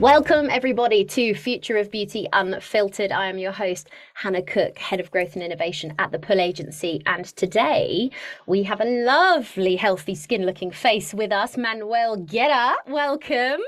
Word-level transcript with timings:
Welcome, 0.00 0.48
everybody, 0.48 1.04
to 1.04 1.34
Future 1.34 1.76
of 1.76 1.90
Beauty 1.90 2.26
Unfiltered. 2.32 3.12
I 3.12 3.26
am 3.26 3.36
your 3.36 3.52
host, 3.52 3.90
Hannah 4.14 4.40
Cook, 4.40 4.78
Head 4.78 4.98
of 4.98 5.10
Growth 5.10 5.34
and 5.34 5.42
Innovation 5.42 5.92
at 5.98 6.10
the 6.10 6.18
Pull 6.18 6.40
Agency. 6.40 7.02
And 7.04 7.26
today 7.26 8.10
we 8.46 8.62
have 8.62 8.80
a 8.80 8.86
lovely, 8.86 9.76
healthy 9.76 10.14
skin 10.14 10.46
looking 10.46 10.70
face 10.70 11.12
with 11.12 11.30
us, 11.32 11.58
Manuel 11.58 12.16
Guerra. 12.16 12.76
Welcome. 12.88 13.60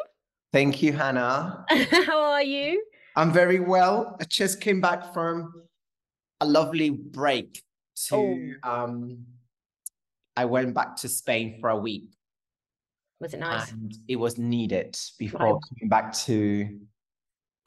Thank 0.54 0.82
you, 0.82 0.94
Hannah. 0.94 1.66
How 1.90 2.18
are 2.18 2.42
you? 2.42 2.82
I'm 3.14 3.30
very 3.30 3.60
well. 3.60 4.16
I 4.18 4.24
just 4.24 4.62
came 4.62 4.80
back 4.80 5.12
from 5.12 5.52
a 6.40 6.46
lovely 6.46 6.88
break 6.88 7.62
to, 8.06 8.56
oh. 8.64 8.70
um, 8.70 9.26
I 10.34 10.46
went 10.46 10.72
back 10.72 10.96
to 10.96 11.10
Spain 11.10 11.58
for 11.60 11.68
a 11.68 11.76
week 11.76 12.04
was 13.22 13.32
it 13.32 13.40
nice? 13.40 13.70
And 13.70 13.94
it 14.08 14.16
was 14.16 14.36
needed 14.36 14.98
before 15.18 15.60
coming 15.60 15.88
back 15.88 16.12
to 16.24 16.80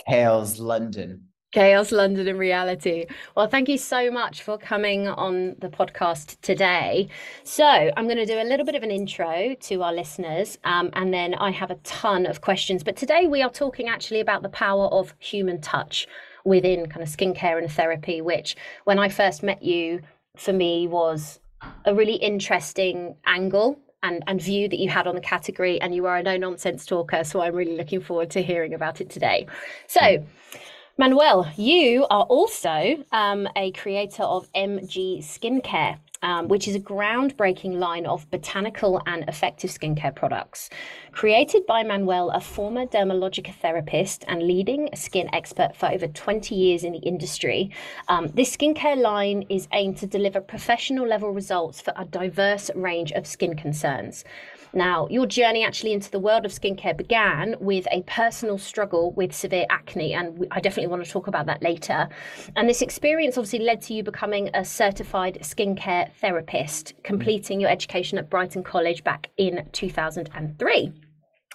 Chaos 0.05 0.59
London. 0.59 1.29
Chaos 1.53 1.93
London 1.93 2.27
in 2.27 2.37
reality. 2.37 3.05
Well, 3.33 3.47
thank 3.47 3.69
you 3.69 3.77
so 3.77 4.11
much 4.11 4.43
for 4.43 4.57
coming 4.57 5.07
on 5.07 5.55
the 5.59 5.69
podcast 5.69 6.41
today. 6.41 7.07
So, 7.45 7.65
I'm 7.65 8.05
going 8.05 8.17
to 8.17 8.25
do 8.25 8.41
a 8.41 8.43
little 8.43 8.65
bit 8.65 8.75
of 8.75 8.83
an 8.83 8.91
intro 8.91 9.55
to 9.61 9.81
our 9.81 9.93
listeners, 9.93 10.57
um, 10.65 10.89
and 10.93 11.13
then 11.13 11.33
I 11.35 11.51
have 11.51 11.71
a 11.71 11.75
ton 11.75 12.25
of 12.25 12.41
questions. 12.41 12.83
But 12.83 12.97
today 12.97 13.25
we 13.25 13.41
are 13.41 13.49
talking 13.49 13.87
actually 13.87 14.19
about 14.19 14.43
the 14.43 14.49
power 14.49 14.87
of 14.87 15.15
human 15.19 15.61
touch 15.61 16.07
within 16.43 16.87
kind 16.89 17.01
of 17.01 17.07
skincare 17.07 17.57
and 17.57 17.71
therapy, 17.71 18.19
which 18.19 18.57
when 18.83 18.99
I 18.99 19.07
first 19.07 19.41
met 19.41 19.63
you, 19.63 20.01
for 20.35 20.51
me 20.51 20.89
was 20.89 21.39
a 21.85 21.95
really 21.95 22.15
interesting 22.15 23.15
angle 23.25 23.79
and, 24.05 24.23
and 24.27 24.41
view 24.41 24.69
that 24.69 24.79
you 24.79 24.89
had 24.89 25.07
on 25.07 25.15
the 25.15 25.21
category, 25.21 25.81
and 25.81 25.93
you 25.95 26.05
are 26.05 26.17
a 26.17 26.23
no 26.23 26.37
nonsense 26.37 26.85
talker. 26.85 27.23
So 27.23 27.41
I'm 27.41 27.55
really 27.55 27.75
looking 27.75 28.01
forward 28.01 28.29
to 28.31 28.41
hearing 28.41 28.73
about 28.73 29.01
it 29.01 29.09
today. 29.09 29.47
So, 29.87 30.23
Manuel, 30.97 31.51
you 31.57 32.05
are 32.09 32.23
also 32.23 33.03
um, 33.11 33.49
a 33.55 33.71
creator 33.71 34.23
of 34.23 34.47
MG 34.53 35.19
Skincare 35.19 35.97
um, 36.25 36.47
which 36.47 36.67
is 36.67 36.75
a 36.75 36.79
groundbreaking 36.79 37.77
line 37.77 38.07
of 38.07 38.29
botanical 38.31 38.99
and 39.05 39.23
effective 39.29 39.69
skincare 39.69 40.13
products. 40.13 40.71
Created 41.11 41.67
by 41.67 41.83
Manuel, 41.83 42.31
a 42.31 42.41
former 42.41 42.87
dermalogica 42.87 43.53
therapist 43.53 44.25
and 44.27 44.41
leading 44.41 44.89
skin 44.95 45.29
expert 45.33 45.75
for 45.75 45.85
over 45.85 46.07
20 46.07 46.55
years 46.55 46.83
in 46.83 46.93
the 46.93 46.99
industry, 46.99 47.69
um, 48.07 48.27
this 48.33 48.57
skincare 48.57 48.97
line 48.97 49.45
is 49.49 49.67
aimed 49.71 49.97
to 49.97 50.07
deliver 50.07 50.41
professional 50.41 51.07
level 51.07 51.29
results 51.29 51.79
for 51.79 51.93
a 51.95 52.05
diverse 52.05 52.71
range 52.73 53.11
of 53.11 53.27
skin 53.27 53.55
concerns. 53.55 54.25
Now, 54.75 55.07
your 55.09 55.25
journey 55.25 55.63
actually 55.63 55.93
into 55.93 56.11
the 56.11 56.19
world 56.19 56.45
of 56.45 56.51
skincare 56.51 56.97
began 56.97 57.55
with 57.61 57.87
a 57.91 58.03
personal 58.03 58.57
struggle 58.57 59.13
with 59.13 59.33
severe 59.33 59.65
acne, 59.69 60.13
and 60.13 60.45
I 60.51 60.59
definitely 60.59 60.89
want 60.89 61.05
to 61.05 61.09
talk 61.09 61.27
about 61.27 61.45
that 61.45 61.63
later. 61.63 62.09
And 62.57 62.67
this 62.67 62.81
experience 62.81 63.37
obviously 63.37 63.59
led 63.59 63.81
to 63.83 63.93
you 63.93 64.03
becoming 64.03 64.49
a 64.53 64.65
certified 64.65 65.37
skincare 65.41 66.13
therapist, 66.15 66.87
mm-hmm. 66.87 67.01
completing 67.03 67.61
your 67.61 67.69
education 67.69 68.17
at 68.17 68.29
Brighton 68.29 68.63
College 68.63 69.01
back 69.05 69.29
in 69.37 69.65
2003. 69.71 70.91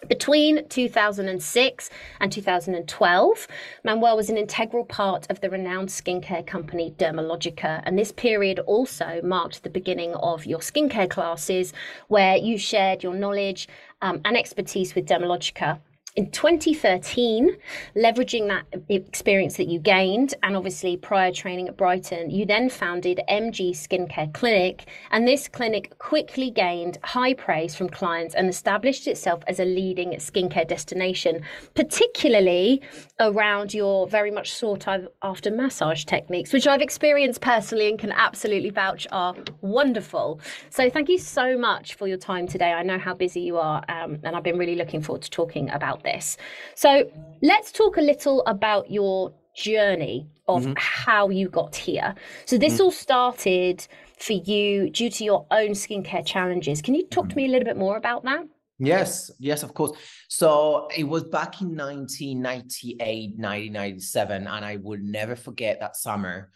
Between 0.08 0.66
2006 0.68 1.90
and 2.20 2.32
2012, 2.32 3.48
Manuel 3.84 4.16
was 4.16 4.30
an 4.30 4.38
integral 4.38 4.84
part 4.84 5.30
of 5.30 5.40
the 5.40 5.50
renowned 5.50 5.90
skincare 5.90 6.46
company 6.46 6.94
Dermalogica, 6.96 7.82
and 7.84 7.98
this 7.98 8.10
period 8.10 8.60
also 8.60 9.20
marked 9.22 9.62
the 9.62 9.70
beginning 9.70 10.14
of 10.14 10.46
your 10.46 10.60
skincare 10.60 11.08
classes, 11.08 11.74
where 12.08 12.36
you 12.36 12.56
shared 12.56 13.02
your 13.02 13.14
knowledge 13.14 13.68
um, 14.00 14.20
and 14.24 14.36
expertise 14.36 14.94
with 14.94 15.06
Dermalogica 15.06 15.78
in 16.20 16.30
2013, 16.30 17.56
leveraging 17.96 18.48
that 18.48 18.66
experience 18.90 19.56
that 19.56 19.68
you 19.68 19.78
gained 19.78 20.34
and 20.42 20.54
obviously 20.54 20.96
prior 20.96 21.32
training 21.32 21.68
at 21.68 21.76
Brighton, 21.78 22.30
you 22.30 22.44
then 22.44 22.68
founded 22.68 23.20
MG 23.28 23.70
Skincare 23.70 24.32
Clinic. 24.34 24.86
And 25.12 25.26
this 25.26 25.48
clinic 25.48 25.96
quickly 25.98 26.50
gained 26.50 26.98
high 27.04 27.32
praise 27.32 27.74
from 27.74 27.88
clients 27.88 28.34
and 28.34 28.48
established 28.48 29.06
itself 29.06 29.42
as 29.46 29.60
a 29.60 29.64
leading 29.64 30.10
skincare 30.14 30.68
destination, 30.68 31.40
particularly 31.74 32.82
around 33.18 33.72
your 33.72 34.06
very 34.06 34.30
much 34.30 34.52
sought 34.52 34.86
after 35.22 35.50
massage 35.50 36.04
techniques, 36.04 36.52
which 36.52 36.66
I've 36.66 36.82
experienced 36.82 37.40
personally 37.40 37.88
and 37.88 37.98
can 37.98 38.12
absolutely 38.12 38.70
vouch 38.70 39.06
are 39.10 39.34
wonderful. 39.62 40.40
So 40.68 40.90
thank 40.90 41.08
you 41.08 41.18
so 41.18 41.56
much 41.56 41.94
for 41.94 42.06
your 42.06 42.18
time 42.18 42.46
today. 42.46 42.72
I 42.72 42.82
know 42.82 42.98
how 42.98 43.14
busy 43.14 43.40
you 43.40 43.56
are, 43.56 43.82
um, 43.88 44.18
and 44.22 44.36
I've 44.36 44.42
been 44.42 44.58
really 44.58 44.76
looking 44.76 45.00
forward 45.00 45.22
to 45.22 45.30
talking 45.30 45.70
about 45.70 46.00
about 46.00 46.02
this. 46.12 46.36
So 46.74 47.10
let's 47.42 47.72
talk 47.72 47.96
a 47.96 48.00
little 48.00 48.42
about 48.46 48.90
your 48.90 49.32
journey 49.54 50.28
of 50.48 50.62
mm-hmm. 50.62 50.72
how 50.76 51.28
you 51.28 51.48
got 51.48 51.74
here. 51.76 52.14
So 52.46 52.58
this 52.58 52.74
mm-hmm. 52.74 52.84
all 52.84 52.90
started 52.90 53.86
for 54.18 54.34
you 54.34 54.90
due 54.90 55.10
to 55.10 55.24
your 55.24 55.46
own 55.50 55.70
skincare 55.70 56.26
challenges. 56.26 56.82
Can 56.82 56.94
you 56.94 57.06
talk 57.06 57.28
to 57.30 57.36
me 57.36 57.46
a 57.46 57.48
little 57.48 57.64
bit 57.64 57.76
more 57.76 57.96
about 57.96 58.24
that? 58.24 58.46
Yes, 58.78 59.30
yes, 59.38 59.62
of 59.62 59.74
course. 59.74 59.92
So 60.28 60.88
it 60.96 61.04
was 61.04 61.24
back 61.24 61.60
in 61.60 61.76
1998, 61.76 63.36
1997, 63.36 64.46
and 64.46 64.64
I 64.64 64.76
will 64.76 64.98
never 65.02 65.36
forget 65.36 65.80
that 65.80 65.96
summer 65.96 66.50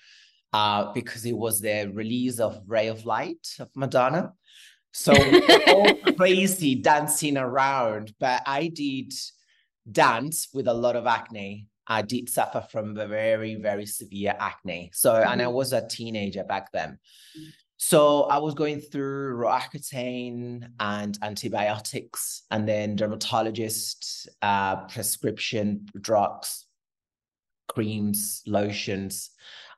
uh, 0.53 0.92
because 0.92 1.26
it 1.26 1.36
was 1.36 1.60
the 1.60 1.91
release 1.92 2.38
of 2.38 2.62
Ray 2.66 2.88
of 2.88 3.04
Light 3.04 3.47
of 3.59 3.69
Madonna. 3.76 4.32
So 4.92 5.12
all 5.66 5.94
crazy 6.16 6.76
dancing 6.76 7.36
around, 7.36 8.15
but 8.19 8.42
I 8.47 8.69
did 8.69 9.12
dance 9.91 10.49
with 10.53 10.69
a 10.69 10.75
lot 10.75 10.97
of 10.97 11.06
acne. 11.06 11.69
I 11.87 12.03
did 12.03 12.31
suffer 12.31 12.65
from 12.71 12.95
very, 12.95 13.56
very 13.56 13.87
severe 13.87 14.34
acne. 14.39 14.91
So, 14.95 15.12
mm-hmm. 15.12 15.31
and 15.31 15.43
I 15.43 15.45
mm-hmm. 15.45 15.55
was 15.55 15.72
a 15.72 15.87
teenager 15.87 16.45
back 16.45 16.72
then. 16.72 16.99
So 17.77 18.22
I 18.25 18.39
was 18.39 18.55
going 18.55 18.81
through 18.81 19.37
Roaccutane 19.37 20.65
and 20.81 21.19
antibiotics, 21.21 22.45
and 22.50 22.67
then 22.67 22.97
dermatologist 22.97 24.28
uh, 24.41 24.77
prescription 24.87 25.87
drugs, 26.01 26.66
creams, 27.69 28.43
lotions, 28.47 29.31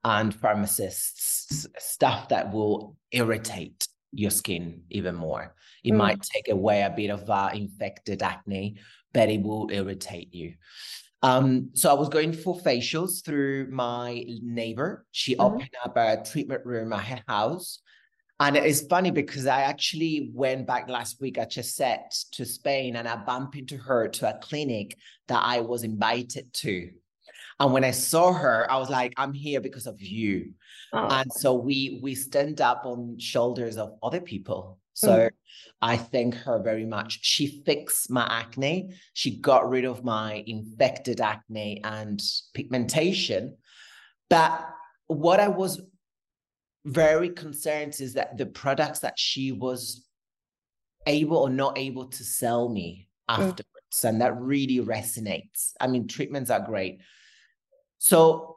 and 0.04 0.32
pharmacists 0.32 1.66
stuff 1.78 2.28
that 2.28 2.52
will 2.52 2.96
irritate 3.10 3.88
your 4.12 4.30
skin 4.30 4.82
even 4.90 5.14
more. 5.14 5.54
It 5.82 5.92
mm. 5.92 5.96
might 5.96 6.22
take 6.22 6.48
away 6.48 6.82
a 6.82 6.90
bit 6.90 7.10
of 7.10 7.28
uh, 7.28 7.50
infected 7.54 8.22
acne, 8.22 8.76
but 9.16 9.30
it 9.30 9.42
will 9.42 9.68
irritate 9.72 10.34
you. 10.34 10.54
Um, 11.22 11.70
so 11.72 11.90
I 11.90 11.94
was 11.94 12.10
going 12.10 12.32
for 12.34 12.60
facials 12.60 13.24
through 13.24 13.68
my 13.70 14.24
neighbor. 14.42 15.06
She 15.10 15.32
mm-hmm. 15.32 15.54
opened 15.54 15.74
up 15.82 15.96
a 15.96 16.22
treatment 16.22 16.66
room 16.66 16.92
at 16.92 17.04
her 17.04 17.22
house. 17.26 17.80
And 18.38 18.54
it's 18.54 18.82
funny 18.82 19.10
because 19.10 19.46
I 19.46 19.62
actually 19.62 20.30
went 20.34 20.66
back 20.66 20.90
last 20.90 21.22
week, 21.22 21.38
I 21.38 21.46
just 21.46 21.74
said 21.74 22.00
to 22.32 22.44
Spain 22.44 22.96
and 22.96 23.08
I 23.08 23.16
bumped 23.16 23.56
into 23.56 23.78
her 23.78 24.08
to 24.08 24.28
a 24.28 24.38
clinic 24.38 24.98
that 25.28 25.42
I 25.42 25.60
was 25.60 25.84
invited 25.84 26.52
to. 26.52 26.90
And 27.58 27.72
when 27.72 27.84
I 27.84 27.92
saw 27.92 28.34
her, 28.34 28.70
I 28.70 28.76
was 28.76 28.90
like, 28.90 29.14
I'm 29.16 29.32
here 29.32 29.62
because 29.62 29.86
of 29.86 30.02
you. 30.02 30.52
Oh. 30.92 31.08
And 31.10 31.32
so 31.32 31.54
we 31.54 32.00
we 32.02 32.14
stand 32.14 32.60
up 32.60 32.82
on 32.84 33.18
shoulders 33.18 33.78
of 33.78 33.94
other 34.02 34.20
people. 34.20 34.78
So 34.96 35.10
mm. 35.10 35.30
I 35.82 35.98
thank 35.98 36.34
her 36.36 36.58
very 36.62 36.86
much. 36.86 37.18
She 37.22 37.62
fixed 37.66 38.10
my 38.10 38.26
acne. 38.30 38.94
She 39.12 39.38
got 39.38 39.68
rid 39.68 39.84
of 39.84 40.02
my 40.02 40.42
infected 40.46 41.20
acne 41.20 41.82
and 41.84 42.18
pigmentation. 42.54 43.58
But 44.30 44.66
what 45.06 45.38
I 45.38 45.48
was 45.48 45.82
very 46.86 47.28
concerned 47.28 47.94
is 48.00 48.14
that 48.14 48.38
the 48.38 48.46
products 48.46 49.00
that 49.00 49.18
she 49.18 49.52
was 49.52 50.06
able 51.06 51.36
or 51.36 51.50
not 51.50 51.76
able 51.76 52.06
to 52.06 52.24
sell 52.24 52.70
me 52.70 53.06
mm. 53.28 53.34
afterwards, 53.34 53.66
mm. 53.92 54.08
and 54.08 54.22
that 54.22 54.40
really 54.40 54.82
resonates. 54.82 55.72
I 55.78 55.88
mean, 55.88 56.08
treatments 56.08 56.50
are 56.50 56.60
great, 56.60 57.02
so 57.98 58.56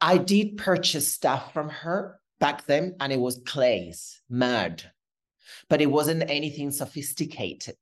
I 0.00 0.18
did 0.18 0.56
purchase 0.56 1.12
stuff 1.14 1.52
from 1.52 1.68
her 1.68 2.18
back 2.40 2.66
then, 2.66 2.96
and 2.98 3.12
it 3.12 3.20
was 3.20 3.40
clays, 3.46 4.20
mud, 4.28 4.82
but 5.68 5.80
it 5.80 5.90
wasn't 5.90 6.28
anything 6.30 6.70
sophisticated 6.70 7.76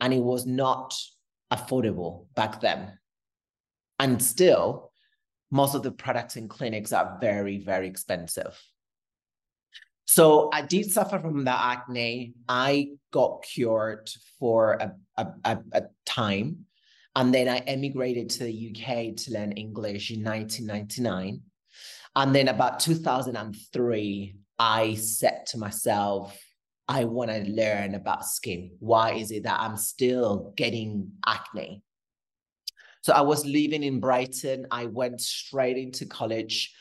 and 0.00 0.12
it 0.12 0.22
was 0.22 0.46
not 0.46 0.94
affordable 1.52 2.26
back 2.34 2.60
then. 2.60 2.98
And 3.98 4.22
still, 4.22 4.92
most 5.50 5.74
of 5.74 5.82
the 5.82 5.90
products 5.90 6.36
in 6.36 6.48
clinics 6.48 6.92
are 6.92 7.18
very, 7.20 7.58
very 7.58 7.88
expensive. 7.88 8.60
So 10.04 10.48
I 10.52 10.62
did 10.62 10.90
suffer 10.90 11.18
from 11.18 11.44
that 11.44 11.60
acne. 11.60 12.34
I 12.48 12.92
got 13.12 13.42
cured 13.42 14.10
for 14.38 14.72
a, 14.74 14.94
a, 15.44 15.58
a, 15.72 15.82
time. 16.06 16.64
And 17.14 17.34
then 17.34 17.48
I 17.48 17.58
emigrated 17.58 18.30
to 18.30 18.44
the 18.44 18.70
UK 18.70 19.16
to 19.16 19.32
learn 19.32 19.52
English 19.52 20.10
in 20.10 20.24
1999. 20.24 21.42
And 22.16 22.34
then 22.34 22.48
about 22.48 22.80
2003, 22.80 24.36
I 24.58 24.94
said 24.94 25.44
to 25.48 25.58
myself, 25.58 26.38
I 26.88 27.04
want 27.04 27.30
to 27.30 27.40
learn 27.50 27.94
about 27.94 28.24
skin. 28.24 28.70
Why 28.80 29.12
is 29.12 29.30
it 29.30 29.42
that 29.42 29.60
I'm 29.60 29.76
still 29.76 30.54
getting 30.56 31.12
acne? 31.26 31.82
So 33.02 33.12
I 33.12 33.20
was 33.20 33.44
living 33.44 33.82
in 33.82 34.00
Brighton. 34.00 34.66
I 34.70 34.86
went 34.86 35.20
straight 35.20 35.76
into 35.76 36.06
college 36.06 36.74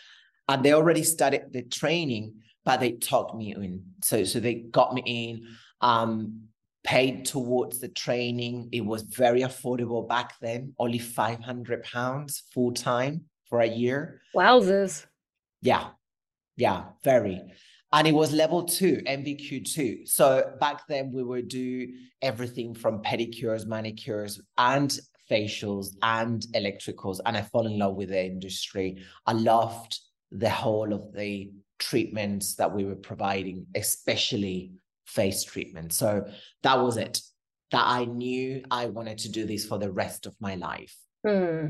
and 0.48 0.64
they 0.64 0.74
already 0.74 1.04
started 1.04 1.52
the 1.52 1.64
training, 1.64 2.36
but 2.64 2.80
they 2.80 2.94
talked 2.94 3.36
me 3.36 3.54
in. 3.54 3.84
So, 4.02 4.24
so 4.24 4.40
they 4.40 4.56
got 4.56 4.94
me 4.94 5.04
in, 5.06 5.48
um, 5.82 6.44
paid 6.84 7.26
towards 7.26 7.80
the 7.80 7.90
training. 7.90 8.70
It 8.72 8.86
was 8.86 9.02
very 9.02 9.42
affordable 9.42 10.08
back 10.08 10.34
then, 10.40 10.74
only 10.80 11.00
500 11.00 11.84
pounds 11.84 12.44
full 12.54 12.72
time 12.72 13.26
for 13.50 13.60
a 13.60 13.68
year. 13.68 14.22
Wowzers. 14.34 15.06
Yeah. 15.62 15.90
Yeah, 16.56 16.86
very. 17.04 17.42
And 17.94 18.08
it 18.08 18.14
was 18.14 18.34
level 18.34 18.64
two, 18.64 19.02
NVQ 19.08 19.72
two. 19.72 20.06
So 20.06 20.52
back 20.60 20.88
then 20.88 21.12
we 21.12 21.24
would 21.24 21.48
do 21.48 21.88
everything 22.22 22.74
from 22.74 23.02
pedicures, 23.02 23.66
manicures, 23.66 24.42
and 24.58 24.98
facials 25.32 25.96
and 26.02 26.46
electricals. 26.54 27.20
And 27.26 27.38
I 27.38 27.42
fell 27.42 27.66
in 27.66 27.78
love 27.80 27.96
with 27.96 28.10
the 28.10 28.26
industry. 28.26 29.04
I 29.26 29.34
loved 29.34 30.00
the 30.32 30.50
whole 30.50 30.94
of 30.94 31.14
the 31.14 31.52
treatments 31.80 32.56
that 32.56 32.74
we 32.74 32.84
were 32.84 32.96
providing, 32.96 33.68
especially 33.76 34.72
face 35.06 35.44
treatment. 35.44 35.94
So 35.94 36.28
that 36.64 36.80
was 36.80 36.98
it. 36.98 37.22
That 37.72 37.84
I 37.86 38.06
knew 38.06 38.64
I 38.72 38.88
wanted 38.88 39.18
to 39.20 39.30
do 39.30 39.46
this 39.46 39.66
for 39.66 39.78
the 39.78 39.92
rest 39.92 40.26
of 40.26 40.36
my 40.40 40.56
life. 40.56 40.96
Hmm. 41.26 41.68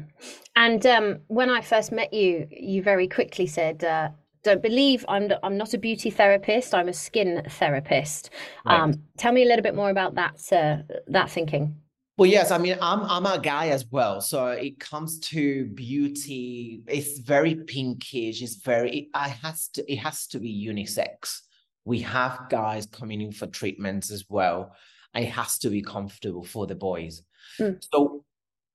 And 0.55 0.85
um, 0.85 1.19
when 1.27 1.49
I 1.49 1.61
first 1.61 1.91
met 1.91 2.13
you, 2.13 2.47
you 2.51 2.83
very 2.83 3.07
quickly 3.07 3.47
said, 3.47 3.83
uh, 3.83 4.09
"Don't 4.43 4.61
believe 4.61 5.05
I'm. 5.07 5.31
I'm 5.43 5.57
not 5.57 5.73
a 5.73 5.77
beauty 5.77 6.09
therapist. 6.09 6.73
I'm 6.73 6.89
a 6.89 6.93
skin 6.93 7.43
therapist." 7.49 8.29
Right. 8.65 8.79
Um, 8.79 9.03
tell 9.17 9.31
me 9.31 9.43
a 9.43 9.45
little 9.45 9.63
bit 9.63 9.75
more 9.75 9.89
about 9.89 10.15
that. 10.15 10.41
Uh, 10.51 10.93
that 11.07 11.29
thinking. 11.29 11.75
Well, 12.17 12.29
yes, 12.29 12.49
I 12.49 12.57
mean, 12.57 12.77
I'm 12.81 13.01
I'm 13.01 13.27
a 13.27 13.39
guy 13.39 13.69
as 13.69 13.85
well. 13.91 14.21
So 14.21 14.47
it 14.47 14.79
comes 14.79 15.19
to 15.19 15.65
beauty, 15.67 16.81
it's 16.87 17.19
very 17.19 17.55
pinkish. 17.55 18.41
It's 18.41 18.55
very 18.55 18.89
it, 18.91 19.07
I 19.13 19.27
has 19.27 19.67
to 19.69 19.91
it 19.91 19.97
has 19.97 20.25
to 20.27 20.39
be 20.39 20.67
unisex. 20.67 21.41
We 21.85 21.99
have 21.99 22.49
guys 22.49 22.87
coming 22.87 23.21
in 23.21 23.31
for 23.31 23.45
treatments 23.45 24.11
as 24.11 24.25
well. 24.27 24.75
It 25.13 25.29
has 25.29 25.59
to 25.59 25.69
be 25.69 25.83
comfortable 25.83 26.43
for 26.43 26.65
the 26.65 26.75
boys. 26.75 27.21
Mm. 27.59 27.85
So 27.93 28.25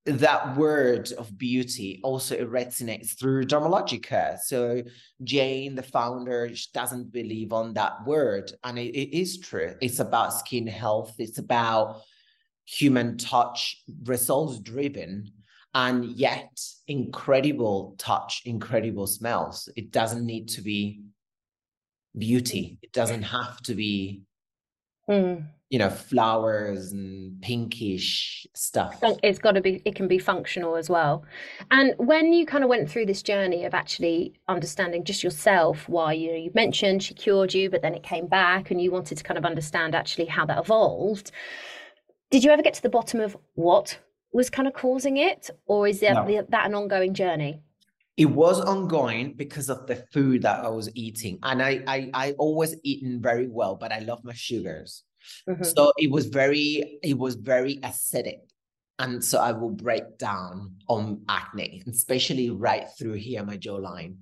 that 0.04 0.56
word 0.56 1.12
of 1.12 1.36
beauty 1.38 2.00
also 2.02 2.36
resonates 2.46 3.16
through 3.18 3.44
Dermalogica. 3.44 4.38
So 4.38 4.82
Jane, 5.22 5.76
the 5.76 5.82
founder, 5.82 6.50
doesn't 6.74 7.12
believe 7.12 7.52
on 7.52 7.74
that 7.74 8.04
word, 8.04 8.52
and 8.64 8.78
it, 8.78 8.96
it 8.96 9.16
is 9.16 9.38
true. 9.38 9.74
It's 9.80 10.00
about 10.00 10.32
skin 10.32 10.66
health. 10.66 11.14
It's 11.18 11.38
about 11.38 12.02
human 12.64 13.16
touch, 13.16 13.82
results 14.04 14.58
driven, 14.58 15.30
and 15.74 16.04
yet 16.04 16.60
incredible 16.88 17.94
touch, 17.98 18.42
incredible 18.44 19.06
smells. 19.06 19.68
It 19.76 19.90
doesn't 19.90 20.26
need 20.26 20.48
to 20.50 20.62
be 20.62 21.02
beauty. 22.16 22.78
It 22.82 22.92
doesn't 22.92 23.22
have 23.22 23.60
to 23.62 23.74
be, 23.74 24.22
mm. 25.08 25.46
You 25.72 25.78
know, 25.78 25.88
flowers 25.88 26.92
and 26.92 27.40
pinkish 27.40 28.46
stuff. 28.54 28.98
It's 29.22 29.38
got 29.38 29.52
to 29.52 29.62
be, 29.62 29.80
it 29.86 29.94
can 29.94 30.06
be 30.06 30.18
functional 30.18 30.76
as 30.76 30.90
well. 30.90 31.24
And 31.70 31.94
when 31.96 32.34
you 32.34 32.44
kind 32.44 32.62
of 32.62 32.68
went 32.68 32.90
through 32.90 33.06
this 33.06 33.22
journey 33.22 33.64
of 33.64 33.72
actually 33.72 34.34
understanding 34.48 35.02
just 35.02 35.24
yourself, 35.24 35.88
why, 35.88 36.12
you 36.12 36.30
know, 36.30 36.36
you 36.36 36.50
mentioned 36.54 37.02
she 37.02 37.14
cured 37.14 37.54
you, 37.54 37.70
but 37.70 37.80
then 37.80 37.94
it 37.94 38.02
came 38.02 38.26
back 38.26 38.70
and 38.70 38.82
you 38.82 38.90
wanted 38.90 39.16
to 39.16 39.24
kind 39.24 39.38
of 39.38 39.46
understand 39.46 39.94
actually 39.94 40.26
how 40.26 40.44
that 40.44 40.58
evolved 40.58 41.32
did 42.32 42.42
you 42.42 42.50
ever 42.50 42.62
get 42.62 42.72
to 42.74 42.82
the 42.82 42.88
bottom 42.88 43.20
of 43.20 43.36
what 43.54 43.98
was 44.32 44.48
kind 44.48 44.66
of 44.66 44.72
causing 44.72 45.18
it, 45.18 45.50
or 45.66 45.86
is 45.86 46.00
that, 46.00 46.26
no. 46.26 46.46
that 46.48 46.66
an 46.66 46.74
ongoing 46.74 47.12
journey? 47.12 47.60
It 48.16 48.24
was 48.24 48.58
ongoing 48.58 49.34
because 49.34 49.68
of 49.68 49.86
the 49.86 49.96
food 50.12 50.42
that 50.42 50.64
I 50.64 50.68
was 50.68 50.88
eating, 50.94 51.38
and 51.42 51.62
I 51.62 51.82
I, 51.86 52.10
I 52.14 52.32
always 52.32 52.74
eaten 52.82 53.20
very 53.20 53.48
well, 53.48 53.76
but 53.76 53.92
I 53.92 54.00
love 54.00 54.24
my 54.24 54.32
sugars, 54.32 55.04
mm-hmm. 55.48 55.62
so 55.62 55.92
it 55.98 56.10
was 56.10 56.26
very 56.26 56.98
it 57.02 57.16
was 57.16 57.34
very 57.34 57.76
acidic, 57.78 58.40
and 58.98 59.22
so 59.22 59.38
I 59.38 59.52
will 59.52 59.70
break 59.70 60.18
down 60.18 60.76
on 60.88 61.22
acne, 61.28 61.82
especially 61.88 62.50
right 62.50 62.86
through 62.98 63.14
here 63.14 63.44
my 63.44 63.56
jawline. 63.56 64.16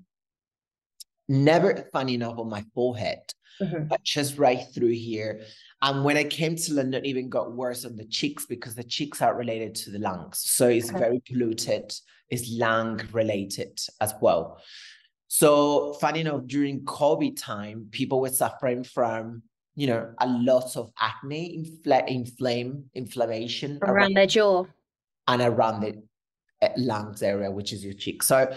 Never 1.29 1.89
funny 1.93 2.15
enough 2.15 2.39
on 2.39 2.49
my 2.49 2.65
forehead, 2.75 3.21
mm-hmm. 3.61 3.85
but 3.85 4.03
just 4.03 4.39
right 4.39 4.65
through 4.75 4.95
here. 4.95 5.43
And 5.83 6.05
when 6.05 6.17
I 6.17 6.25
came 6.25 6.57
to 6.57 6.75
London, 6.75 7.07
even 7.07 7.29
got 7.29 7.53
worse 7.53 7.85
on 7.85 7.97
the 7.97 8.05
cheeks 8.05 8.47
because 8.47 8.75
the 8.75 8.85
cheeks 8.85 9.23
are 9.23 9.37
related 9.37 9.75
to 9.77 9.91
the 9.91 9.99
lungs. 9.99 10.43
So 10.45 10.69
it's 10.69 10.91
okay. 10.91 10.99
very 10.99 11.23
polluted, 11.27 11.95
it's 12.29 12.51
lung 12.51 13.01
related 13.13 13.81
as 14.01 14.13
well. 14.21 14.61
So 15.29 15.95
funny 15.95 16.21
enough, 16.21 16.47
during 16.47 16.81
COVID 16.81 17.41
time, 17.41 17.87
people 17.93 18.21
were 18.21 18.31
suffering 18.31 18.83
from, 18.83 19.43
you 19.81 19.87
know, 19.87 20.13
a 20.19 20.27
lot 20.27 20.77
of 20.77 20.91
acne, 21.01 21.45
infl- 21.59 22.07
inflame, 22.07 22.85
inflammation 22.95 23.79
around, 23.81 23.97
around 23.97 24.15
their 24.15 24.27
jaw 24.27 24.65
and 25.27 25.41
around 25.41 25.81
the 25.81 26.03
eh, 26.61 26.73
lungs 26.77 27.23
area, 27.23 27.51
which 27.51 27.73
is 27.73 27.83
your 27.83 27.95
cheek. 27.95 28.23
So 28.23 28.53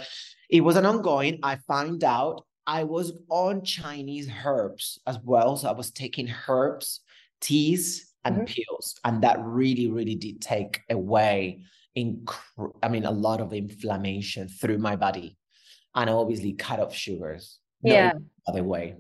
it 0.50 0.62
was 0.62 0.75
an 0.75 0.86
ongoing. 0.86 1.40
I 1.42 1.56
found 1.68 2.04
out 2.04 2.46
I 2.68 2.84
was 2.84 3.14
on 3.30 3.64
Chinese 3.64 4.30
herbs 4.46 5.00
as 5.08 5.18
well. 5.24 5.56
So 5.56 5.70
I 5.70 5.72
was 5.72 5.92
taking 5.92 6.30
herbs 6.48 7.00
teas 7.40 8.14
and 8.25 8.36
mm-hmm. 8.38 8.46
pills 8.46 9.00
and 9.04 9.22
that 9.22 9.38
really 9.44 9.92
really 9.92 10.16
did 10.16 10.42
take 10.42 10.81
away 10.90 11.62
inc- 11.98 12.72
i 12.81 12.88
mean 12.88 13.04
a 13.04 13.12
lot 13.12 13.42
of 13.42 13.52
inflammation 13.52 14.48
through 14.48 14.78
my 14.78 14.96
body 14.96 15.38
and 15.94 16.10
obviously 16.10 16.54
cut 16.54 16.80
off 16.80 16.96
sugars 16.96 17.60
no 17.81 17.94
yeah 17.94 18.14
other 18.48 18.64
way 18.64 18.96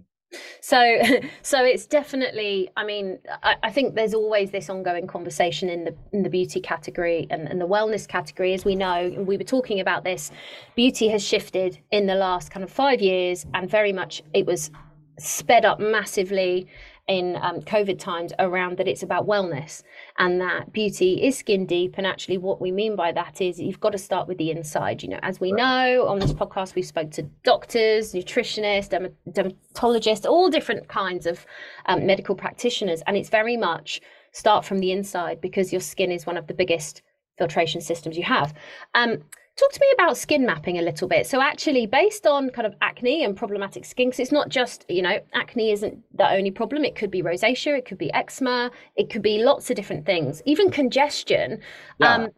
so 0.61 1.01
so 1.41 1.63
it's 1.63 1.85
definitely 1.85 2.69
i 2.77 2.83
mean 2.83 3.19
I, 3.43 3.55
I, 3.63 3.71
think 3.71 3.95
there's 3.95 4.13
always 4.13 4.51
this 4.51 4.69
ongoing 4.69 5.07
conversation 5.07 5.69
in 5.69 5.83
the 5.85 5.95
in 6.11 6.23
the 6.23 6.29
beauty 6.29 6.59
category 6.59 7.27
and, 7.29 7.47
and 7.47 7.59
the 7.59 7.67
wellness 7.67 8.07
category. 8.07 8.53
As 8.53 8.65
we 8.65 8.75
know 8.75 9.13
we 9.17 9.37
were 9.37 9.43
talking 9.43 9.79
about 9.79 10.03
this 10.03 10.31
beauty 10.75 11.07
has 11.09 11.23
shifted 11.23 11.79
in 11.91 12.05
the 12.05 12.15
last 12.15 12.51
kind 12.51 12.63
of 12.63 12.71
five 12.71 13.01
years 13.01 13.45
and 13.53 13.69
very 13.69 13.93
much 13.93 14.21
it 14.33 14.45
was 14.45 14.71
sped 15.19 15.65
up 15.65 15.79
massively 15.79 16.67
in 17.07 17.37
um, 17.41 17.59
COVID 17.61 17.99
times 17.99 18.31
around 18.39 18.77
that 18.77 18.87
it's 18.87 19.03
about 19.03 19.27
wellness 19.27 19.83
and 20.17 20.39
that 20.39 20.71
beauty 20.71 21.21
is 21.23 21.37
skin 21.37 21.65
deep. 21.65 21.95
And 21.97 22.07
actually, 22.07 22.37
what 22.37 22.61
we 22.61 22.71
mean 22.71 22.95
by 22.95 23.11
that 23.11 23.41
is 23.41 23.59
you've 23.59 23.79
got 23.79 23.91
to 23.91 23.97
start 23.97 24.27
with 24.27 24.37
the 24.37 24.51
inside. 24.51 25.03
You 25.03 25.09
know, 25.09 25.19
as 25.21 25.39
we 25.39 25.51
know 25.51 26.05
on 26.07 26.19
this 26.19 26.33
podcast, 26.33 26.75
we've 26.75 26.85
spoke 26.85 27.11
to 27.11 27.23
doctors, 27.43 28.13
nutritionists, 28.13 29.13
dermatologists, 29.29 30.29
all 30.29 30.49
different 30.49 30.87
kinds 30.87 31.25
of 31.25 31.45
um, 31.87 32.05
medical 32.05 32.35
practitioners, 32.35 33.01
and 33.05 33.17
it's 33.17 33.29
very 33.29 33.57
much 33.57 34.01
start 34.31 34.65
from 34.65 34.79
the 34.79 34.91
inside 34.91 35.41
because 35.41 35.71
your 35.71 35.81
skin 35.81 36.11
is 36.11 36.25
one 36.25 36.37
of 36.37 36.47
the 36.47 36.53
biggest 36.53 37.01
filtration 37.37 37.81
systems 37.81 38.17
you 38.17 38.23
have. 38.23 38.53
Um, 38.95 39.23
Talk 39.55 39.71
to 39.71 39.79
me 39.79 39.87
about 39.93 40.17
skin 40.17 40.47
mapping 40.47 40.79
a 40.79 40.81
little 40.81 41.07
bit. 41.07 41.27
So, 41.27 41.39
actually, 41.39 41.85
based 41.85 42.25
on 42.25 42.49
kind 42.49 42.65
of 42.65 42.73
acne 42.81 43.23
and 43.23 43.35
problematic 43.35 43.85
skin, 43.85 44.09
because 44.09 44.19
it's 44.19 44.31
not 44.31 44.49
just, 44.49 44.83
you 44.89 45.03
know, 45.03 45.19
acne 45.33 45.71
isn't 45.71 45.99
the 46.17 46.27
only 46.27 46.49
problem. 46.49 46.83
It 46.83 46.95
could 46.95 47.11
be 47.11 47.21
rosacea, 47.21 47.77
it 47.77 47.85
could 47.85 47.99
be 47.99 48.11
eczema, 48.13 48.71
it 48.95 49.11
could 49.11 49.21
be 49.21 49.43
lots 49.43 49.69
of 49.69 49.75
different 49.75 50.07
things, 50.07 50.41
even 50.45 50.71
congestion. 50.71 51.59
Yeah. 51.99 52.15
Um, 52.15 52.29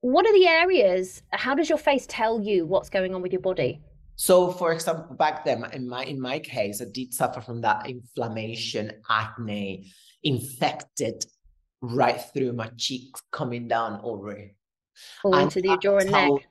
what 0.00 0.26
are 0.26 0.32
the 0.32 0.48
areas? 0.48 1.22
How 1.30 1.54
does 1.54 1.68
your 1.68 1.78
face 1.78 2.04
tell 2.08 2.40
you 2.40 2.66
what's 2.66 2.90
going 2.90 3.14
on 3.14 3.22
with 3.22 3.32
your 3.32 3.42
body? 3.42 3.80
So, 4.16 4.50
for 4.50 4.72
example, 4.72 5.14
back 5.14 5.44
then 5.44 5.64
in 5.72 5.88
my 5.88 6.04
in 6.04 6.20
my 6.20 6.40
case, 6.40 6.82
I 6.82 6.86
did 6.92 7.14
suffer 7.14 7.40
from 7.40 7.60
that 7.60 7.88
inflammation, 7.88 8.90
acne, 9.08 9.92
infected 10.24 11.24
right 11.80 12.20
through 12.32 12.54
my 12.54 12.70
cheeks, 12.76 13.22
coming 13.30 13.68
down 13.68 14.00
over 14.02 14.36
The 16.04 16.10
neck. 16.10 16.42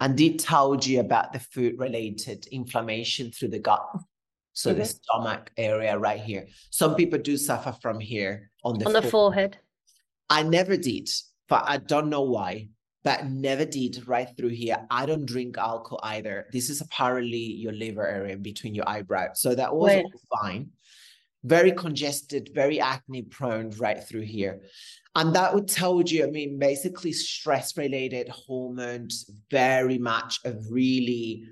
And 0.00 0.16
did 0.16 0.38
told 0.38 0.84
you 0.84 1.00
about 1.00 1.32
the 1.32 1.38
food 1.38 1.78
related 1.78 2.46
inflammation 2.50 3.30
through 3.30 3.48
the 3.48 3.58
gut. 3.58 3.86
So 4.52 4.70
mm-hmm. 4.70 4.80
the 4.80 4.84
stomach 4.86 5.50
area 5.56 5.98
right 5.98 6.20
here. 6.20 6.46
Some 6.70 6.94
people 6.94 7.18
do 7.18 7.36
suffer 7.36 7.74
from 7.80 8.00
here 8.00 8.50
on 8.64 8.78
the 8.78 8.86
on 8.86 8.92
the 8.92 9.02
forehead. 9.02 9.58
I 10.28 10.42
never 10.42 10.76
did, 10.76 11.08
but 11.48 11.64
I 11.66 11.78
don't 11.78 12.10
know 12.10 12.22
why. 12.22 12.68
But 13.04 13.26
never 13.26 13.64
did 13.64 14.06
right 14.06 14.28
through 14.36 14.50
here. 14.50 14.86
I 14.88 15.06
don't 15.06 15.26
drink 15.26 15.58
alcohol 15.58 15.98
either. 16.04 16.46
This 16.52 16.70
is 16.70 16.80
apparently 16.80 17.36
your 17.36 17.72
liver 17.72 18.06
area 18.06 18.36
between 18.36 18.76
your 18.76 18.88
eyebrows. 18.88 19.40
So 19.40 19.56
that 19.56 19.74
was 19.74 20.04
fine. 20.40 20.70
Very 21.42 21.72
congested, 21.72 22.50
very 22.54 22.80
acne 22.80 23.22
prone 23.22 23.70
right 23.70 24.02
through 24.02 24.20
here. 24.20 24.62
And 25.14 25.34
that 25.34 25.54
would 25.54 25.68
tell 25.68 26.00
you, 26.00 26.26
I 26.26 26.30
mean, 26.30 26.58
basically 26.58 27.12
stress 27.12 27.76
related 27.76 28.28
hormones, 28.30 29.30
very 29.50 29.98
much 29.98 30.40
a 30.44 30.54
really, 30.70 31.44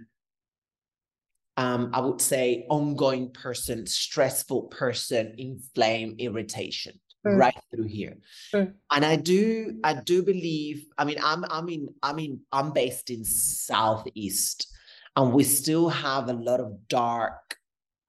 um, 1.59 1.91
I 1.93 2.01
would 2.01 2.23
say, 2.23 2.65
ongoing 2.71 3.33
person, 3.33 3.87
stressful 3.87 4.63
person, 4.65 5.35
inflame, 5.37 6.17
irritation. 6.19 6.99
mm. 7.27 7.39
right 7.39 7.57
through 7.71 7.87
here. 7.87 8.17
Mm. 8.55 8.75
And 8.91 9.05
I 9.05 9.17
do, 9.17 9.79
I 9.85 9.95
do 9.95 10.23
believe, 10.23 10.87
I 10.99 11.05
mean, 11.05 11.19
I'm, 11.23 11.45
I 11.51 11.61
mean, 11.61 11.89
I 12.03 12.13
mean, 12.13 12.41
I'm 12.53 12.73
based 12.73 13.11
in 13.11 13.25
Southeast 13.25 14.73
and 15.17 15.33
we 15.33 15.45
still 15.45 15.89
have 15.89 16.29
a 16.29 16.33
lot 16.33 16.61
of 16.61 16.89
dark 16.89 17.57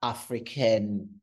African 0.03 1.21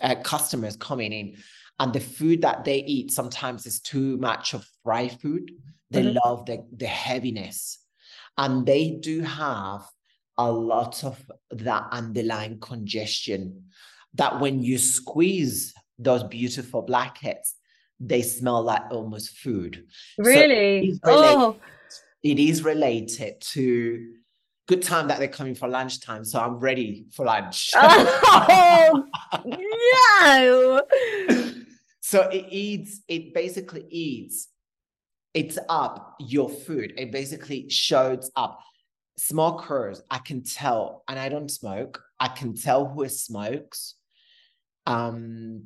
uh, 0.00 0.16
customers 0.22 0.76
coming 0.76 1.12
in. 1.12 1.36
And 1.80 1.94
the 1.94 2.00
food 2.00 2.42
that 2.42 2.64
they 2.64 2.84
eat 2.84 3.10
sometimes 3.10 3.64
is 3.64 3.80
too 3.80 4.18
much 4.18 4.52
of 4.52 4.68
fried 4.84 5.18
food. 5.18 5.50
They 5.90 6.02
mm-hmm. 6.02 6.18
love 6.22 6.44
the, 6.44 6.64
the 6.76 6.86
heaviness. 6.86 7.78
And 8.36 8.66
they 8.66 8.90
do 8.90 9.22
have 9.22 9.82
a 10.36 10.52
lot 10.52 11.02
of 11.04 11.18
that 11.50 11.86
underlying 11.90 12.60
congestion 12.60 13.64
that 14.14 14.40
when 14.40 14.62
you 14.62 14.76
squeeze 14.76 15.72
those 15.98 16.22
beautiful 16.24 16.82
blackheads, 16.82 17.54
they 17.98 18.20
smell 18.20 18.62
like 18.62 18.82
almost 18.90 19.38
food. 19.38 19.86
Really? 20.18 20.98
So 21.02 21.02
it, 21.02 21.02
is 21.02 21.02
related, 21.02 21.38
oh. 21.40 21.56
it 22.22 22.38
is 22.38 22.62
related 22.62 23.40
to 23.40 24.14
good 24.66 24.82
time 24.82 25.08
that 25.08 25.18
they're 25.18 25.28
coming 25.28 25.54
for 25.54 25.66
lunchtime. 25.66 26.24
So 26.24 26.40
I'm 26.40 26.58
ready 26.58 27.06
for 27.12 27.24
lunch. 27.24 27.70
oh, 27.76 29.04
no. 30.22 31.59
So 32.00 32.28
it 32.28 32.46
eats, 32.48 33.00
it 33.08 33.34
basically 33.34 33.84
eats, 33.90 34.48
it's 35.34 35.58
up 35.68 36.16
your 36.18 36.48
food. 36.48 36.94
It 36.96 37.12
basically 37.12 37.68
shows 37.68 38.30
up. 38.36 38.60
Smokers, 39.18 40.02
I 40.10 40.18
can 40.18 40.42
tell, 40.42 41.04
and 41.06 41.18
I 41.18 41.28
don't 41.28 41.50
smoke, 41.50 42.02
I 42.18 42.28
can 42.28 42.54
tell 42.54 42.86
who 42.86 43.06
smokes 43.08 43.96
um, 44.86 45.62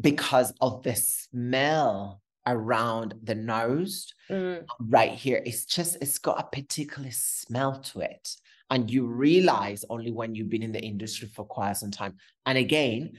because 0.00 0.52
of 0.60 0.82
the 0.82 0.96
smell 0.96 2.20
around 2.44 3.14
the 3.22 3.36
nose 3.36 4.12
mm. 4.28 4.64
right 4.80 5.12
here. 5.12 5.40
It's 5.46 5.64
just, 5.64 5.96
it's 6.00 6.18
got 6.18 6.40
a 6.40 6.56
particular 6.56 7.10
smell 7.12 7.80
to 7.80 8.00
it. 8.00 8.28
And 8.68 8.90
you 8.90 9.06
realize 9.06 9.84
only 9.88 10.10
when 10.10 10.34
you've 10.34 10.50
been 10.50 10.64
in 10.64 10.72
the 10.72 10.82
industry 10.82 11.28
for 11.28 11.44
quite 11.44 11.76
some 11.76 11.92
time. 11.92 12.16
And 12.46 12.58
again, 12.58 13.12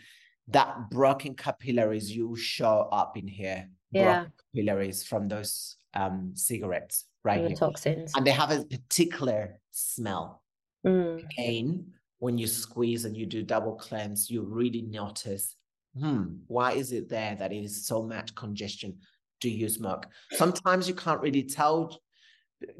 that 0.49 0.89
broken 0.89 1.35
capillaries 1.35 2.15
you 2.15 2.35
show 2.35 2.87
up 2.91 3.17
in 3.17 3.27
here. 3.27 3.69
Yeah. 3.91 4.25
Capillaries 4.53 5.03
from 5.03 5.27
those 5.27 5.77
um, 5.93 6.31
cigarettes, 6.35 7.05
right? 7.23 7.43
And 7.43 7.55
toxins. 7.57 8.13
And 8.15 8.25
they 8.25 8.31
have 8.31 8.51
a 8.51 8.63
particular 8.63 9.59
smell. 9.71 10.43
Mm. 10.85 11.23
Again, 11.23 11.85
when 12.19 12.37
you 12.37 12.47
squeeze 12.47 13.05
and 13.05 13.15
you 13.15 13.25
do 13.25 13.43
double 13.43 13.75
cleanse, 13.75 14.29
you 14.29 14.41
really 14.43 14.81
notice, 14.81 15.55
hmm, 15.97 16.37
why 16.47 16.73
is 16.73 16.91
it 16.91 17.09
there 17.09 17.35
that 17.35 17.51
it 17.51 17.63
is 17.63 17.85
so 17.85 18.03
much 18.03 18.35
congestion? 18.35 18.97
Do 19.39 19.49
you 19.49 19.69
smoke? 19.69 20.07
Sometimes 20.31 20.87
you 20.87 20.95
can't 20.95 21.21
really 21.21 21.43
tell 21.43 22.01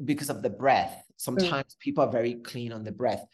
because 0.04 0.30
of 0.30 0.42
the 0.42 0.50
breath. 0.50 0.92
Mm. 0.92 1.14
Sometimes 1.16 1.74
mm. 1.74 1.78
people 1.78 2.04
are 2.04 2.10
very 2.10 2.34
clean 2.34 2.72
on 2.72 2.82
the 2.82 2.92
breath, 2.92 3.24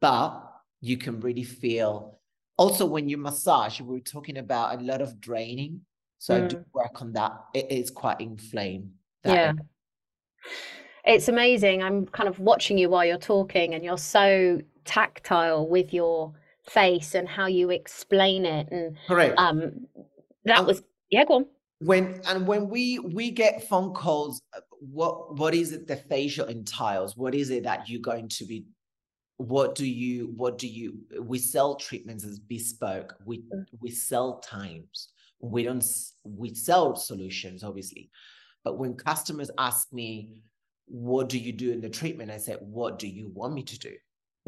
but 0.00 0.42
you 0.80 0.96
can 0.96 1.20
really 1.20 1.44
feel. 1.44 2.18
Also, 2.56 2.86
when 2.86 3.08
you 3.08 3.16
massage, 3.16 3.80
we 3.80 3.98
are 3.98 4.00
talking 4.00 4.38
about 4.38 4.78
a 4.78 4.82
lot 4.82 5.00
of 5.00 5.20
draining. 5.20 5.80
So 6.18 6.34
mm. 6.34 6.44
I 6.44 6.46
do 6.48 6.56
mm. 6.56 6.64
work 6.72 7.02
on 7.02 7.12
that. 7.14 7.32
It 7.54 7.70
is 7.70 7.90
quite 7.90 8.20
inflamed. 8.20 8.92
yeah. 9.24 9.52
It's 11.04 11.28
amazing. 11.28 11.82
I'm 11.82 12.06
kind 12.06 12.28
of 12.28 12.38
watching 12.38 12.78
you 12.78 12.88
while 12.88 13.04
you're 13.04 13.18
talking, 13.18 13.74
and 13.74 13.82
you're 13.82 13.98
so 13.98 14.60
tactile 14.84 15.68
with 15.68 15.92
your 15.92 16.32
face 16.68 17.14
and 17.14 17.28
how 17.28 17.46
you 17.46 17.70
explain 17.70 18.44
it. 18.44 18.68
And 18.70 18.96
correct. 19.08 19.36
Um, 19.36 19.88
that 20.44 20.64
was 20.64 20.82
yeah. 21.10 21.24
Go 21.24 21.34
on 21.34 21.46
when 21.82 22.20
and 22.28 22.46
when 22.46 22.68
we 22.68 22.98
we 23.00 23.30
get 23.30 23.68
phone 23.68 23.92
calls 23.92 24.42
uh, 24.56 24.60
what 24.80 25.36
what 25.36 25.54
is 25.54 25.72
it 25.72 25.86
the 25.86 25.96
facial 25.96 26.46
entails 26.46 27.16
what 27.16 27.34
is 27.34 27.50
it 27.50 27.64
that 27.64 27.88
you're 27.88 28.00
going 28.00 28.28
to 28.28 28.44
be 28.44 28.64
what 29.48 29.74
do 29.74 29.86
you 29.86 30.32
what 30.36 30.56
do 30.58 30.68
you 30.68 30.98
we 31.20 31.38
sell 31.38 31.74
treatments 31.74 32.24
as 32.24 32.38
bespoke. 32.38 33.14
We 33.24 33.38
mm. 33.38 33.64
we 33.80 33.90
sell 33.90 34.38
times. 34.38 35.08
We 35.40 35.64
don't 35.64 35.84
we 36.24 36.54
sell 36.54 36.94
solutions 36.96 37.64
obviously. 37.64 38.10
But 38.64 38.78
when 38.78 38.94
customers 38.94 39.50
ask 39.58 39.92
me 39.92 40.42
what 40.86 41.28
do 41.28 41.38
you 41.38 41.52
do 41.52 41.72
in 41.72 41.80
the 41.80 41.88
treatment? 41.90 42.30
I 42.30 42.38
say 42.38 42.54
what 42.60 42.98
do 42.98 43.08
you 43.08 43.30
want 43.34 43.54
me 43.54 43.62
to 43.64 43.78
do? 43.78 43.92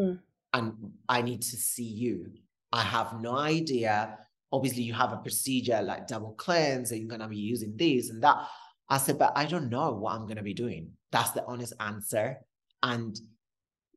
Mm. 0.00 0.18
and 0.52 0.72
i 1.08 1.22
need 1.22 1.42
to 1.42 1.56
see 1.56 1.84
you. 1.84 2.32
I 2.72 2.82
have 2.82 3.20
no 3.20 3.36
idea. 3.36 4.18
Obviously 4.50 4.82
you 4.82 4.92
have 4.92 5.12
a 5.12 5.18
procedure 5.18 5.80
like 5.82 6.08
double 6.08 6.32
cleanse 6.32 6.90
and 6.90 7.00
you're 7.00 7.08
going 7.08 7.20
to 7.20 7.28
be 7.28 7.36
using 7.36 7.76
this 7.76 8.10
and 8.10 8.22
that. 8.22 8.38
I 8.88 8.98
said 8.98 9.18
but 9.18 9.32
i 9.34 9.46
don't 9.46 9.70
know 9.70 9.92
what 9.92 10.14
i'm 10.14 10.26
going 10.26 10.36
to 10.36 10.42
be 10.42 10.54
doing. 10.54 10.90
That's 11.10 11.30
the 11.30 11.44
honest 11.46 11.72
answer. 11.80 12.38
And 12.82 13.18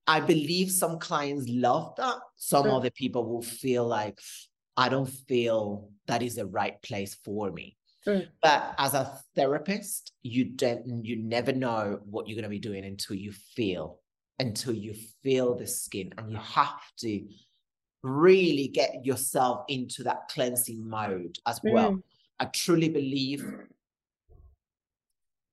i 0.08 0.20
believe 0.20 0.72
some 0.72 0.98
clients 1.00 1.46
love 1.50 1.94
that 1.98 2.18
some 2.36 2.66
mm. 2.66 2.74
other 2.74 2.90
people 2.90 3.26
will 3.26 3.42
feel 3.42 3.86
like 3.86 4.20
i 4.76 4.90
don't 4.90 5.10
feel 5.28 5.90
that 6.08 6.22
is 6.22 6.36
the 6.36 6.46
right 6.46 6.82
place 6.82 7.18
for 7.24 7.52
me 7.52 7.78
mm. 8.06 8.28
but 8.42 8.74
as 8.78 8.94
a 8.94 9.20
therapist 9.36 10.14
you 10.24 10.46
don't 10.46 11.06
you 11.06 11.16
never 11.18 11.52
know 11.52 12.00
what 12.06 12.28
you're 12.28 12.36
going 12.36 12.44
to 12.44 12.50
be 12.50 12.60
doing 12.60 12.86
until 12.86 13.16
you 13.16 13.32
feel 13.32 14.00
until 14.40 14.74
you 14.74 14.94
feel 15.24 15.56
the 15.56 15.66
skin 15.66 16.14
and 16.18 16.32
you 16.32 16.38
have 16.38 16.80
to 16.98 17.24
really 18.04 18.68
get 18.68 19.06
yourself 19.06 19.66
into 19.68 20.04
that 20.04 20.28
cleansing 20.30 20.88
mode 20.88 21.38
as 21.46 21.60
well. 21.64 21.94
Mm. 21.94 22.04
I 22.40 22.46
truly 22.46 22.90
believe 22.90 23.46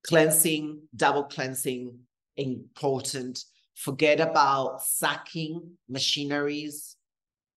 cleansing, 0.06 0.82
double 0.94 1.24
cleansing, 1.24 1.98
important. 2.36 3.44
Forget 3.74 4.20
about 4.20 4.82
sacking 4.82 5.76
machineries, 5.88 6.96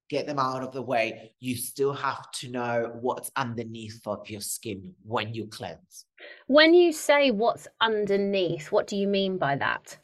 get 0.09 0.25
them 0.25 0.39
out 0.39 0.63
of 0.63 0.71
the 0.73 0.81
way. 0.81 1.33
You 1.39 1.55
still 1.55 1.93
have 1.93 2.31
to 2.39 2.49
know 2.49 2.91
what's 2.99 3.31
underneath 3.35 4.01
of 4.05 4.29
your 4.29 4.41
skin 4.41 4.93
when 5.03 5.33
you 5.33 5.47
cleanse. 5.47 6.05
When 6.47 6.73
you 6.73 6.91
say 6.91 7.31
what's 7.31 7.67
underneath, 7.81 8.71
what 8.71 8.87
do 8.87 8.95
you 8.95 9.07
mean 9.07 9.37
by 9.37 9.57
that? 9.57 9.97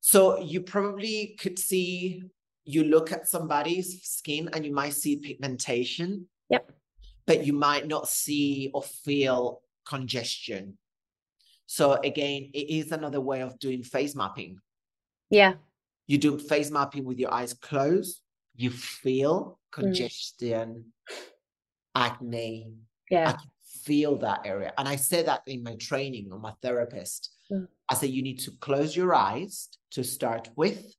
So 0.00 0.40
you 0.40 0.62
probably 0.62 1.36
could 1.38 1.58
see 1.58 2.22
you 2.64 2.84
look 2.84 3.12
at 3.12 3.28
somebody's 3.28 4.02
skin 4.02 4.48
and 4.52 4.64
you 4.64 4.72
might 4.72 4.94
see 4.94 5.16
pigmentation. 5.16 6.26
Yep. 6.50 6.72
But 7.26 7.46
you 7.46 7.52
might 7.52 7.86
not 7.86 8.08
see 8.08 8.70
or 8.74 8.82
feel 8.82 9.62
congestion. 9.86 10.76
So 11.66 11.94
again, 12.04 12.50
it 12.52 12.68
is 12.68 12.92
another 12.92 13.20
way 13.20 13.42
of 13.42 13.58
doing 13.58 13.82
face 13.82 14.14
mapping. 14.14 14.58
Yeah. 15.32 15.54
You 16.06 16.18
do 16.18 16.38
face 16.38 16.70
mapping 16.70 17.04
with 17.04 17.18
your 17.18 17.32
eyes 17.32 17.54
closed. 17.54 18.20
You 18.54 18.70
feel 18.70 19.58
congestion, 19.72 20.84
mm. 21.10 21.14
acne. 21.96 22.74
Yeah. 23.10 23.30
I 23.30 23.32
can 23.32 23.50
feel 23.82 24.18
that 24.18 24.42
area. 24.44 24.74
And 24.76 24.86
I 24.86 24.96
say 24.96 25.22
that 25.22 25.40
in 25.46 25.62
my 25.62 25.74
training 25.76 26.30
on 26.32 26.42
my 26.42 26.52
therapist. 26.60 27.30
Mm. 27.50 27.66
I 27.88 27.94
say 27.94 28.08
you 28.08 28.22
need 28.22 28.40
to 28.40 28.50
close 28.60 28.94
your 28.94 29.14
eyes 29.14 29.68
to 29.92 30.04
start 30.04 30.50
with 30.54 30.94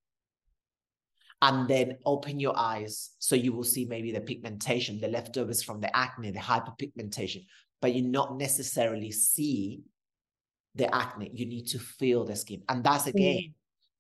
and 1.44 1.68
then 1.68 1.98
open 2.06 2.40
your 2.40 2.58
eyes 2.58 3.12
so 3.20 3.36
you 3.36 3.54
will 3.54 3.64
see 3.64 3.86
maybe 3.86 4.12
the 4.12 4.22
pigmentation, 4.22 5.00
the 5.00 5.10
leftovers 5.10 5.62
from 5.62 5.80
the 5.80 5.96
acne, 5.96 6.32
the 6.32 6.40
hyperpigmentation, 6.40 7.46
but 7.82 7.94
you 7.94 8.02
not 8.02 8.38
necessarily 8.38 9.12
see 9.12 9.84
the 10.74 10.94
acne. 10.96 11.30
You 11.34 11.46
need 11.46 11.68
to 11.68 11.80
feel 11.80 12.26
the 12.26 12.36
skin. 12.36 12.64
And 12.68 12.84
that's 12.84 13.06
again 13.06 13.38
mm. 13.38 13.54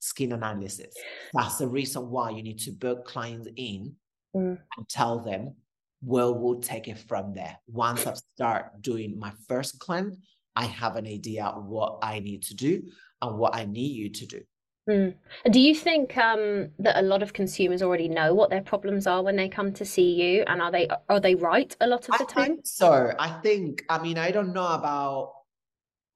Skin 0.03 0.33
analysis. 0.33 0.93
That's 1.33 1.57
the 1.57 1.67
reason 1.67 2.09
why 2.09 2.31
you 2.31 2.43
need 2.43 2.59
to 2.59 2.71
book 2.71 3.05
clients 3.05 3.47
in 3.55 3.95
mm. 4.35 4.57
and 4.77 4.89
tell 4.89 5.19
them, 5.19 5.55
well, 6.01 6.33
we'll 6.37 6.59
take 6.59 6.89
it 6.89 6.99
from 6.99 7.33
there. 7.33 7.57
Once 7.67 8.05
I 8.05 8.13
start 8.35 8.81
doing 8.81 9.17
my 9.17 9.31
first 9.47 9.79
cleanse, 9.79 10.17
I 10.57 10.65
have 10.65 10.97
an 10.97 11.07
idea 11.07 11.45
what 11.55 11.99
I 12.03 12.19
need 12.19 12.43
to 12.43 12.53
do 12.53 12.83
and 13.21 13.37
what 13.37 13.55
I 13.55 13.63
need 13.63 13.95
you 13.95 14.09
to 14.09 14.25
do. 14.25 14.41
Mm. 14.89 15.15
Do 15.49 15.61
you 15.61 15.73
think 15.73 16.17
um, 16.17 16.69
that 16.79 16.99
a 16.99 17.01
lot 17.01 17.23
of 17.23 17.31
consumers 17.31 17.81
already 17.81 18.09
know 18.09 18.33
what 18.33 18.49
their 18.49 18.61
problems 18.61 19.07
are 19.07 19.23
when 19.23 19.37
they 19.37 19.47
come 19.47 19.71
to 19.73 19.85
see 19.85 20.11
you, 20.21 20.43
and 20.47 20.61
are 20.61 20.71
they 20.73 20.89
are 21.07 21.21
they 21.21 21.35
right 21.35 21.73
a 21.79 21.87
lot 21.87 22.09
of 22.09 22.17
the 22.17 22.25
I 22.29 22.33
time? 22.33 22.57
so 22.65 23.13
I 23.17 23.29
think 23.39 23.85
I 23.89 24.03
mean 24.03 24.17
I 24.17 24.31
don't 24.31 24.51
know 24.51 24.67
about. 24.67 25.31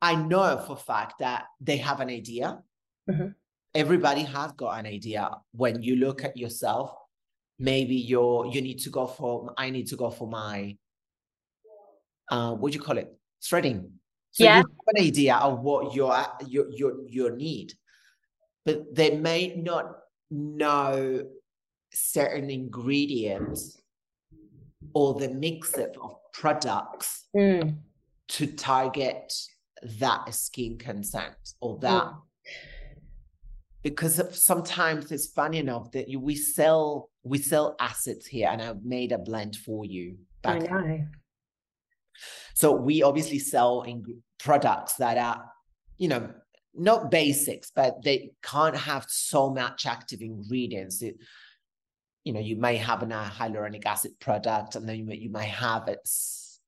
I 0.01 0.15
know 0.15 0.61
for 0.67 0.75
fact 0.75 1.19
that 1.19 1.45
they 1.61 1.77
have 1.77 2.01
an 2.01 2.09
idea. 2.09 2.59
Mm-hmm. 3.09 3.29
Everybody 3.77 4.23
has 4.23 4.51
got 4.53 4.79
an 4.79 4.85
idea. 4.85 5.29
When 5.51 5.81
you 5.81 5.95
look 5.95 6.23
at 6.23 6.35
yourself, 6.35 6.91
maybe 7.59 7.95
you're 7.95 8.47
you 8.53 8.61
need 8.61 8.79
to 8.79 8.89
go 8.89 9.05
for. 9.07 9.53
I 9.57 9.69
need 9.69 9.87
to 9.87 9.95
go 9.95 10.09
for 10.09 10.27
my. 10.27 10.75
Uh, 12.29 12.53
what 12.55 12.71
do 12.71 12.77
you 12.77 12.83
call 12.83 12.97
it? 12.97 13.09
Threading. 13.47 13.79
So 14.31 14.43
yeah. 14.43 14.57
you 14.57 14.63
have 14.63 14.87
an 14.95 15.03
idea 15.03 15.35
of 15.35 15.61
what 15.61 15.95
your 15.95 16.11
your 16.47 16.65
your 16.71 16.93
your 17.07 17.31
need 17.35 17.73
but 18.67 18.93
they 18.93 19.15
may 19.15 19.55
not 19.55 19.85
know 20.29 21.25
certain 21.93 22.49
ingredients 22.49 23.81
or 24.93 25.13
the 25.13 25.29
mix 25.29 25.73
of 25.73 26.15
products 26.33 27.29
Mm. 27.35 27.77
to 28.27 28.47
target 28.47 29.33
that 29.99 30.33
skin 30.33 30.77
concern 30.77 31.33
or 31.61 31.79
that 31.79 32.03
Mm. 32.03 32.21
Because 33.89 34.21
sometimes 34.43 35.11
it's 35.13 35.27
funny 35.27 35.59
enough 35.59 35.91
that 35.91 36.09
you, 36.09 36.19
we 36.19 36.35
sell 36.35 37.09
we 37.23 37.37
sell 37.37 37.75
assets 37.79 38.25
here 38.25 38.49
and 38.51 38.61
i've 38.61 38.83
made 38.83 39.11
a 39.13 39.17
blend 39.17 39.55
for 39.55 39.85
you 39.85 40.17
I 40.43 40.59
back 40.59 40.69
know. 40.69 41.05
so 42.53 42.71
we 42.73 43.01
obviously 43.03 43.39
sell 43.39 43.83
in 43.83 44.03
products 44.39 44.93
that 44.95 45.17
are 45.17 45.39
you 45.97 46.09
know 46.09 46.29
not 46.73 47.09
basics 47.09 47.71
but 47.73 48.03
they 48.03 48.31
can't 48.43 48.75
have 48.75 49.05
so 49.07 49.49
much 49.49 49.85
active 49.85 50.21
ingredients 50.21 51.01
it, 51.01 51.15
you 52.25 52.33
know 52.33 52.39
you 52.41 52.55
may 52.57 52.75
have 52.75 53.01
an 53.03 53.11
uh, 53.13 53.23
hyaluronic 53.39 53.85
acid 53.85 54.11
product 54.19 54.75
and 54.75 54.87
then 54.87 54.97
you, 54.97 55.05
may- 55.05 55.15
you 55.25 55.29
might 55.29 55.53
have 55.67 55.87
a 55.87 55.95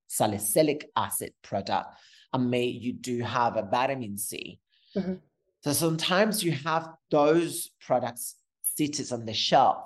salicylic 0.08 0.90
acid 0.96 1.34
product 1.44 1.90
and 2.34 2.50
may 2.50 2.66
you 2.66 2.94
do 2.94 3.22
have 3.22 3.58
a 3.58 3.64
vitamin 3.64 4.18
c 4.18 4.60
Mhm. 4.98 5.20
So 5.62 5.74
sometimes 5.74 6.44
you 6.44 6.52
have 6.52 6.90
those 7.12 7.70
products 7.86 8.36
seated 8.62 9.12
on 9.12 9.26
the 9.26 9.34
shelf 9.34 9.84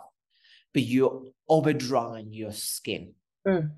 but 0.74 0.84
you're 0.84 1.24
over 1.50 1.74
drying 1.74 2.32
your 2.34 2.52
skin 2.52 3.14
Mm. 3.46 3.72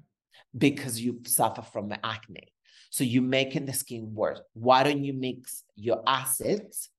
because 0.55 1.01
you 1.01 1.21
suffer 1.25 1.63
from 1.63 1.91
acne 2.03 2.53
so 2.91 3.03
you're 3.03 3.23
making 3.23 3.65
the 3.65 3.73
skin 3.73 4.13
worse 4.13 4.39
why 4.53 4.83
don't 4.83 5.03
you 5.03 5.13
mix 5.13 5.63
your 5.75 6.03
acids 6.05 6.89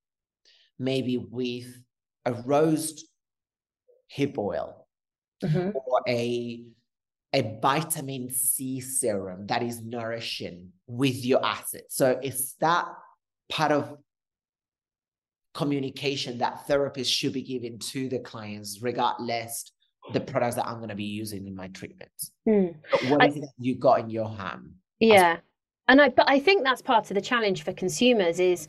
maybe 0.79 1.17
with 1.17 1.67
a 2.25 2.33
rose 2.33 3.05
hip 4.09 4.37
oil 4.39 4.89
Mhm. 5.45 5.75
or 5.75 6.01
a 6.09 6.65
a 7.33 7.59
vitamin 7.61 8.31
C 8.31 8.81
serum 8.81 9.47
that 9.49 9.63
is 9.63 9.83
nourishing 9.83 10.73
with 10.87 11.23
your 11.25 11.45
acid. 11.45 11.83
So 11.89 12.19
it's 12.23 12.55
that 12.55 12.87
part 13.51 13.73
of 13.73 13.99
communication 15.57 16.37
that 16.39 16.67
therapists 16.69 17.07
should 17.07 17.33
be 17.33 17.43
giving 17.43 17.79
to 17.79 18.11
the 18.11 18.19
clients, 18.19 18.83
regardless 18.83 19.73
the 20.13 20.21
products 20.21 20.55
that 20.57 20.67
I'm 20.67 20.77
going 20.77 20.91
to 20.91 20.95
be 20.95 21.05
using 21.05 21.47
in 21.47 21.57
my 21.57 21.69
treatments. 21.69 22.31
Mm. 22.47 22.77
What 23.09 23.23
I- 23.23 23.27
is 23.29 23.37
it 23.37 23.41
that 23.41 23.53
you 23.59 23.75
got 23.75 24.01
in 24.01 24.11
your 24.11 24.29
hand? 24.29 24.75
Yeah. 25.01 25.39
And 25.89 26.01
I 26.01 26.11
but 26.11 26.29
I 26.29 26.39
think 26.41 26.63
that's 26.63 26.83
part 26.83 27.11
of 27.11 27.15
the 27.15 27.21
challenge 27.21 27.63
for 27.63 27.73
consumers 27.73 28.39
is 28.39 28.69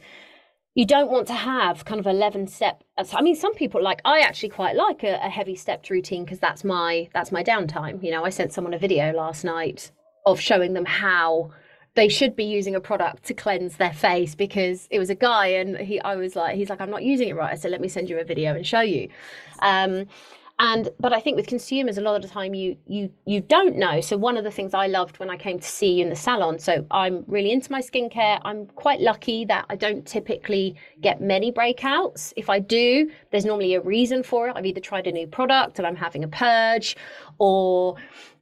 you 0.76 0.86
don't 0.86 1.12
want 1.12 1.28
to 1.28 1.34
have 1.34 1.84
kind 1.86 2.00
of 2.00 2.06
11 2.06 2.46
step 2.46 2.84
I 2.96 3.22
mean 3.24 3.36
some 3.36 3.56
people 3.56 3.82
like 3.82 4.02
I 4.06 4.20
actually 4.20 4.50
quite 4.50 4.76
like 4.76 5.04
a, 5.04 5.16
a 5.26 5.30
heavy 5.30 5.56
stepped 5.56 5.90
routine 5.90 6.24
because 6.24 6.40
that's 6.40 6.64
my 6.64 7.10
that's 7.14 7.32
my 7.32 7.44
downtime. 7.44 8.04
You 8.04 8.12
know, 8.12 8.24
I 8.24 8.30
sent 8.30 8.54
someone 8.54 8.74
a 8.74 8.80
video 8.80 9.12
last 9.14 9.44
night 9.44 9.92
of 10.26 10.40
showing 10.40 10.74
them 10.74 10.86
how 10.86 11.52
they 11.98 12.08
should 12.08 12.36
be 12.36 12.44
using 12.44 12.76
a 12.76 12.80
product 12.80 13.24
to 13.24 13.34
cleanse 13.34 13.78
their 13.78 13.92
face 13.92 14.36
because 14.36 14.88
it 14.92 15.00
was 15.00 15.10
a 15.10 15.16
guy 15.16 15.48
and 15.48 15.76
he 15.76 16.00
I 16.02 16.16
was 16.16 16.36
like 16.36 16.56
he's 16.56 16.70
like 16.70 16.80
I'm 16.80 16.92
not 16.92 17.02
using 17.02 17.28
it 17.28 17.36
right. 17.36 17.52
I 17.52 17.56
said 17.56 17.72
let 17.72 17.82
me 17.82 17.88
send 17.88 18.08
you 18.08 18.20
a 18.20 18.24
video 18.24 18.54
and 18.54 18.66
show 18.66 18.82
you. 18.82 19.10
Um 19.64 20.06
and 20.60 20.90
but 21.00 21.12
I 21.12 21.20
think 21.20 21.38
with 21.38 21.48
consumers 21.48 21.98
a 21.98 22.02
lot 22.02 22.16
of 22.16 22.22
the 22.22 22.28
time 22.28 22.54
you 22.54 22.78
you 22.86 23.12
you 23.26 23.42
don't 23.42 23.78
know. 23.78 24.00
So 24.02 24.16
one 24.16 24.38
of 24.38 24.44
the 24.44 24.52
things 24.52 24.76
I 24.76 24.86
loved 24.86 25.18
when 25.18 25.32
I 25.32 25.38
came 25.38 25.58
to 25.58 25.68
see 25.68 25.94
you 25.94 26.04
in 26.04 26.10
the 26.10 26.16
salon. 26.16 26.60
So 26.60 26.86
I'm 26.92 27.24
really 27.26 27.52
into 27.52 27.72
my 27.72 27.82
skincare. 27.82 28.42
I'm 28.46 28.68
quite 28.68 29.00
lucky 29.00 29.44
that 29.46 29.66
I 29.68 29.76
don't 29.76 30.06
typically 30.06 30.76
get 31.02 31.20
many 31.20 31.52
breakouts. 31.52 32.32
If 32.36 32.48
I 32.48 32.60
do, 32.60 33.10
there's 33.32 33.46
normally 33.46 33.74
a 33.74 33.82
reason 33.82 34.22
for 34.22 34.50
it. 34.50 34.54
I've 34.56 34.68
either 34.68 34.82
tried 34.82 35.08
a 35.08 35.12
new 35.12 35.26
product 35.26 35.80
and 35.80 35.88
I'm 35.88 35.96
having 35.96 36.24
a 36.24 36.28
purge, 36.28 36.96
or 37.40 37.96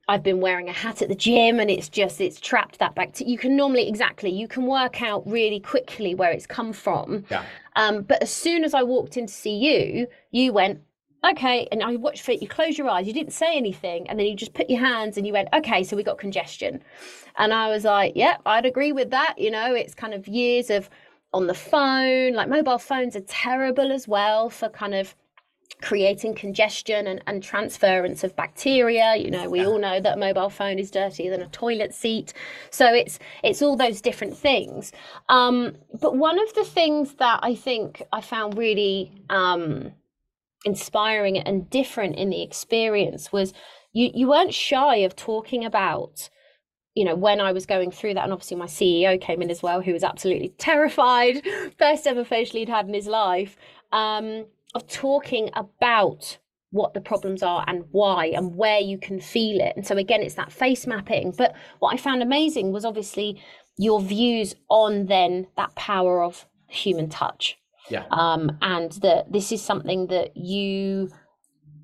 I've 0.08 0.24
been 0.24 0.40
wearing 0.40 0.70
a 0.70 0.74
hat 0.74 1.02
at 1.02 1.10
the 1.10 1.16
gym 1.16 1.60
and 1.60 1.70
it's 1.70 1.90
just 1.90 2.22
it's 2.22 2.40
trapped 2.40 2.80
that 2.80 2.94
bacteria. 2.96 3.32
You 3.32 3.38
can 3.38 3.56
normally 3.56 3.88
exactly 3.88 4.30
you 4.30 4.48
can 4.48 4.66
work 4.66 5.02
out 5.02 5.28
really 5.28 5.60
quickly 5.60 6.14
where 6.14 6.32
it's 6.32 6.46
come 6.46 6.74
from. 6.74 7.26
Yeah. 7.32 7.44
Um, 7.76 8.04
but 8.04 8.22
as 8.22 8.32
soon 8.32 8.64
as 8.64 8.74
I 8.74 8.84
walked 8.84 9.18
in 9.18 9.28
to 9.28 9.34
see 9.34 9.56
you, 9.56 10.08
you 10.32 10.54
went, 10.54 10.82
okay. 11.30 11.68
And 11.72 11.84
I 11.84 11.96
watched 11.96 12.22
for 12.22 12.32
it. 12.32 12.42
You 12.42 12.48
close 12.48 12.78
your 12.78 12.90
eyes. 12.90 13.08
You 13.08 13.14
didn't 13.14 13.34
say 13.34 13.58
anything. 13.58 14.08
And 14.08 14.20
then 14.20 14.28
you 14.28 14.36
just 14.36 14.54
put 14.54 14.70
your 14.70 14.80
hands 14.80 15.18
and 15.18 15.26
you 15.26 15.34
went, 15.34 15.50
okay, 15.54 15.84
so 15.84 15.96
we 15.96 16.04
got 16.04 16.18
congestion. 16.18 16.82
And 17.38 17.52
I 17.52 17.70
was 17.70 17.84
like, 17.84 18.14
yeah, 18.16 18.38
I'd 18.46 18.66
agree 18.66 18.92
with 18.92 19.10
that. 19.10 19.36
You 19.38 19.52
know, 19.52 19.74
it's 19.74 19.96
kind 19.96 20.14
of 20.14 20.28
years 20.28 20.70
of 20.70 20.90
on 21.34 21.48
the 21.48 21.54
phone, 21.54 22.34
like 22.34 22.48
mobile 22.48 22.78
phones 22.78 23.16
are 23.16 23.22
terrible 23.22 23.92
as 23.92 24.08
well 24.08 24.50
for 24.50 24.70
kind 24.70 24.96
of 24.96 25.16
creating 25.82 26.36
congestion 26.36 27.08
and, 27.08 27.22
and 27.28 27.44
transference 27.44 28.24
of 28.24 28.36
bacteria. 28.36 29.16
You 29.16 29.32
know 29.32 29.50
we 29.50 29.66
all 29.66 29.80
know 29.80 30.00
that 30.00 30.16
a 30.16 30.20
mobile 30.20 30.50
phone 30.50 30.80
is 30.80 30.92
dirtier 30.92 31.32
than 31.32 31.42
a 31.42 31.48
toilet 31.50 31.94
seat. 31.94 32.34
So 32.72 32.94
it's 32.94 33.20
it's 33.44 33.62
all 33.62 33.76
those 33.76 34.02
different 34.02 34.38
things. 34.38 34.92
Um, 35.30 35.78
but 36.02 36.16
one 36.18 36.40
of 36.40 36.54
the 36.56 36.64
things 36.64 37.14
that 37.16 37.40
i 37.42 37.56
think 37.56 38.02
i 38.12 38.22
found 38.22 38.58
really 38.58 39.12
um, 39.30 39.92
inspiring 40.66 41.38
and 41.38 41.70
different 41.70 42.16
in 42.16 42.30
the 42.30 42.42
experience 42.42 43.32
was 43.32 43.54
you 43.94 44.12
you 44.14 44.28
weren't 44.28 44.54
shy 44.54 44.98
of 44.98 45.16
talking 45.16 45.64
about 45.66 46.30
you 46.96 47.04
know 47.04 47.16
when 47.16 47.40
i 47.40 47.52
was 47.52 47.66
going 47.66 47.92
through 47.92 48.14
that. 48.14 48.24
And 48.24 48.34
obviously 48.34 48.58
my 48.58 48.66
ceo 48.66 49.20
came 49.20 49.42
in 49.42 49.52
as 49.52 49.62
well 49.62 49.82
who 49.82 49.94
was 49.94 50.04
absolutely 50.04 50.50
terrified 50.58 51.42
first 51.78 52.08
ever 52.08 52.24
facial 52.24 52.60
he'd 52.60 52.70
had 52.70 52.88
in 52.88 52.94
his 52.94 53.08
life. 53.08 53.58
Um, 53.92 54.46
of 54.76 54.88
talking 54.88 55.50
about 55.56 56.38
what 56.72 56.94
the 56.94 57.02
problems 57.02 57.42
are 57.42 57.64
and 57.68 57.86
why 57.92 58.26
and 58.28 58.56
where 58.56 58.80
you 58.80 58.98
can 58.98 59.20
feel 59.20 59.62
it 59.62 59.74
and 59.78 59.88
so 59.88 59.96
again 59.96 60.22
it's 60.22 60.36
that 60.36 60.52
face 60.52 60.86
mapping 60.86 61.32
but 61.38 61.56
what 61.80 61.94
i 61.94 61.98
found 61.98 62.22
amazing 62.22 62.72
was 62.74 62.84
obviously 62.84 63.42
your 63.78 64.02
views 64.02 64.56
on 64.70 65.06
then 65.06 65.48
that 65.56 65.74
power 65.76 66.22
of 66.22 66.46
human 66.68 67.08
touch 67.10 67.58
Yeah. 67.90 68.04
um, 68.12 68.58
and 68.62 68.92
that 69.04 69.32
this 69.32 69.52
is 69.54 69.62
something 69.62 70.08
that 70.08 70.36
you 70.36 71.10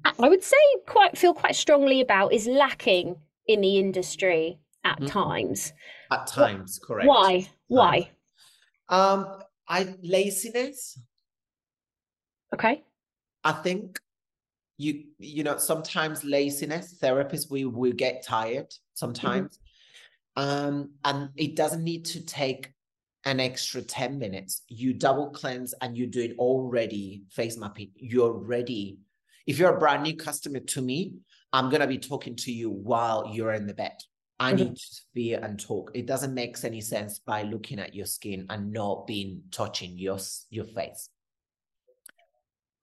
i 0.04 0.28
would 0.28 0.44
say 0.44 0.58
quite 0.88 1.18
feel 1.18 1.34
quite 1.34 1.56
strongly 1.56 2.02
about 2.02 2.34
is 2.34 2.46
lacking 2.48 3.16
in 3.48 3.62
the 3.62 3.78
industry 3.78 4.60
at 4.84 5.00
Mhm. 5.00 5.08
times 5.08 5.74
At 6.12 6.28
times, 6.28 6.80
correct. 6.80 7.08
why 7.08 7.48
why 7.68 8.12
Um, 8.90 9.26
I 9.70 9.96
laziness. 10.04 11.00
Okay. 12.54 12.84
I 13.44 13.52
think 13.52 14.00
you 14.78 15.06
you 15.20 15.44
know 15.44 15.58
sometimes 15.58 16.24
laziness 16.24 16.98
therapists 17.02 17.52
we 17.52 17.66
will 17.66 17.94
get 17.94 18.24
tired 18.24 18.74
sometimes. 18.94 19.60
Um 20.36 20.92
and 21.04 21.30
it 21.36 21.56
doesn't 21.56 21.84
need 21.84 22.06
to 22.06 22.24
take 22.26 22.74
an 23.26 23.40
extra 23.40 23.82
10 23.82 24.18
minutes. 24.18 24.64
You 24.68 24.94
double 24.94 25.30
cleanse 25.30 25.74
and 25.82 25.96
you're 25.98 26.08
doing 26.08 26.34
already 26.40 27.24
face 27.30 27.58
mapping. 27.58 27.92
You're 27.96 28.34
ready. 28.34 28.98
If 29.46 29.60
you're 29.60 29.76
a 29.76 29.80
brand 29.80 30.04
new 30.04 30.16
customer 30.16 30.60
to 30.60 30.82
me 30.82 31.16
i'm 31.54 31.70
going 31.70 31.82
to 31.82 31.88
be 31.88 31.98
talking 31.98 32.34
to 32.34 32.52
you 32.52 32.70
while 32.70 33.30
you're 33.34 33.52
in 33.52 33.68
the 33.68 33.74
bed. 33.74 33.98
I 34.40 34.54
Mhm. 34.54 34.58
need 34.58 34.76
to 34.78 35.02
feel 35.14 35.44
and 35.44 35.60
talk. 35.60 35.92
It 35.94 36.06
doesn't 36.06 36.34
make 36.34 36.64
any 36.64 36.80
sense 36.82 37.20
by 37.20 37.44
looking 37.44 37.78
at 37.78 37.94
your 37.94 38.06
skin 38.06 38.46
and 38.50 38.72
not 38.72 39.06
being 39.06 39.44
touching 39.52 39.98
your 39.98 40.18
your 40.50 40.66
face 40.66 41.10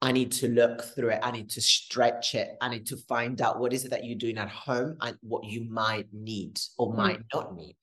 I 0.01 0.13
need 0.13 0.31
to 0.33 0.49
look 0.49 0.83
through 0.83 1.11
it. 1.11 1.21
I 1.23 1.33
need 1.33 1.51
to 1.51 1.61
stretch 1.61 2.35
it. 2.35 2.57
I 2.61 2.69
need 2.69 2.87
to 2.87 2.97
find 2.97 3.41
out 3.43 3.59
what 3.59 3.73
is 3.73 3.85
it 3.85 3.91
that 3.91 4.05
you're 4.05 4.17
doing 4.19 4.39
at 4.39 4.49
home 4.49 4.97
and 5.01 5.17
what 5.23 5.45
you 5.45 5.65
might 5.69 6.07
need 6.13 6.61
or 6.79 6.93
Mm. 6.93 6.97
might 6.97 7.23
not 7.35 7.57
need. 7.57 7.77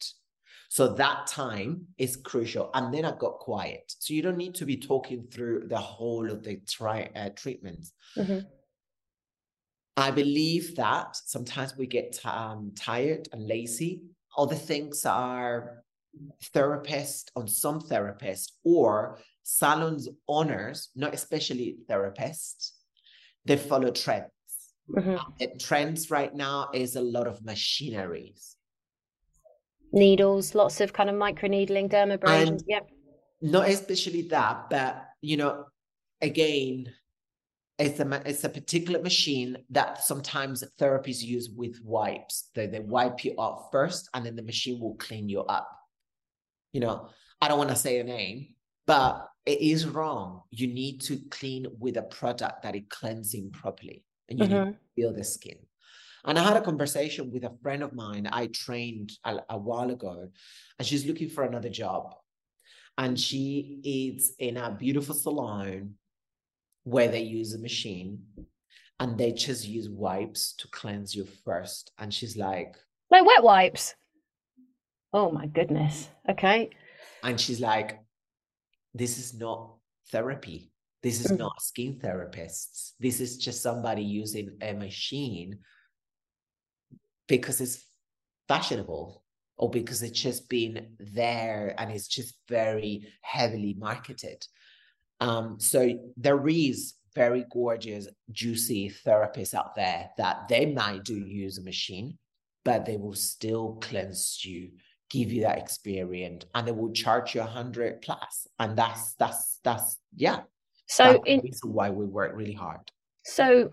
So 0.70 0.94
that 0.94 1.28
time 1.28 1.88
is 1.98 2.16
crucial. 2.16 2.70
And 2.74 2.94
then 2.94 3.06
I 3.06 3.12
got 3.18 3.40
quiet. 3.40 3.94
So 4.00 4.14
you 4.14 4.22
don't 4.22 4.38
need 4.38 4.56
to 4.56 4.66
be 4.66 4.78
talking 4.78 5.28
through 5.28 5.68
the 5.68 5.78
whole 5.78 6.30
of 6.32 6.44
the 6.44 6.58
tri- 6.68 7.12
uh, 7.16 7.30
treatments. 7.36 7.94
Mhm. 8.16 8.46
I 9.98 10.12
believe 10.12 10.76
that 10.76 11.16
sometimes 11.16 11.78
we 11.78 11.88
get 11.88 12.20
um, 12.26 12.72
tired 12.76 13.30
and 13.32 13.48
lazy. 13.48 14.02
Other 14.38 14.56
things 14.56 15.06
are 15.06 15.84
therapist 16.54 17.32
on 17.36 17.48
some 17.48 17.80
therapists 17.82 18.52
or 18.64 19.20
salons 19.46 20.10
owners, 20.28 20.90
not 20.96 21.14
especially 21.14 21.78
therapists, 21.88 22.72
they 23.46 23.56
follow 23.56 23.92
trends. 23.92 24.32
Mhm. 24.90 25.20
And 25.40 25.60
trends 25.60 26.10
right 26.10 26.34
now 26.34 26.70
is 26.74 26.96
a 26.96 27.02
lot 27.02 27.28
of 27.28 27.44
machineries. 27.46 28.58
needles 29.92 30.56
lots 30.56 30.82
of 30.82 30.92
kind 30.92 31.10
of 31.10 31.16
microneedling, 31.16 31.88
dermabrasion 31.90 32.60
yeah 32.68 32.82
Not 33.42 33.70
especially 33.70 34.24
that, 34.30 34.70
but 34.70 35.06
you 35.22 35.38
know, 35.38 35.66
again, 36.22 36.92
it's 37.78 38.00
a 38.00 38.22
it's 38.26 38.44
a 38.44 38.50
particular 38.50 39.02
machine 39.02 39.58
that 39.70 40.04
sometimes 40.04 40.64
therapies 40.80 41.22
use 41.22 41.50
with 41.50 41.76
wipes. 41.84 42.50
They 42.56 42.66
they 42.68 42.80
wipe 42.80 43.24
you 43.24 43.34
off 43.38 43.70
first, 43.72 44.10
and 44.14 44.26
then 44.26 44.36
the 44.36 44.44
machine 44.52 44.80
will 44.82 44.96
clean 44.96 45.30
you 45.30 45.42
up. 45.42 45.70
You 46.74 46.82
know, 46.82 47.10
I 47.42 47.48
don't 47.48 47.60
want 47.60 47.70
to 47.70 47.76
say 47.86 48.00
a 48.00 48.04
name, 48.04 48.56
but 48.88 49.12
it 49.46 49.62
is 49.62 49.86
wrong. 49.88 50.42
You 50.52 50.68
need 50.68 51.02
to 51.02 51.18
clean 51.30 51.68
with 51.80 51.98
a 51.98 52.04
product 52.04 52.64
that 52.64 52.76
is 52.76 52.84
cleansing 52.90 53.52
properly, 53.52 54.04
and 54.30 54.40
you 54.40 54.48
need 54.48 54.56
Mhm. 54.56 54.72
to 54.74 54.80
feel 54.96 55.14
the 55.14 55.24
skin. 55.24 55.60
And 56.26 56.40
I 56.40 56.44
had 56.44 56.58
a 56.58 56.62
conversation 56.62 57.32
with 57.32 57.44
a 57.44 57.56
friend 57.62 57.84
of 57.84 57.94
mine 57.94 58.28
I 58.32 58.48
trained 58.48 59.12
a, 59.24 59.42
a 59.50 59.58
while 59.58 59.92
ago, 59.92 60.32
and 60.80 60.88
she's 60.88 61.06
looking 61.06 61.30
for 61.30 61.44
another 61.44 61.70
job. 61.70 62.16
And 62.98 63.20
she 63.20 63.82
is 63.84 64.36
in 64.40 64.58
a 64.58 64.72
beautiful 64.72 65.14
salon 65.16 65.98
where 66.84 67.10
they 67.10 67.22
use 67.22 67.54
a 67.54 67.60
machine 67.60 68.26
and 69.00 69.18
they 69.18 69.34
just 69.34 69.68
use 69.68 69.90
wipes 69.90 70.54
to 70.54 70.68
cleanse 70.70 71.14
you 71.14 71.26
first. 71.26 71.92
And 72.00 72.14
she's 72.14 72.38
like, 72.38 72.78
like 73.12 73.26
wet 73.26 73.44
wipes. 73.44 73.96
Oh 75.14 75.30
my 75.30 75.46
goodness. 75.48 76.10
Okay. 76.30 76.70
And 77.22 77.40
she's 77.40 77.60
like, 77.60 78.00
this 78.96 79.18
is 79.20 79.34
not 79.34 79.76
therapy. 80.12 80.72
This 81.04 81.20
is 81.20 81.32
Mm. 81.32 81.38
not 81.38 81.62
skin 81.62 82.00
therapists. 82.00 82.94
This 83.00 83.20
is 83.20 83.38
just 83.38 83.62
somebody 83.62 84.04
using 84.04 84.58
a 84.62 84.74
machine 84.74 85.60
because 87.28 87.62
it's 87.62 87.86
fashionable 88.48 89.24
or 89.58 89.70
because 89.70 90.02
it's 90.02 90.20
just 90.20 90.50
been 90.50 90.96
there 91.00 91.76
and 91.78 91.92
it's 91.92 92.08
just 92.08 92.36
very 92.48 93.14
heavily 93.22 93.74
marketed. 93.78 94.46
Um, 95.20 95.60
so 95.60 96.12
there 96.18 96.48
is 96.48 96.96
very 97.14 97.46
gorgeous, 97.52 98.08
juicy 98.32 98.90
therapists 99.06 99.54
out 99.54 99.76
there 99.76 100.10
that 100.18 100.48
they 100.48 100.66
might 100.74 101.04
do 101.04 101.18
use 101.18 101.58
a 101.58 101.64
machine, 101.64 102.18
but 102.64 102.86
they 102.86 102.98
will 102.98 103.14
still 103.16 103.76
cleanse 103.82 104.44
you, 104.44 104.72
give 105.10 105.32
you 105.32 105.42
that 105.44 105.58
experience, 105.58 106.46
and 106.54 106.68
they 106.68 106.72
will 106.72 106.92
charge 106.92 107.36
you 107.36 107.42
a 107.42 107.46
hundred. 107.46 108.06
And 108.60 108.78
that's 108.78 109.14
that's 109.14 109.60
that's 109.64 109.98
yeah. 110.16 110.42
So 110.88 111.04
that's 111.04 111.24
in 111.26 111.42
why 111.64 111.90
we 111.90 112.06
work 112.06 112.32
really 112.36 112.54
hard. 112.54 112.92
so 113.24 113.72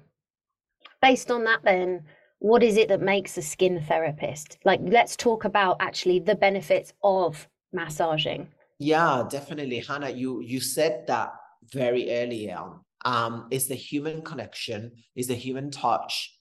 based 1.02 1.30
on 1.30 1.44
that 1.44 1.60
then 1.62 2.02
what 2.38 2.62
is 2.62 2.76
it 2.76 2.88
that 2.88 3.00
makes 3.00 3.38
a 3.38 3.42
skin 3.42 3.80
therapist? 3.80 4.58
Like 4.64 4.80
let's 4.82 5.16
talk 5.16 5.44
about 5.44 5.76
actually 5.78 6.18
the 6.18 6.34
benefits 6.34 6.92
of 7.04 7.48
massaging. 7.72 8.48
Yeah, 8.80 9.22
definitely, 9.30 9.78
Hannah. 9.78 10.10
You 10.10 10.40
you 10.40 10.60
said 10.60 11.04
that 11.06 11.34
very 11.72 12.10
early 12.10 12.50
on. 12.52 12.80
Um, 13.04 13.46
it's 13.50 13.66
the 13.66 13.76
human 13.76 14.22
connection, 14.22 14.92
it's 15.14 15.28
the 15.28 15.34
human 15.34 15.70
touch, 15.70 16.34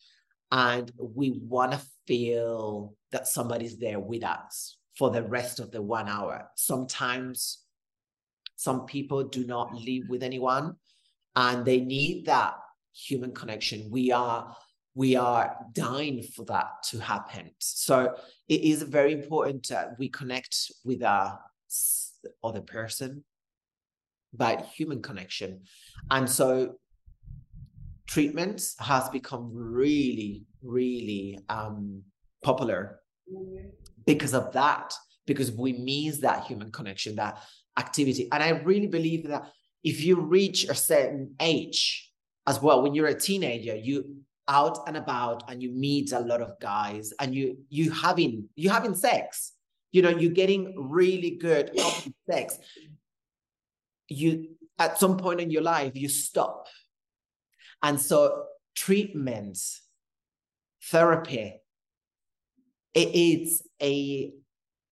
and 0.51 0.91
we 0.97 1.31
want 1.31 1.73
to 1.73 1.81
feel 2.07 2.95
that 3.11 3.27
somebody's 3.27 3.77
there 3.77 3.99
with 3.99 4.23
us 4.23 4.77
for 4.97 5.09
the 5.09 5.23
rest 5.23 5.59
of 5.59 5.71
the 5.71 5.81
one 5.81 6.07
hour. 6.07 6.49
Sometimes 6.55 7.59
some 8.55 8.85
people 8.85 9.23
do 9.23 9.45
not 9.45 9.73
live 9.73 10.03
with 10.09 10.23
anyone, 10.23 10.75
and 11.35 11.65
they 11.65 11.79
need 11.79 12.25
that 12.25 12.55
human 12.93 13.33
connection. 13.33 13.89
We 13.89 14.11
are 14.11 14.55
we 14.93 15.15
are 15.15 15.55
dying 15.71 16.21
for 16.21 16.43
that 16.45 16.83
to 16.83 16.99
happen. 16.99 17.51
So 17.59 18.13
it 18.49 18.61
is 18.61 18.83
very 18.83 19.13
important 19.13 19.69
that 19.69 19.97
we 19.97 20.09
connect 20.09 20.71
with 20.83 21.01
our 21.01 21.39
other 22.43 22.61
person 22.61 23.23
by 24.33 24.63
human 24.73 25.01
connection. 25.01 25.61
And 26.09 26.29
so 26.29 26.75
treatment 28.07 28.61
has 28.79 29.09
become 29.09 29.49
really, 29.53 30.43
really 30.61 31.39
um, 31.47 32.03
popular 32.43 32.99
because 34.05 34.33
of 34.33 34.51
that, 34.53 34.93
because 35.25 35.51
we 35.51 35.73
miss 35.73 36.19
that 36.19 36.45
human 36.45 36.71
connection, 36.71 37.15
that 37.15 37.41
activity. 37.77 38.27
And 38.31 38.43
I 38.43 38.49
really 38.49 38.87
believe 38.87 39.27
that 39.27 39.51
if 39.83 40.03
you 40.03 40.19
reach 40.19 40.65
a 40.69 40.75
certain 40.75 41.35
age 41.39 42.11
as 42.47 42.61
well, 42.61 42.81
when 42.81 42.93
you're 42.93 43.07
a 43.07 43.19
teenager, 43.19 43.75
you 43.75 44.21
out 44.47 44.79
and 44.87 44.97
about 44.97 45.49
and 45.49 45.61
you 45.61 45.71
meet 45.71 46.11
a 46.11 46.19
lot 46.19 46.41
of 46.41 46.59
guys 46.59 47.13
and 47.19 47.33
you 47.33 47.57
you 47.69 47.89
having 47.91 48.49
you 48.55 48.69
having 48.69 48.93
sex 48.93 49.53
you 49.91 50.01
know 50.01 50.09
you're 50.09 50.31
getting 50.31 50.89
really 50.89 51.31
good 51.31 51.71
healthy 51.77 52.13
sex 52.29 52.57
you 54.09 54.49
at 54.77 54.99
some 54.99 55.15
point 55.17 55.39
in 55.39 55.51
your 55.51 55.61
life 55.61 55.91
you 55.95 56.09
stop 56.09 56.67
and 57.83 57.99
so 57.99 58.43
treatment 58.75 59.57
therapy 60.85 61.60
it 62.93 63.15
is 63.15 63.63
a 63.81 64.31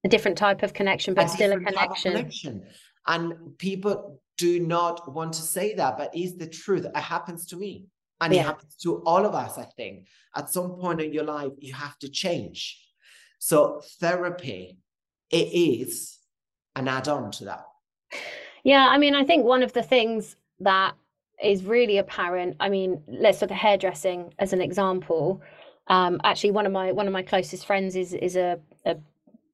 A 0.03 0.09
different 0.09 0.37
type 0.37 0.63
of 0.63 0.73
connection, 0.73 1.13
but 1.13 1.27
still 1.27 1.51
a 1.51 1.55
different 1.57 1.77
type 1.77 1.91
of 1.91 1.97
connection. 1.97 2.61
connection. 2.61 2.73
And 3.07 3.57
people 3.57 4.21
do 4.37 4.59
not 4.59 5.13
want 5.13 5.33
to 5.33 5.41
say 5.41 5.73
that, 5.75 5.97
but 5.97 6.11
it's 6.13 6.37
the 6.37 6.47
truth. 6.47 6.85
It 6.85 6.95
happens 6.95 7.45
to 7.47 7.57
me. 7.57 7.87
And 8.21 8.33
Yeah. 8.33 8.41
it 8.41 8.45
happens 8.45 8.75
to 8.77 9.01
all 9.03 9.25
of 9.25 9.33
us, 9.33 9.57
I 9.57 9.65
think. 9.65 10.07
At 10.35 10.49
some 10.49 10.71
point 10.79 11.01
in 11.01 11.11
your 11.13 11.23
life, 11.25 11.51
you 11.59 11.73
have 11.73 11.97
to 11.99 12.09
change. 12.09 12.79
So 13.39 13.81
therapy, 13.99 14.77
it 15.29 15.49
is 15.53 16.19
an 16.75 16.87
add-on 16.87 17.31
to 17.31 17.45
that. 17.45 17.65
Yeah, 18.63 18.87
I 18.89 18.97
mean, 18.97 19.15
I 19.15 19.23
think 19.23 19.45
one 19.45 19.63
of 19.63 19.73
the 19.73 19.83
things 19.83 20.35
that 20.59 20.95
is 21.41 21.63
really 21.63 21.97
apparent, 21.97 22.57
I 22.59 22.67
mean, 22.69 23.01
let's 23.07 23.41
look 23.41 23.51
at 23.51 23.57
hairdressing 23.57 24.33
as 24.39 24.51
an 24.53 24.61
example. 24.61 25.41
Um, 25.89 26.21
actually, 26.23 26.51
one 26.51 26.65
of 26.65 26.71
my 26.71 26.91
one 26.91 27.07
of 27.07 27.13
my 27.13 27.23
closest 27.23 27.65
friends 27.65 27.95
is 27.95 28.13
is 28.13 28.35
a, 28.35 28.59
a, 28.85 28.95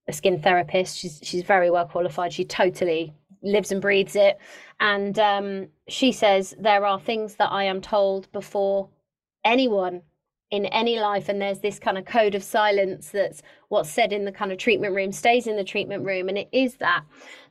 a 0.08 0.14
skin 0.14 0.42
therapist. 0.42 0.98
She's 0.98 1.20
she's 1.24 1.44
very 1.44 1.70
well 1.70 1.86
qualified. 1.86 2.34
She 2.34 2.46
totally 2.46 3.14
lives 3.42 3.72
and 3.72 3.82
breathes 3.82 4.16
it. 4.16 4.38
And 4.80 5.18
um, 5.20 5.68
she 5.88 6.12
says 6.12 6.56
there 6.60 6.86
are 6.86 7.00
things 7.00 7.36
that 7.36 7.52
I 7.52 7.64
am 7.64 7.82
told 7.82 8.32
before 8.32 8.90
anyone 9.46 10.02
in 10.52 10.66
any 10.68 11.00
life 11.00 11.28
and 11.28 11.42
there's 11.42 11.60
this 11.60 11.80
kind 11.80 11.98
of 11.98 12.06
code 12.06 12.36
of 12.36 12.44
silence 12.44 13.10
that's 13.10 13.42
what's 13.70 13.90
said 13.90 14.14
in 14.14 14.26
the 14.26 14.32
kind 14.32 14.52
of 14.52 14.58
treatment 14.60 14.94
room 14.96 15.12
stays 15.12 15.48
in 15.48 15.56
the 15.56 15.64
treatment 15.64 16.06
room 16.06 16.30
and 16.30 16.38
it 16.38 16.48
is 16.52 16.76
that 16.76 17.04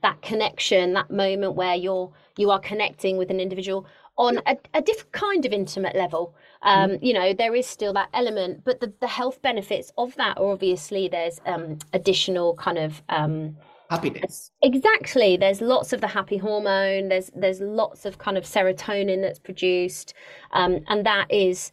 that 0.03 0.21
connection 0.23 0.93
that 0.93 1.11
moment 1.11 1.55
where 1.55 1.75
you're 1.75 2.13
you 2.39 2.51
are 2.51 2.61
connecting 2.61 3.17
with 3.17 3.31
an 3.31 3.41
individual 3.41 3.85
on 4.17 4.41
a, 4.47 4.57
a 4.75 4.83
different 4.83 5.13
kind 5.13 5.45
of 5.45 5.53
intimate 5.53 5.97
level 5.97 6.35
um 6.63 6.99
you 7.03 7.13
know 7.13 7.33
there 7.33 7.55
is 7.55 7.67
still 7.67 7.93
that 7.93 8.09
element 8.15 8.63
but 8.65 8.81
the, 8.81 8.93
the 9.01 9.09
health 9.09 9.43
benefits 9.43 9.93
of 9.99 10.15
that 10.17 10.39
are 10.39 10.53
obviously 10.53 11.09
there's 11.09 11.41
um 11.47 11.79
additional 11.93 12.55
kind 12.55 12.79
of 12.79 13.03
um 13.09 13.57
Happiness. 13.91 14.51
Exactly. 14.63 15.37
There's 15.37 15.61
lots 15.61 15.93
of 15.93 16.01
the 16.01 16.07
happy 16.09 16.39
hormone. 16.39 17.09
There's 17.09 17.31
there's 17.37 17.61
lots 17.61 18.07
of 18.07 18.17
kind 18.19 18.39
of 18.39 18.45
serotonin 18.45 19.21
that's 19.21 19.39
produced, 19.39 20.15
um, 20.53 20.81
and 20.89 21.05
that 21.05 21.31
is 21.31 21.71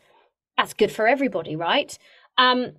that's 0.58 0.74
good 0.74 0.92
for 0.92 1.08
everybody, 1.08 1.56
right? 1.56 1.98
Um, 2.38 2.74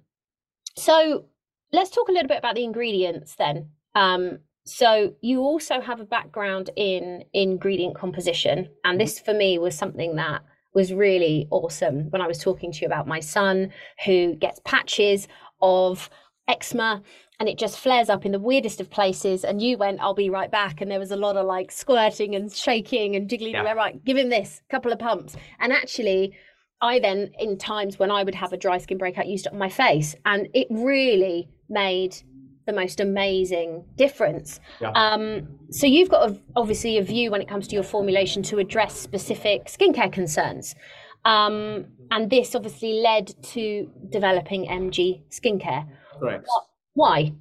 so 0.77 1.25
let's 1.73 1.91
talk 1.91 2.09
a 2.09 2.13
little 2.13 2.29
bit 2.29 2.39
about 2.39 2.55
the 2.55 2.65
ingredients 2.65 3.35
then. 3.37 3.71
Um, 3.95 4.41
so 4.65 5.15
you 5.21 5.41
also 5.41 5.81
have 5.81 6.01
a 6.01 6.05
background 6.05 6.71
in 6.77 7.25
ingredient 7.33 7.97
composition, 7.97 8.69
and 8.85 9.01
this 9.01 9.19
for 9.19 9.35
me 9.35 9.59
was 9.59 9.77
something 9.77 10.17
that 10.17 10.43
was 10.75 10.93
really 10.93 11.47
awesome 11.51 12.11
when 12.11 12.23
I 12.23 12.27
was 12.27 12.39
talking 12.39 12.73
to 12.73 12.81
you 12.81 12.87
about 12.87 13.07
my 13.07 13.21
son 13.21 13.73
who 14.07 14.35
gets 14.37 14.61
patches 14.65 15.29
of 15.61 16.09
eczema 16.49 17.03
and 17.39 17.49
it 17.49 17.59
just 17.59 17.79
flares 17.79 18.09
up 18.09 18.25
in 18.25 18.33
the 18.33 18.39
weirdest 18.39 18.81
of 18.81 18.89
places. 18.89 19.45
And 19.45 19.61
you 19.61 19.77
went, 19.77 20.01
I'll 20.01 20.15
be 20.15 20.31
right 20.31 20.51
back. 20.51 20.81
And 20.81 20.91
there 20.91 20.99
was 20.99 21.11
a 21.11 21.17
lot 21.17 21.37
of 21.37 21.45
like 21.45 21.73
squirting 21.73 22.35
and 22.35 22.53
shaking 22.53 23.17
and 23.17 23.29
jiggling. 23.29 23.55
Yeah. 23.55 23.73
Right, 23.73 24.03
give 24.05 24.17
him 24.17 24.29
this 24.29 24.63
couple 24.71 24.93
of 24.93 24.99
pumps. 24.99 25.37
And 25.59 25.73
actually, 25.73 26.37
I 26.81 27.01
then, 27.01 27.33
in 27.39 27.59
times 27.59 27.99
when 27.99 28.11
I 28.11 28.23
would 28.23 28.35
have 28.35 28.53
a 28.53 28.57
dry 28.57 28.79
skin 28.79 28.97
breakout, 28.97 29.27
used 29.27 29.47
it 29.47 29.53
on 29.53 29.59
my 29.59 29.69
face. 29.69 30.15
And 30.25 30.49
it 30.55 30.69
really 30.71 31.49
made 31.69 32.17
the 32.67 32.73
most 32.73 33.01
amazing 33.01 33.85
difference. 33.97 34.61
Yeah. 34.81 34.91
Um, 34.91 35.49
so 35.71 35.87
you've 35.87 36.09
got 36.09 36.31
a, 36.31 36.39
obviously 36.57 36.99
a 36.99 37.03
view 37.03 37.31
when 37.31 37.41
it 37.41 37.49
comes 37.49 37.67
to 37.69 37.75
your 37.75 37.85
formulation 37.85 38.43
to 38.45 38.59
address 38.59 38.95
specific 38.99 39.67
skincare 39.67 40.13
concerns. 40.13 40.75
Um, 41.25 41.87
and 42.11 42.31
this 42.31 42.55
obviously 42.55 42.95
led 42.95 43.35
to 43.43 43.91
developing 44.11 44.67
MG 44.67 45.23
skincare. 45.31 45.87
Correct. 46.19 46.49
Why? 46.95 47.33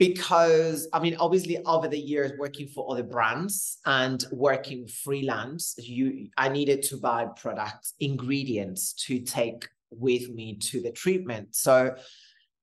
because 0.00 0.88
I 0.94 0.98
mean, 0.98 1.14
obviously, 1.20 1.58
over 1.66 1.86
the 1.86 1.98
years 1.98 2.32
working 2.38 2.66
for 2.68 2.90
other 2.90 3.02
brands 3.02 3.78
and 3.84 4.24
working 4.32 4.88
freelance, 4.88 5.74
you 5.78 6.30
I 6.38 6.48
needed 6.48 6.82
to 6.84 6.96
buy 6.96 7.26
products, 7.36 7.92
ingredients 8.00 8.94
to 9.04 9.20
take 9.20 9.68
with 9.90 10.30
me 10.30 10.56
to 10.56 10.80
the 10.80 10.90
treatment. 10.90 11.54
So, 11.54 11.94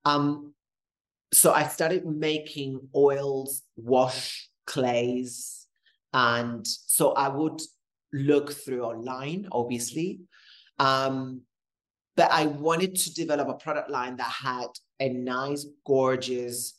um, 0.04 0.56
so 1.34 1.52
I 1.52 1.68
started 1.68 2.06
making 2.06 2.80
oils, 2.96 3.64
wash, 3.76 4.50
clays, 4.66 5.68
and 6.14 6.66
so 6.66 7.12
I 7.12 7.28
would 7.28 7.62
look 8.14 8.52
through 8.52 8.84
online, 8.84 9.48
obviously. 9.52 10.22
Um, 10.80 11.42
but 12.16 12.32
I 12.32 12.48
wanted 12.48 12.96
to 12.96 13.14
develop 13.14 13.48
a 13.48 13.54
product 13.54 13.90
line 13.90 14.18
that 14.18 14.32
had 14.32 14.68
a 15.00 15.10
nice, 15.10 15.66
gorgeous 15.86 16.74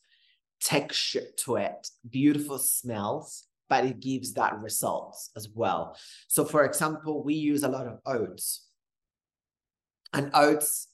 texture 0.61 1.27
to 1.45 1.57
it, 1.57 1.89
beautiful 2.09 2.59
smells, 2.59 3.45
but 3.69 3.85
it 3.85 4.01
gives 4.01 4.33
that 4.35 4.59
results 4.59 5.31
as 5.37 5.49
well. 5.49 5.97
So, 6.27 6.45
for 6.45 6.65
example, 6.65 7.23
we 7.23 7.35
use 7.35 7.63
a 7.63 7.69
lot 7.69 7.87
of 7.87 7.99
oats, 8.07 8.67
and 10.13 10.31
oats 10.35 10.89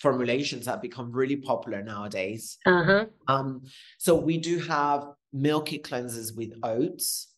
formulations 0.00 0.64
that 0.66 0.80
become 0.80 1.12
really 1.12 1.36
popular 1.36 1.82
nowadays. 1.82 2.58
Uh-huh. 2.64 3.06
Um, 3.28 3.62
so 3.98 4.14
we 4.16 4.38
do 4.38 4.58
have 4.60 5.04
milky 5.32 5.78
cleansers 5.78 6.34
with 6.34 6.52
oats. 6.62 7.34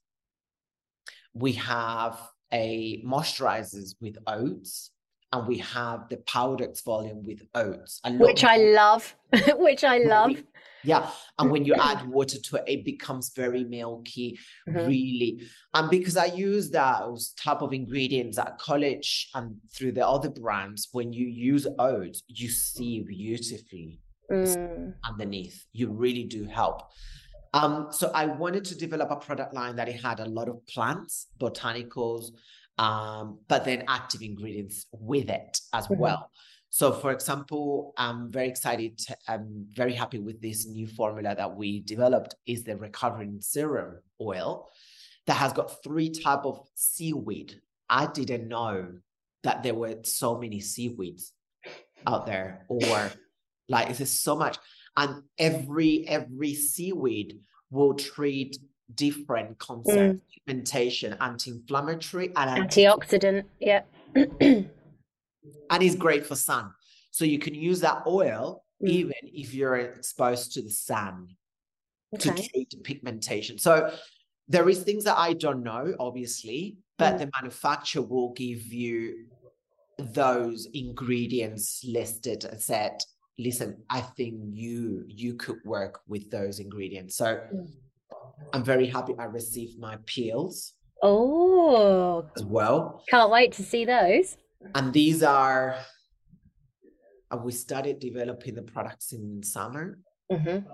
We 1.35 1.53
have 1.53 2.21
a 2.53 3.03
moisturizers 3.05 3.97
with 4.01 4.17
oats 4.27 4.91
and 5.33 5.49
we 5.49 5.59
have 5.59 6.09
the 6.09 6.19
powder 6.19 6.67
exfoliant 6.67 7.25
with 7.25 7.43
oats. 7.55 8.01
Which 8.09 8.45
I 8.45 8.57
love. 8.81 9.17
Which 9.57 9.83
I 9.83 9.99
love. 9.99 10.43
Yeah. 10.85 11.11
And 11.39 11.51
when 11.51 11.65
you 11.65 11.75
add 11.75 12.07
water 12.09 12.39
to 12.39 12.57
it, 12.57 12.65
it 12.67 12.85
becomes 12.85 13.33
very 13.35 13.65
milky, 13.65 14.39
mm-hmm. 14.69 14.87
really. 14.87 15.43
And 15.75 15.91
because 15.91 16.17
I 16.17 16.27
use 16.27 16.71
those 16.71 17.33
type 17.33 17.63
of 17.63 17.73
ingredients 17.73 18.39
at 18.39 18.59
college 18.59 19.29
and 19.35 19.57
through 19.75 19.93
the 19.93 20.07
other 20.07 20.31
brands, 20.31 20.89
when 20.93 21.13
you 21.13 21.27
use 21.27 21.67
oats, 21.79 22.23
you 22.29 22.49
see 22.49 23.03
beautifully 23.03 24.01
mm. 24.31 24.95
underneath. 25.05 25.65
You 25.73 25.91
really 25.91 26.25
do 26.25 26.45
help. 26.45 26.83
Um, 27.55 27.89
so 27.91 28.11
I 28.15 28.27
wanted 28.27 28.65
to 28.67 28.75
develop 28.75 29.11
a 29.11 29.17
product 29.17 29.53
line 29.53 29.77
that 29.77 29.89
it 29.89 30.01
had 30.01 30.21
a 30.21 30.25
lot 30.25 30.49
of 30.49 30.67
plants, 30.67 31.29
botanicals, 31.39 32.31
um, 32.79 33.39
but 33.49 33.65
then 33.65 33.85
active 33.89 34.23
ingredients 34.23 34.87
with 34.93 35.29
it 35.29 35.61
as 35.73 35.85
mm-hmm. 35.85 36.01
well. 36.01 36.31
So, 36.75 36.91
for 36.91 37.13
example, 37.13 37.93
I'm 37.99 38.33
very 38.33 38.49
excited. 38.49 38.99
I'm 39.29 39.67
very 39.75 39.93
happy 39.93 40.19
with 40.19 40.41
this 40.41 40.67
new 40.67 40.87
formula 40.87 41.35
that 41.37 41.55
we 41.55 41.81
developed. 41.81 42.35
Is 42.47 42.65
the 42.65 42.79
recovering 42.79 43.43
serum 43.43 43.99
oil 44.19 44.71
that 45.27 45.35
has 45.35 45.53
got 45.53 45.85
three 45.85 46.09
type 46.09 46.47
of 46.47 46.67
seaweed. 46.75 47.61
I 47.91 48.07
didn't 48.07 48.49
know 48.49 48.87
that 49.43 49.63
there 49.63 49.75
were 49.75 49.97
so 50.05 50.39
many 50.39 50.61
seaweeds 50.61 51.35
out 52.07 52.25
there, 52.25 52.65
or 52.69 53.13
like 53.69 53.95
there's 53.95 54.19
so 54.19 54.35
much, 54.35 54.57
and 54.97 55.25
every 55.39 56.09
every 56.09 56.55
seaweed 56.55 57.39
will 57.71 57.93
treat 57.93 58.57
different 58.95 59.59
concepts, 59.59 60.23
mm. 60.23 60.47
pigmentation, 60.47 61.19
anti-inflammatory, 61.21 62.33
and 62.35 62.71
antioxidant. 62.71 63.45
Yeah. 63.61 63.83
and 65.71 65.83
is 65.83 65.97
great 65.97 66.27
for 66.27 66.37
sun. 66.37 66.73
So 67.11 67.25
you 67.25 67.39
can 67.39 67.55
use 67.55 67.81
that 67.81 68.03
oil 68.07 68.65
mm. 68.83 68.89
even 68.89 69.15
if 69.23 69.55
you're 69.55 69.77
exposed 69.77 70.53
to 70.55 70.63
the 70.63 70.71
sun 70.71 71.29
okay. 72.15 72.31
to 72.31 72.49
treat 72.49 72.85
pigmentation. 72.85 73.59
So 73.59 73.93
there 74.49 74.69
is 74.69 74.83
things 74.83 75.05
that 75.05 75.19
I 75.19 75.35
don't 75.35 75.63
know, 75.63 75.95
obviously, 75.99 76.77
but 76.99 77.15
mm. 77.15 77.19
the 77.19 77.31
manufacturer 77.41 78.03
will 78.03 78.33
give 78.33 78.73
you 78.73 79.27
those 79.99 80.67
ingredients 80.73 81.85
listed 81.87 82.45
and 82.45 82.61
said, 82.61 82.99
listen, 83.39 83.83
I 83.89 84.01
think 84.01 84.35
you 84.51 85.05
you 85.09 85.35
could 85.35 85.59
work 85.65 86.01
with 86.07 86.31
those 86.31 86.59
ingredients. 86.59 87.17
So 87.17 87.41
mm. 87.55 87.69
I'm 88.53 88.65
very 88.65 88.87
happy 88.87 89.15
I 89.19 89.25
received 89.25 89.79
my 89.79 89.99
peels. 90.07 90.75
Oh, 91.03 92.25
as 92.37 92.45
well. 92.45 93.03
Can't 93.09 93.31
wait 93.31 93.53
to 93.55 93.65
see 93.65 93.85
those. 93.85 94.37
And 94.75 94.93
these 94.93 95.23
are, 95.23 95.77
uh, 97.31 97.37
we 97.37 97.53
started 97.53 97.99
developing 97.99 98.55
the 98.55 98.63
products 98.63 99.13
in 99.13 99.43
summer. 99.43 99.99
Mm-hmm. 100.31 100.67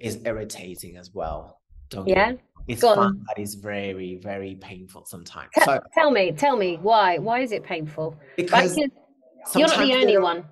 It's 0.00 0.16
irritating 0.24 0.96
as 0.96 1.12
well. 1.12 1.60
Don't 1.90 2.08
yeah. 2.08 2.32
It's 2.68 2.82
Go 2.82 2.94
fun, 2.94 3.06
on. 3.06 3.24
but 3.26 3.38
it's 3.38 3.54
very, 3.54 4.16
very 4.16 4.56
painful 4.56 5.04
sometimes. 5.04 5.50
T- 5.54 5.62
so, 5.64 5.80
tell 5.94 6.10
me, 6.10 6.32
tell 6.32 6.56
me 6.56 6.78
why? 6.82 7.18
Why 7.18 7.40
is 7.40 7.52
it 7.52 7.62
painful? 7.62 8.16
Because 8.36 8.76
you're 8.76 9.68
not 9.68 9.78
the 9.78 9.94
only 9.94 10.18
one. 10.18 10.44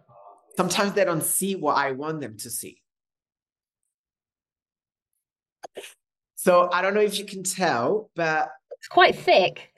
Sometimes 0.57 0.93
they 0.93 1.05
don't 1.05 1.25
see 1.25 1.57
what 1.57 1.77
I 1.77 1.91
want 1.93 2.21
them 2.21 2.37
to 2.39 2.51
see. 2.51 2.81
So 6.37 6.69
I 6.73 6.83
don't 6.83 6.95
know 6.95 7.01
if 7.01 7.19
you 7.19 7.25
can 7.25 7.43
tell, 7.43 8.11
but 8.15 8.51
it's 8.79 8.87
quite 8.87 9.17
thick. 9.17 9.71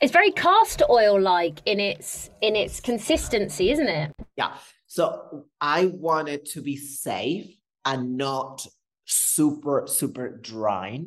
It's 0.00 0.12
very 0.12 0.30
castor 0.30 0.86
oil 0.88 1.20
like 1.20 1.60
in 1.66 1.78
its 1.78 2.30
in 2.40 2.56
its 2.56 2.80
consistency, 2.80 3.70
isn't 3.70 3.88
it? 3.88 4.12
Yeah. 4.36 4.56
So 4.86 5.44
I 5.60 5.86
want 5.86 6.28
it 6.28 6.46
to 6.52 6.62
be 6.62 6.76
safe 6.76 7.54
and 7.84 8.16
not 8.16 8.66
super 9.04 9.84
super 9.86 10.30
dry. 10.30 11.04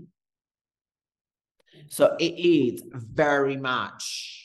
So 1.90 2.16
it 2.20 2.34
is 2.38 2.84
very 2.94 3.58
much 3.58 4.40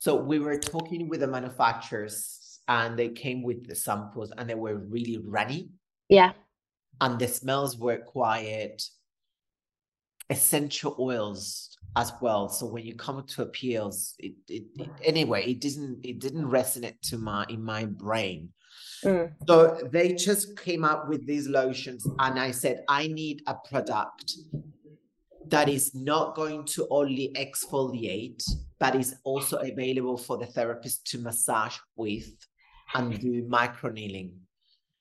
So 0.00 0.14
we 0.14 0.38
were 0.38 0.56
talking 0.56 1.08
with 1.08 1.20
the 1.20 1.26
manufacturers 1.26 2.47
and 2.68 2.98
they 2.98 3.08
came 3.08 3.42
with 3.42 3.66
the 3.66 3.74
samples 3.74 4.32
and 4.36 4.48
they 4.48 4.54
were 4.54 4.76
really 4.76 5.18
runny. 5.18 5.70
Yeah. 6.08 6.32
And 7.00 7.18
the 7.18 7.28
smells 7.28 7.78
were 7.78 7.98
quiet. 7.98 8.82
Essential 10.30 10.94
oils 10.98 11.76
as 11.96 12.12
well. 12.20 12.48
So 12.50 12.66
when 12.66 12.84
you 12.84 12.94
come 12.94 13.24
to 13.26 13.42
appeals, 13.42 14.14
it, 14.18 14.34
it, 14.48 14.64
it 14.76 14.90
anyway, 15.02 15.50
it 15.50 15.60
didn't 15.60 16.00
it 16.04 16.18
didn't 16.18 16.50
resonate 16.50 17.00
to 17.04 17.16
my 17.16 17.46
in 17.48 17.62
my 17.62 17.86
brain. 17.86 18.50
Mm. 19.02 19.32
So 19.46 19.88
they 19.90 20.12
just 20.12 20.58
came 20.58 20.84
up 20.84 21.08
with 21.08 21.26
these 21.26 21.48
lotions, 21.48 22.06
and 22.18 22.38
I 22.38 22.50
said, 22.50 22.84
I 22.88 23.06
need 23.06 23.42
a 23.46 23.54
product 23.54 24.34
that 25.46 25.68
is 25.68 25.94
not 25.94 26.34
going 26.36 26.64
to 26.64 26.86
only 26.90 27.32
exfoliate, 27.34 28.42
but 28.78 28.94
is 28.94 29.16
also 29.24 29.56
available 29.58 30.18
for 30.18 30.36
the 30.36 30.46
therapist 30.46 31.06
to 31.06 31.18
massage 31.18 31.76
with 31.96 32.26
and 32.94 33.18
do 33.18 33.44
micro 33.48 33.90
needling. 33.90 34.32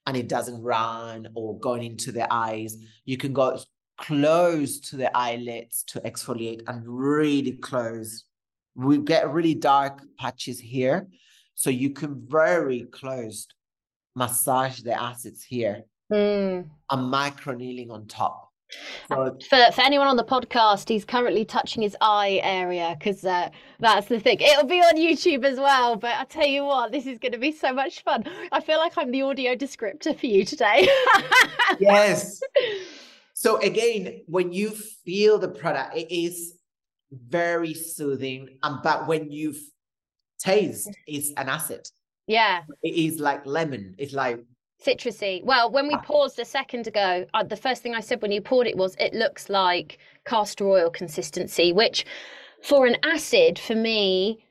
And 0.05 0.15
it 0.15 0.29
doesn't 0.29 0.61
run 0.61 1.27
or 1.35 1.59
going 1.59 1.83
into 1.83 2.11
the 2.11 2.31
eyes. 2.33 2.77
You 3.05 3.17
can 3.17 3.33
go 3.33 3.59
close 3.97 4.79
to 4.79 4.95
the 4.95 5.15
eyelids 5.15 5.83
to 5.87 5.99
exfoliate 6.01 6.61
and 6.67 6.83
really 6.87 7.53
close. 7.53 8.23
We 8.75 8.99
get 8.99 9.31
really 9.31 9.55
dark 9.55 10.01
patches 10.17 10.59
here. 10.59 11.07
So 11.55 11.69
you 11.69 11.89
can 11.89 12.25
very 12.27 12.83
close 12.83 13.47
massage 14.15 14.81
the 14.81 14.99
acids 14.99 15.43
here 15.43 15.83
mm. 16.11 16.65
and 16.91 17.11
micro 17.11 17.53
needling 17.53 17.91
on 17.91 18.07
top. 18.07 18.46
For, 19.07 19.37
for 19.49 19.81
anyone 19.81 20.07
on 20.07 20.17
the 20.17 20.23
podcast, 20.23 20.89
he's 20.89 21.05
currently 21.05 21.45
touching 21.45 21.81
his 21.81 21.95
eye 22.01 22.39
area 22.43 22.95
because 22.97 23.23
uh, 23.23 23.49
that's 23.79 24.07
the 24.07 24.19
thing. 24.19 24.39
It'll 24.39 24.65
be 24.65 24.79
on 24.79 24.97
YouTube 24.97 25.45
as 25.45 25.57
well. 25.57 25.95
But 25.95 26.15
I 26.15 26.25
tell 26.25 26.45
you 26.45 26.65
what, 26.65 26.91
this 26.91 27.05
is 27.05 27.17
going 27.17 27.31
to 27.31 27.37
be 27.37 27.51
so 27.51 27.73
much 27.73 28.03
fun. 28.03 28.25
I 28.51 28.59
feel 28.59 28.77
like 28.77 28.97
I'm 28.97 29.11
the 29.11 29.21
audio 29.21 29.55
descriptor 29.55 30.19
for 30.19 30.25
you 30.25 30.43
today. 30.43 30.87
yes. 31.79 32.41
So 33.33 33.57
again, 33.61 34.21
when 34.27 34.51
you 34.51 34.71
feel 34.71 35.37
the 35.37 35.49
product, 35.49 35.95
it 35.95 36.11
is 36.11 36.57
very 37.11 37.73
soothing. 37.73 38.57
And 38.63 38.81
but 38.83 39.07
when 39.07 39.31
you 39.31 39.55
taste, 40.39 40.89
it's 41.07 41.31
an 41.37 41.47
acid. 41.47 41.87
Yeah. 42.27 42.63
It 42.83 42.95
is 42.95 43.19
like 43.19 43.45
lemon. 43.45 43.95
It's 43.97 44.13
like 44.13 44.43
citrusy. 44.83 45.43
Well, 45.43 45.71
when 45.71 45.87
we 45.87 45.95
ah. 45.95 46.01
paused 46.01 46.39
a 46.39 46.45
second 46.45 46.87
ago, 46.87 47.25
uh, 47.33 47.43
the 47.43 47.55
first 47.55 47.81
thing 47.81 47.95
I 47.95 47.99
said 47.99 48.21
when 48.21 48.31
you 48.31 48.41
poured 48.41 48.67
it 48.67 48.77
was, 48.77 48.95
it 48.99 49.13
looks 49.13 49.49
like 49.49 49.99
castor 50.25 50.67
oil 50.67 50.89
consistency, 50.89 51.73
which 51.73 52.05
for 52.63 52.85
an 52.85 52.97
acid, 53.03 53.59
for 53.59 53.75
me, 53.75 54.43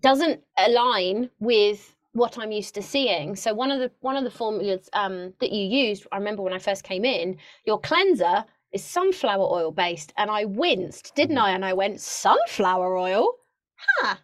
doesn't 0.00 0.42
align 0.58 1.30
with 1.38 1.94
what 2.12 2.38
I'm 2.38 2.50
used 2.50 2.74
to 2.74 2.82
seeing. 2.82 3.36
So 3.36 3.52
one 3.54 3.70
of 3.70 3.78
the 3.78 3.90
one 4.00 4.16
of 4.16 4.24
the 4.24 4.30
formulas 4.30 4.88
um, 4.92 5.32
that 5.40 5.52
you 5.52 5.64
used, 5.64 6.06
I 6.12 6.16
remember 6.16 6.42
when 6.42 6.52
I 6.54 6.58
first 6.58 6.82
came 6.82 7.04
in, 7.04 7.36
your 7.64 7.78
cleanser 7.78 8.44
is 8.72 8.82
sunflower 8.84 9.44
oil 9.44 9.70
based, 9.70 10.12
and 10.16 10.30
I 10.30 10.44
winced, 10.44 11.14
didn't 11.14 11.36
mm-hmm. 11.36 11.44
I? 11.44 11.50
And 11.52 11.64
I 11.64 11.72
went 11.72 12.00
sunflower 12.00 12.96
oil, 12.96 13.32
huh? 13.76 14.16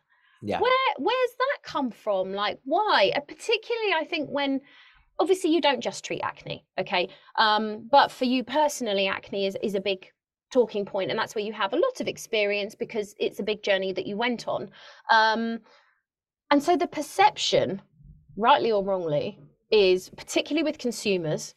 Yeah. 0.43 0.61
Where 0.61 0.95
where's 0.99 1.31
that 1.39 1.63
come 1.63 1.91
from? 1.91 2.33
Like 2.33 2.59
why? 2.65 3.13
Uh, 3.15 3.21
particularly, 3.21 3.93
I 3.95 4.05
think 4.05 4.29
when 4.31 4.61
obviously 5.19 5.51
you 5.51 5.61
don't 5.61 5.81
just 5.81 6.05
treat 6.05 6.21
acne 6.23 6.65
okay? 6.79 7.09
Um, 7.37 7.89
but 7.91 8.11
for 8.11 8.25
you 8.25 8.45
personally 8.45 9.07
acne 9.07 9.47
is, 9.47 9.57
is 9.63 9.75
a 9.75 9.81
big 9.81 10.11
talking 10.53 10.85
point 10.85 11.11
and 11.11 11.19
that's 11.19 11.35
where 11.35 11.45
you 11.45 11.53
have 11.53 11.73
a 11.73 11.77
lot 11.77 12.01
of 12.01 12.09
experience 12.09 12.75
because 12.75 13.15
it's 13.19 13.41
a 13.41 13.43
big 13.43 13.63
journey 13.63 13.93
that 13.93 14.07
you 14.07 14.17
went 14.17 14.47
on. 14.47 14.71
Um, 15.11 15.61
and 16.51 16.63
so 16.63 16.77
the 16.77 16.87
perception 16.87 17.81
rightly 18.37 18.71
or 18.71 18.85
wrongly 18.85 19.39
is 19.71 20.11
particularly 20.11 20.63
with 20.63 20.79
consumers 20.79 21.55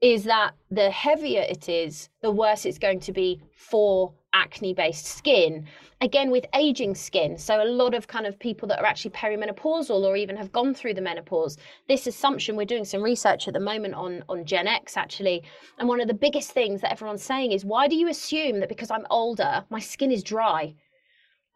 is 0.00 0.24
that 0.24 0.52
the 0.70 0.90
heavier 0.90 1.42
it 1.48 1.68
is, 1.68 2.08
the 2.22 2.30
worse 2.30 2.66
it's 2.66 2.78
going 2.78 2.98
to 2.98 3.12
be 3.12 3.40
for 3.54 4.12
acne 4.32 4.74
based 4.74 5.06
skin. 5.06 5.66
Again, 6.00 6.30
with 6.30 6.46
aging 6.54 6.94
skin. 6.94 7.38
So, 7.38 7.62
a 7.62 7.64
lot 7.64 7.94
of 7.94 8.08
kind 8.08 8.26
of 8.26 8.38
people 8.38 8.66
that 8.68 8.80
are 8.80 8.86
actually 8.86 9.12
perimenopausal 9.12 10.02
or 10.02 10.16
even 10.16 10.36
have 10.36 10.52
gone 10.52 10.74
through 10.74 10.94
the 10.94 11.00
menopause, 11.00 11.56
this 11.88 12.06
assumption, 12.06 12.56
we're 12.56 12.66
doing 12.66 12.84
some 12.84 13.02
research 13.02 13.46
at 13.46 13.54
the 13.54 13.60
moment 13.60 13.94
on, 13.94 14.24
on 14.28 14.44
Gen 14.44 14.66
X 14.66 14.96
actually. 14.96 15.42
And 15.78 15.88
one 15.88 16.00
of 16.00 16.08
the 16.08 16.14
biggest 16.14 16.50
things 16.50 16.80
that 16.80 16.92
everyone's 16.92 17.22
saying 17.22 17.52
is, 17.52 17.64
why 17.64 17.88
do 17.88 17.96
you 17.96 18.08
assume 18.08 18.60
that 18.60 18.68
because 18.68 18.90
I'm 18.90 19.06
older, 19.10 19.64
my 19.70 19.80
skin 19.80 20.10
is 20.10 20.22
dry? 20.22 20.74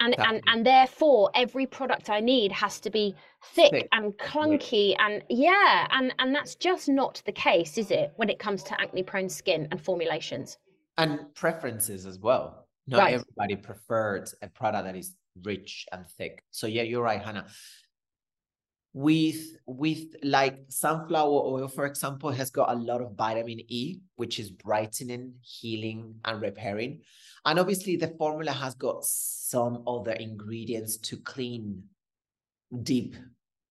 and 0.00 0.18
and 0.18 0.42
and 0.46 0.66
therefore 0.66 1.30
every 1.34 1.66
product 1.66 2.10
i 2.10 2.20
need 2.20 2.52
has 2.52 2.80
to 2.80 2.90
be 2.90 3.14
thick, 3.54 3.70
thick. 3.70 3.88
and 3.92 4.16
clunky 4.18 4.94
and 4.98 5.22
yeah 5.30 5.86
and 5.90 6.14
and 6.18 6.34
that's 6.34 6.54
just 6.54 6.88
not 6.88 7.22
the 7.26 7.32
case 7.32 7.78
is 7.78 7.90
it 7.90 8.12
when 8.16 8.28
it 8.28 8.38
comes 8.38 8.62
to 8.62 8.78
acne 8.80 9.02
prone 9.02 9.28
skin 9.28 9.66
and 9.70 9.80
formulations 9.80 10.58
and 10.98 11.20
preferences 11.34 12.06
as 12.06 12.18
well 12.18 12.65
not 12.86 12.98
right. 12.98 13.14
everybody 13.14 13.56
prefers 13.56 14.34
a 14.42 14.48
product 14.48 14.84
that 14.84 14.96
is 14.96 15.14
rich 15.42 15.86
and 15.92 16.06
thick. 16.18 16.42
So 16.50 16.66
yeah 16.66 16.82
you're 16.82 17.02
right 17.02 17.22
hannah. 17.22 17.46
With 18.92 19.58
with 19.66 20.14
like 20.22 20.58
sunflower 20.68 21.28
oil 21.28 21.68
for 21.68 21.84
example 21.84 22.30
has 22.30 22.50
got 22.50 22.70
a 22.70 22.78
lot 22.78 23.02
of 23.02 23.14
vitamin 23.14 23.60
e 23.68 23.98
which 24.16 24.38
is 24.38 24.50
brightening 24.50 25.34
healing 25.42 26.14
and 26.24 26.40
repairing. 26.40 27.02
And 27.44 27.58
obviously 27.58 27.96
the 27.96 28.14
formula 28.18 28.52
has 28.52 28.74
got 28.74 29.04
some 29.04 29.82
other 29.86 30.12
ingredients 30.12 30.96
to 30.98 31.18
clean 31.18 31.82
deep 32.82 33.16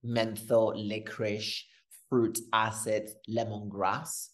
menthol 0.03 0.73
licorice 0.75 1.65
fruit 2.09 2.37
acid 2.53 3.09
lemongrass 3.29 4.29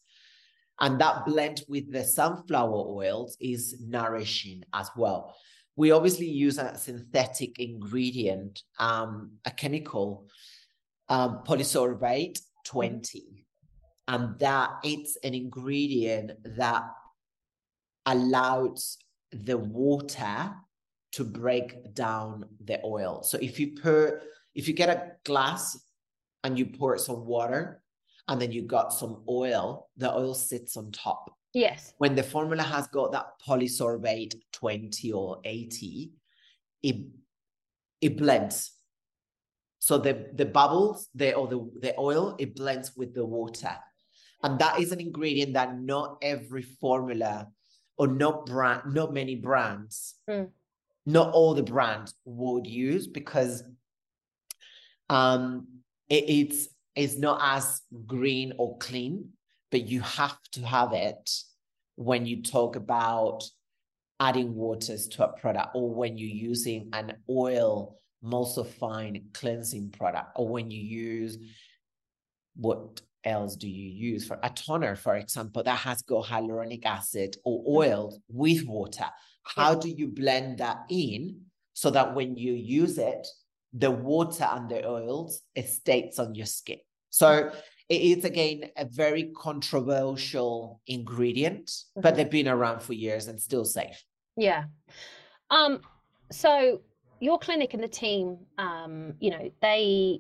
and 0.82 1.00
that 1.00 1.26
blend 1.26 1.64
with 1.70 1.92
the 1.92 2.04
sunflower 2.04 2.86
oils 2.88 3.38
is 3.40 3.80
nourishing 3.82 4.64
as 4.74 4.90
well 4.98 5.36
we 5.76 5.92
obviously 5.92 6.28
use 6.28 6.58
a 6.58 6.78
synthetic 6.78 7.60
ingredient 7.60 8.64
um, 8.80 9.32
a 9.46 9.52
chemical 9.52 10.28
um, 11.12 11.44
polysorbate 11.46 12.40
20. 12.66 13.46
And 14.08 14.40
that 14.40 14.72
it's 14.84 15.18
an 15.24 15.34
ingredient 15.34 16.32
that 16.58 16.84
allows 18.06 18.98
the 19.32 19.58
water 19.58 20.54
to 21.14 21.24
break 21.24 21.94
down 21.94 22.46
the 22.64 22.80
oil. 22.84 23.24
So 23.24 23.38
if 23.42 23.60
you 23.60 23.76
put, 23.82 24.22
if 24.56 24.68
you 24.68 24.74
get 24.74 24.90
a 24.90 25.12
glass 25.26 25.78
and 26.44 26.58
you 26.58 26.66
pour 26.66 26.98
some 26.98 27.26
water 27.26 27.81
and 28.28 28.42
then 28.42 28.52
you 28.52 28.64
got 28.64 28.94
some 28.94 29.24
oil, 29.28 29.90
the 29.98 30.12
oil 30.12 30.34
sits 30.34 30.78
on 30.78 30.92
top. 30.92 31.34
Yes. 31.54 31.94
When 31.98 32.16
the 32.16 32.24
formula 32.24 32.64
has 32.64 32.88
got 32.88 33.12
that 33.12 33.28
polysorbate 33.46 34.36
20 34.54 35.12
or 35.12 35.40
80, 35.44 36.12
it 36.84 36.96
it 38.00 38.18
blends 38.18 38.72
so 39.82 39.98
the 39.98 40.28
the 40.36 40.46
bubbles, 40.46 41.10
the 41.16 41.34
or 41.34 41.48
the 41.48 41.68
the 41.82 42.00
oil, 42.00 42.36
it 42.38 42.56
blends 42.56 42.96
with 42.96 43.16
the 43.16 43.26
water, 43.26 43.76
and 44.44 44.60
that 44.60 44.80
is 44.80 44.92
an 44.92 45.00
ingredient 45.00 45.54
that 45.54 45.82
not 45.82 46.20
every 46.22 46.62
formula 46.62 47.48
or 47.98 48.06
not 48.06 48.46
brand, 48.46 48.94
not 48.94 49.12
many 49.12 49.36
brands, 49.36 50.14
mm. 50.30 50.48
not 51.08 51.34
all 51.34 51.56
the 51.56 51.64
brands 51.64 52.14
would 52.26 52.68
use 52.68 53.08
because 53.08 53.64
um 55.10 55.68
it, 56.10 56.26
it's 56.30 56.68
it's 56.96 57.18
not 57.18 57.40
as 57.42 57.82
green 58.06 58.54
or 58.58 58.78
clean, 58.78 59.30
but 59.70 59.88
you 59.88 60.02
have 60.02 60.38
to 60.54 60.62
have 60.66 60.94
it 60.94 61.30
when 61.96 62.26
you 62.26 62.42
talk 62.42 62.76
about 62.76 63.44
adding 64.20 64.54
waters 64.56 65.08
to 65.08 65.26
a 65.26 65.40
product 65.40 65.70
or 65.74 65.94
when 65.94 66.18
you're 66.18 66.30
using 66.30 66.90
an 66.94 67.14
oil 67.30 67.98
fine 68.80 69.24
cleansing 69.34 69.90
product 69.90 70.32
or 70.36 70.48
when 70.48 70.70
you 70.70 70.80
use 70.80 71.40
what 72.56 73.02
else 73.24 73.56
do 73.56 73.68
you 73.68 73.90
use? 73.90 74.28
For 74.28 74.38
a 74.44 74.50
toner 74.50 74.96
for 74.96 75.16
example 75.16 75.64
that 75.64 75.80
has 75.80 76.02
got 76.04 76.26
hyaluronic 76.26 76.86
acid 76.86 77.38
or 77.44 77.60
mm-hmm. 77.60 77.78
oil 77.78 78.22
with 78.30 78.66
water. 78.68 79.08
How 79.44 79.74
do 79.74 79.90
you 79.90 80.08
blend 80.08 80.60
that 80.60 80.84
in 80.90 81.42
so 81.74 81.90
that 81.90 82.14
when 82.14 82.36
you 82.38 82.54
use 82.54 83.00
it 83.00 83.26
the 83.74 83.92
water 83.92 84.48
and 84.52 84.70
the 84.70 84.88
oils 84.88 85.42
it 85.56 85.68
stays 85.68 86.20
on 86.20 86.36
your 86.36 86.46
skin 86.46 86.80
so 87.10 87.28
mm-hmm. 87.28 87.58
it 87.90 88.02
is 88.02 88.26
again 88.26 88.70
a 88.78 88.86
very 88.86 89.32
controversial 89.36 90.82
ingredient 90.88 91.68
mm-hmm. 91.68 92.02
but 92.02 92.16
they've 92.16 92.30
been 92.30 92.48
around 92.48 92.82
for 92.82 92.94
years 92.94 93.28
and 93.28 93.42
still 93.42 93.66
safe 93.66 94.04
yeah 94.36 94.66
um 95.50 95.80
so 96.32 96.82
your 97.22 97.38
clinic 97.38 97.74
and 97.74 97.82
the 97.82 97.88
team, 97.88 98.38
um, 98.58 99.14
you 99.20 99.30
know, 99.30 99.50
they 99.62 100.20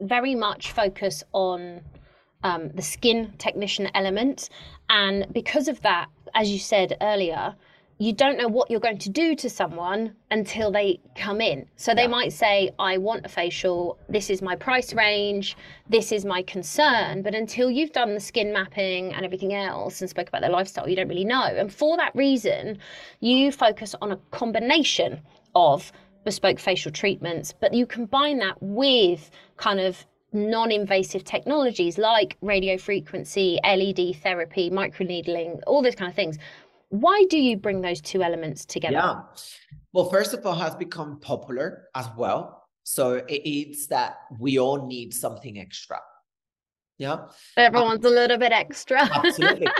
very 0.00 0.34
much 0.34 0.72
focus 0.72 1.22
on 1.32 1.82
um, 2.42 2.70
the 2.74 2.82
skin 2.82 3.32
technician 3.38 3.88
element. 3.94 4.48
And 4.88 5.26
because 5.32 5.68
of 5.68 5.80
that, 5.82 6.08
as 6.34 6.50
you 6.50 6.58
said 6.58 6.96
earlier, 7.00 7.54
you 7.98 8.12
don't 8.12 8.36
know 8.36 8.48
what 8.48 8.70
you're 8.70 8.80
going 8.80 8.98
to 8.98 9.10
do 9.10 9.36
to 9.36 9.48
someone 9.48 10.14
until 10.30 10.72
they 10.72 11.00
come 11.14 11.40
in. 11.40 11.66
So 11.76 11.94
they 11.94 12.02
yeah. 12.02 12.08
might 12.08 12.32
say, 12.32 12.70
I 12.78 12.98
want 12.98 13.24
a 13.24 13.28
facial, 13.28 13.98
this 14.08 14.30
is 14.30 14.42
my 14.42 14.56
price 14.56 14.92
range, 14.92 15.56
this 15.88 16.10
is 16.10 16.24
my 16.24 16.42
concern. 16.42 17.22
But 17.22 17.34
until 17.34 17.70
you've 17.70 17.92
done 17.92 18.14
the 18.14 18.20
skin 18.20 18.52
mapping 18.52 19.12
and 19.12 19.24
everything 19.24 19.54
else 19.54 20.00
and 20.00 20.10
spoke 20.10 20.28
about 20.28 20.40
their 20.40 20.50
lifestyle, 20.50 20.88
you 20.88 20.96
don't 20.96 21.08
really 21.08 21.24
know. 21.24 21.44
And 21.44 21.72
for 21.72 21.96
that 21.96 22.14
reason, 22.16 22.78
you 23.20 23.52
focus 23.52 23.94
on 24.02 24.12
a 24.12 24.16
combination 24.32 25.20
of 25.54 25.92
bespoke 26.24 26.58
facial 26.58 26.90
treatments, 26.90 27.52
but 27.60 27.74
you 27.74 27.86
combine 27.86 28.38
that 28.38 28.56
with 28.60 29.30
kind 29.56 29.78
of 29.78 30.04
non-invasive 30.34 31.24
technologies 31.24 31.96
like 31.96 32.36
radio 32.42 32.76
frequency, 32.76 33.58
LED 33.64 34.16
therapy, 34.16 34.68
microneedling, 34.68 35.60
all 35.66 35.80
those 35.80 35.94
kind 35.94 36.10
of 36.10 36.16
things. 36.16 36.38
Why 36.90 37.24
do 37.28 37.38
you 37.38 37.56
bring 37.56 37.80
those 37.80 38.00
two 38.00 38.22
elements 38.22 38.64
together? 38.64 38.94
Yeah. 38.94 39.20
Well, 39.92 40.10
first 40.10 40.34
of 40.34 40.44
all, 40.44 40.54
has 40.54 40.74
become 40.74 41.20
popular 41.20 41.88
as 41.94 42.08
well. 42.16 42.64
So 42.82 43.22
it's 43.28 43.86
that 43.88 44.16
we 44.38 44.58
all 44.58 44.86
need 44.86 45.14
something 45.14 45.58
extra. 45.58 46.00
Yeah. 46.98 47.26
Everyone's 47.56 48.04
um, 48.04 48.12
a 48.12 48.14
little 48.14 48.38
bit 48.38 48.52
extra. 48.52 49.02
absolutely. 49.24 49.68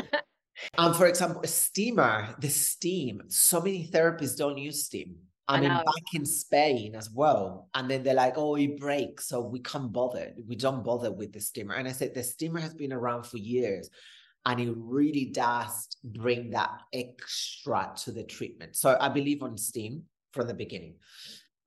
Um, 0.78 0.94
for 0.94 1.06
example, 1.06 1.40
a 1.42 1.48
steamer, 1.48 2.32
the 2.38 2.48
steam, 2.48 3.22
so 3.26 3.60
many 3.60 3.88
therapists 3.88 4.36
don't 4.36 4.56
use 4.56 4.84
steam. 4.84 5.16
I, 5.48 5.60
mean, 5.60 5.68
back 5.68 6.14
in 6.14 6.24
Spain 6.24 6.94
as 6.94 7.10
well. 7.10 7.68
And 7.74 7.90
then 7.90 8.02
they're 8.02 8.14
like, 8.14 8.34
oh, 8.36 8.54
it 8.54 8.78
breaks. 8.78 9.28
So 9.28 9.40
we 9.40 9.60
can't 9.60 9.92
bother. 9.92 10.32
We 10.46 10.56
don't 10.56 10.82
bother 10.82 11.12
with 11.12 11.32
the 11.32 11.40
steamer. 11.40 11.74
And 11.74 11.86
I 11.86 11.92
said, 11.92 12.14
the 12.14 12.22
steamer 12.22 12.60
has 12.60 12.72
been 12.72 12.92
around 12.92 13.24
for 13.24 13.36
years 13.36 13.90
and 14.46 14.60
it 14.60 14.72
really 14.76 15.26
does 15.26 15.88
bring 16.04 16.50
that 16.50 16.70
extra 16.92 17.92
to 18.04 18.12
the 18.12 18.22
treatment. 18.22 18.76
So 18.76 18.96
I 19.00 19.08
believe 19.08 19.42
on 19.42 19.56
steam 19.56 20.02
from 20.32 20.46
the 20.46 20.54
beginning. 20.54 20.96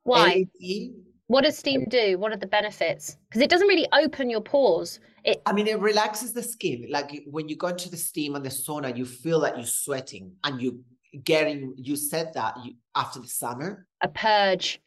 Why? 0.03 0.45
LED, 0.61 0.91
what 1.27 1.43
does 1.43 1.57
steam 1.57 1.85
do? 1.89 2.17
What 2.17 2.31
are 2.31 2.37
the 2.37 2.47
benefits? 2.47 3.17
Because 3.29 3.41
it 3.41 3.49
doesn't 3.49 3.67
really 3.67 3.87
open 3.93 4.29
your 4.29 4.41
pores. 4.41 4.99
It 5.23 5.41
I 5.45 5.53
mean, 5.53 5.67
it 5.67 5.79
relaxes 5.79 6.33
the 6.33 6.43
skin. 6.43 6.85
Like 6.89 7.23
when 7.25 7.49
you 7.49 7.57
go 7.57 7.67
into 7.67 7.89
the 7.89 7.97
steam 7.97 8.35
and 8.35 8.45
the 8.45 8.49
sauna, 8.49 8.95
you 8.95 9.05
feel 9.05 9.41
that 9.41 9.57
you're 9.57 9.65
sweating 9.65 10.33
and 10.43 10.61
you 10.61 10.83
getting 11.23 11.73
you 11.77 11.95
said 11.95 12.33
that 12.33 12.55
you 12.63 12.73
after 12.95 13.19
the 13.19 13.27
summer 13.27 13.87
a 14.01 14.07
purge 14.07 14.81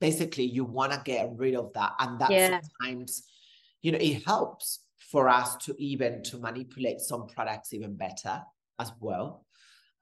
basically 0.00 0.44
you 0.44 0.64
want 0.64 0.92
to 0.92 1.00
get 1.04 1.30
rid 1.36 1.54
of 1.54 1.72
that 1.72 1.92
and 2.00 2.20
that 2.20 2.30
yeah. 2.30 2.60
sometimes 2.60 3.24
you 3.82 3.92
know 3.92 3.98
it 3.98 4.24
helps 4.26 4.80
for 5.14 5.28
us 5.28 5.54
to 5.56 5.74
even 5.78 6.22
to 6.24 6.38
manipulate 6.38 7.00
some 7.00 7.26
products 7.28 7.72
even 7.72 7.94
better 7.94 8.42
as 8.80 8.90
well 8.98 9.46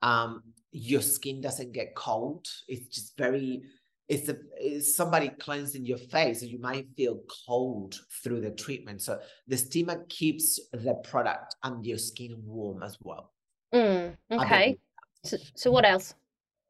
um 0.01 0.41
your 0.71 1.01
skin 1.01 1.39
doesn't 1.39 1.71
get 1.71 1.93
cold 1.95 2.47
it's 2.67 2.87
just 2.87 3.15
very 3.17 3.61
it's, 4.09 4.27
a, 4.27 4.35
it's 4.57 4.97
somebody 4.97 5.29
cleansing 5.29 5.85
your 5.85 5.97
face 5.97 6.41
and 6.41 6.51
you 6.51 6.59
might 6.59 6.87
feel 6.97 7.19
cold 7.47 7.99
through 8.23 8.41
the 8.41 8.51
treatment 8.51 9.01
so 9.01 9.19
the 9.47 9.57
steamer 9.57 10.03
keeps 10.09 10.59
the 10.71 10.95
product 11.03 11.55
and 11.63 11.85
your 11.85 11.99
skin 11.99 12.33
warm 12.43 12.81
as 12.81 12.97
well 13.03 13.31
mm, 13.73 14.17
okay 14.31 14.79
so, 15.23 15.37
so 15.55 15.71
what 15.71 15.85
else? 15.85 16.13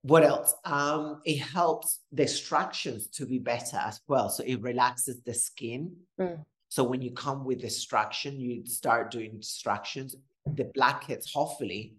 What 0.03 0.23
else? 0.23 0.53
Um, 0.65 1.21
it 1.25 1.39
helps 1.39 2.01
the 2.11 2.23
extractions 2.23 3.07
to 3.11 3.25
be 3.25 3.39
better 3.39 3.77
as 3.77 4.01
well. 4.07 4.29
So 4.29 4.43
it 4.45 4.61
relaxes 4.61 5.21
the 5.23 5.33
skin. 5.33 5.95
Mm. 6.19 6.43
So 6.73 6.83
when 6.83 7.03
you 7.03 7.11
come 7.11 7.45
with 7.45 7.63
extraction, 7.63 8.39
you 8.39 8.65
start 8.65 9.11
doing 9.11 9.35
extractions. 9.37 10.15
The 10.55 10.71
blackheads, 10.73 11.31
hopefully, 11.31 11.97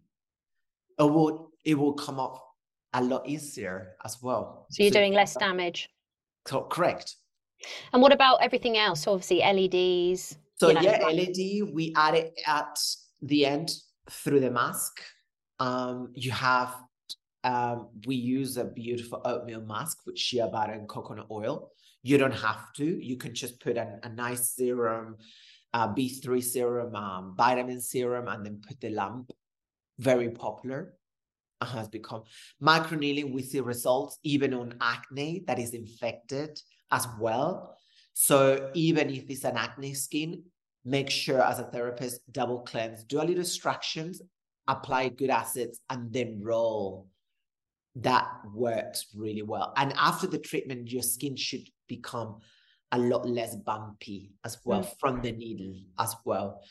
it 0.98 1.02
will 1.04 1.52
it 1.64 1.78
will 1.78 1.92
come 1.92 2.18
up 2.18 2.44
a 2.92 3.00
lot 3.00 3.28
easier 3.28 3.94
as 4.04 4.20
well. 4.20 4.66
So 4.72 4.82
you're 4.82 4.92
so, 4.92 4.98
doing 4.98 5.12
less 5.12 5.36
damage. 5.36 5.90
So, 6.48 6.62
correct. 6.62 7.14
And 7.92 8.02
what 8.02 8.12
about 8.12 8.42
everything 8.42 8.76
else? 8.76 9.06
Obviously, 9.06 9.38
LEDs. 9.38 10.38
So 10.56 10.70
you 10.70 10.74
know, 10.74 10.80
yeah, 10.80 11.06
LED 11.06 11.72
we 11.72 11.92
add 11.94 12.16
it 12.16 12.36
at 12.44 12.76
the 13.22 13.46
end 13.46 13.70
through 14.10 14.40
the 14.40 14.50
mask. 14.50 15.00
Um, 15.60 16.10
you 16.14 16.32
have 16.32 16.74
um, 17.44 17.90
we 18.06 18.16
use 18.16 18.56
a 18.56 18.64
beautiful 18.64 19.22
oatmeal 19.24 19.60
mask 19.60 19.98
with 20.04 20.18
shea 20.18 20.48
butter 20.50 20.72
and 20.72 20.88
coconut 20.88 21.28
oil. 21.30 21.70
You 22.04 22.18
don't 22.18 22.32
have 22.34 22.70
to. 22.74 22.84
You 22.84 23.16
can 23.16 23.34
just 23.34 23.58
put 23.60 23.78
a, 23.78 23.98
a 24.02 24.10
nice 24.10 24.50
serum, 24.50 25.16
uh, 25.72 25.88
B3 25.88 26.44
serum, 26.44 26.94
um, 26.94 27.34
vitamin 27.34 27.80
serum, 27.80 28.28
and 28.28 28.44
then 28.44 28.60
put 28.66 28.78
the 28.78 28.90
lamp. 28.90 29.30
Very 29.98 30.28
popular 30.28 30.92
has 31.62 31.88
become 31.88 32.24
microneedling. 32.62 33.32
We 33.32 33.42
see 33.42 33.60
results 33.60 34.18
even 34.22 34.52
on 34.52 34.74
acne 34.82 35.44
that 35.46 35.58
is 35.58 35.72
infected 35.72 36.60
as 36.92 37.08
well. 37.18 37.74
So 38.12 38.70
even 38.74 39.08
if 39.08 39.30
it's 39.30 39.44
an 39.44 39.56
acne 39.56 39.94
skin, 39.94 40.42
make 40.84 41.08
sure 41.08 41.40
as 41.40 41.58
a 41.58 41.64
therapist 41.64 42.20
double 42.30 42.60
cleanse, 42.60 43.02
do 43.04 43.18
a 43.18 43.24
little 43.24 43.40
extractions, 43.40 44.20
apply 44.68 45.08
good 45.08 45.30
acids, 45.30 45.80
and 45.88 46.12
then 46.12 46.40
roll 46.42 47.08
that 47.96 48.28
works 48.52 49.06
really 49.14 49.42
well. 49.42 49.72
And 49.76 49.92
after 49.96 50.26
the 50.26 50.38
treatment, 50.38 50.90
your 50.90 51.02
skin 51.02 51.36
should 51.36 51.68
become 51.88 52.40
a 52.92 52.98
lot 52.98 53.28
less 53.28 53.56
bumpy 53.56 54.32
as 54.44 54.58
well 54.64 54.82
mm. 54.82 54.98
from 54.98 55.20
the 55.20 55.32
needle 55.32 55.74
as 55.98 56.14
well 56.24 56.62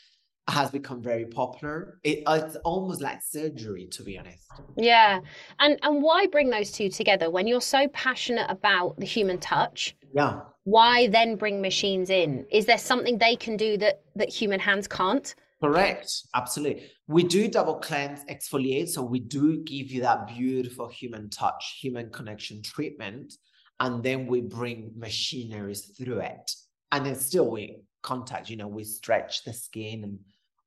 has 0.46 0.70
become 0.70 1.02
very 1.02 1.24
popular 1.24 1.98
it, 2.02 2.22
it's 2.26 2.56
almost 2.56 3.00
like 3.00 3.22
surgery 3.22 3.86
to 3.90 4.02
be 4.02 4.18
honest 4.18 4.46
yeah 4.76 5.20
and 5.58 5.78
and 5.82 6.02
why 6.02 6.26
bring 6.26 6.50
those 6.50 6.70
two 6.70 6.88
together 6.88 7.30
when 7.30 7.46
you're 7.46 7.60
so 7.60 7.88
passionate 7.88 8.46
about 8.50 8.94
the 8.98 9.06
human 9.06 9.38
touch 9.38 9.96
yeah 10.14 10.40
why 10.64 11.06
then 11.08 11.36
bring 11.36 11.62
machines 11.62 12.10
in 12.10 12.44
is 12.50 12.66
there 12.66 12.78
something 12.78 13.16
they 13.16 13.36
can 13.36 13.56
do 13.56 13.78
that 13.78 14.02
that 14.16 14.28
human 14.28 14.60
hands 14.60 14.86
can't 14.86 15.34
Correct. 15.62 16.24
Absolutely. 16.34 16.90
We 17.06 17.22
do 17.22 17.48
double 17.48 17.76
cleanse, 17.76 18.24
exfoliate. 18.24 18.88
So 18.88 19.02
we 19.02 19.20
do 19.20 19.62
give 19.62 19.90
you 19.90 20.02
that 20.02 20.26
beautiful 20.26 20.88
human 20.88 21.30
touch, 21.30 21.78
human 21.80 22.10
connection 22.10 22.62
treatment. 22.62 23.34
And 23.80 24.02
then 24.02 24.26
we 24.26 24.40
bring 24.40 24.92
machineries 24.96 25.92
through 25.96 26.20
it. 26.20 26.52
And 26.92 27.04
then 27.04 27.16
still 27.16 27.50
we 27.50 27.82
contact, 28.02 28.48
you 28.48 28.56
know, 28.56 28.68
we 28.68 28.84
stretch 28.84 29.44
the 29.44 29.52
skin 29.52 30.04
and 30.04 30.18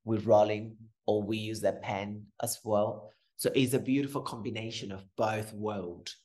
we're 0.04 0.20
rolling 0.20 0.76
or 1.06 1.24
we 1.24 1.38
use 1.38 1.62
the 1.62 1.74
pen 1.74 2.26
as 2.44 2.60
well. 2.64 3.12
So 3.38 3.50
it's 3.56 3.74
a 3.74 3.80
beautiful 3.80 4.22
combination 4.22 4.92
of 4.92 5.04
both 5.16 5.54
worlds. 5.54 6.18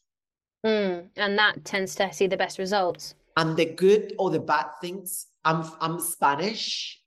Mm, 0.66 1.08
and 1.16 1.38
that 1.38 1.64
tends 1.64 1.94
to 1.96 2.12
see 2.12 2.26
the 2.26 2.36
best 2.36 2.58
results. 2.58 3.14
And 3.36 3.56
the 3.56 3.66
good 3.66 4.14
or 4.18 4.30
the 4.30 4.40
bad 4.40 4.66
things, 4.80 5.26
I'm 5.44 5.64
I'm 5.80 6.00
Spanish 6.00 7.02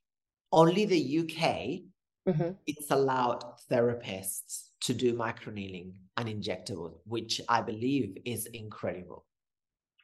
only 0.56 0.86
the 0.86 1.18
UK, 1.18 2.32
mm-hmm. 2.34 2.50
it's 2.66 2.90
allowed 2.90 3.44
therapists 3.70 4.68
to 4.80 4.94
do 4.94 5.14
microneedling 5.14 5.92
and 6.16 6.28
injectable, 6.28 6.94
which 7.04 7.40
I 7.48 7.60
believe 7.60 8.16
is 8.24 8.46
incredible. 8.46 9.25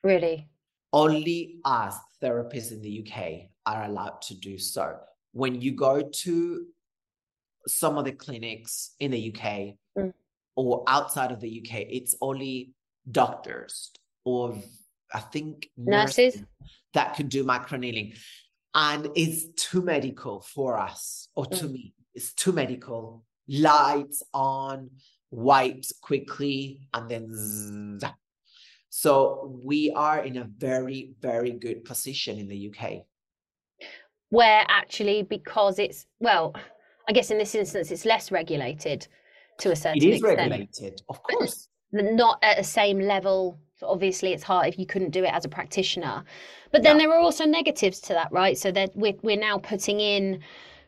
Really? 0.02 0.48
Only 0.92 1.60
us 1.64 1.96
therapists 2.22 2.72
in 2.72 2.82
the 2.82 3.06
UK 3.06 3.50
are 3.66 3.84
allowed 3.84 4.20
to 4.22 4.34
do 4.34 4.58
so. 4.58 4.96
When 5.32 5.60
you 5.60 5.72
go 5.72 6.02
to 6.02 6.66
some 7.66 7.96
of 7.96 8.04
the 8.04 8.12
clinics 8.12 8.94
in 9.00 9.12
the 9.12 9.32
UK 9.32 9.76
mm. 9.96 10.12
or 10.56 10.84
outside 10.86 11.32
of 11.32 11.40
the 11.40 11.62
UK, 11.64 11.86
it's 11.88 12.14
only 12.20 12.72
doctors 13.10 13.90
or 14.24 14.56
I 15.14 15.20
think 15.20 15.70
nurses, 15.76 16.42
that 16.94 17.14
can 17.14 17.28
do 17.28 17.44
microneedling 17.44 18.18
and 18.74 19.08
it's 19.14 19.46
too 19.56 19.82
medical 19.82 20.40
for 20.40 20.78
us 20.78 21.28
or 21.34 21.46
to 21.46 21.66
mm. 21.66 21.72
me 21.72 21.94
it's 22.14 22.32
too 22.34 22.52
medical 22.52 23.24
lights 23.48 24.22
on 24.34 24.90
wipes 25.30 25.92
quickly 26.00 26.88
and 26.92 27.10
then. 27.10 27.98
So 28.94 29.58
we 29.64 29.90
are 29.96 30.22
in 30.22 30.36
a 30.36 30.44
very 30.58 31.14
very 31.22 31.52
good 31.52 31.82
position 31.82 32.38
in 32.38 32.46
the 32.46 32.70
uk 32.70 32.92
where 34.28 34.64
actually 34.68 35.22
because 35.22 35.78
it's 35.78 36.04
well 36.20 36.54
i 37.08 37.12
guess 37.12 37.30
in 37.30 37.38
this 37.38 37.54
instance 37.54 37.90
it's 37.90 38.04
less 38.04 38.30
regulated 38.30 39.08
to 39.58 39.70
a 39.70 39.76
certain 39.76 39.96
extent. 39.96 40.12
it 40.12 40.14
is 40.14 40.20
extent. 40.20 40.38
regulated 40.38 41.02
of 41.08 41.22
course 41.22 41.68
not 41.92 42.38
at 42.42 42.58
the 42.58 42.64
same 42.64 43.00
level 43.00 43.58
so 43.76 43.86
obviously 43.86 44.34
it's 44.34 44.42
hard 44.42 44.66
if 44.66 44.78
you 44.78 44.84
couldn't 44.84 45.10
do 45.10 45.24
it 45.24 45.32
as 45.32 45.46
a 45.46 45.48
practitioner 45.48 46.22
but 46.72 46.82
then 46.82 46.98
yeah. 46.98 47.06
there 47.06 47.16
are 47.16 47.20
also 47.20 47.44
negatives 47.44 48.00
to 48.00 48.14
that, 48.14 48.32
right? 48.32 48.56
So 48.56 48.72
that 48.72 48.96
we're, 48.96 49.14
we're 49.22 49.36
now 49.38 49.58
putting 49.58 50.00
in 50.00 50.40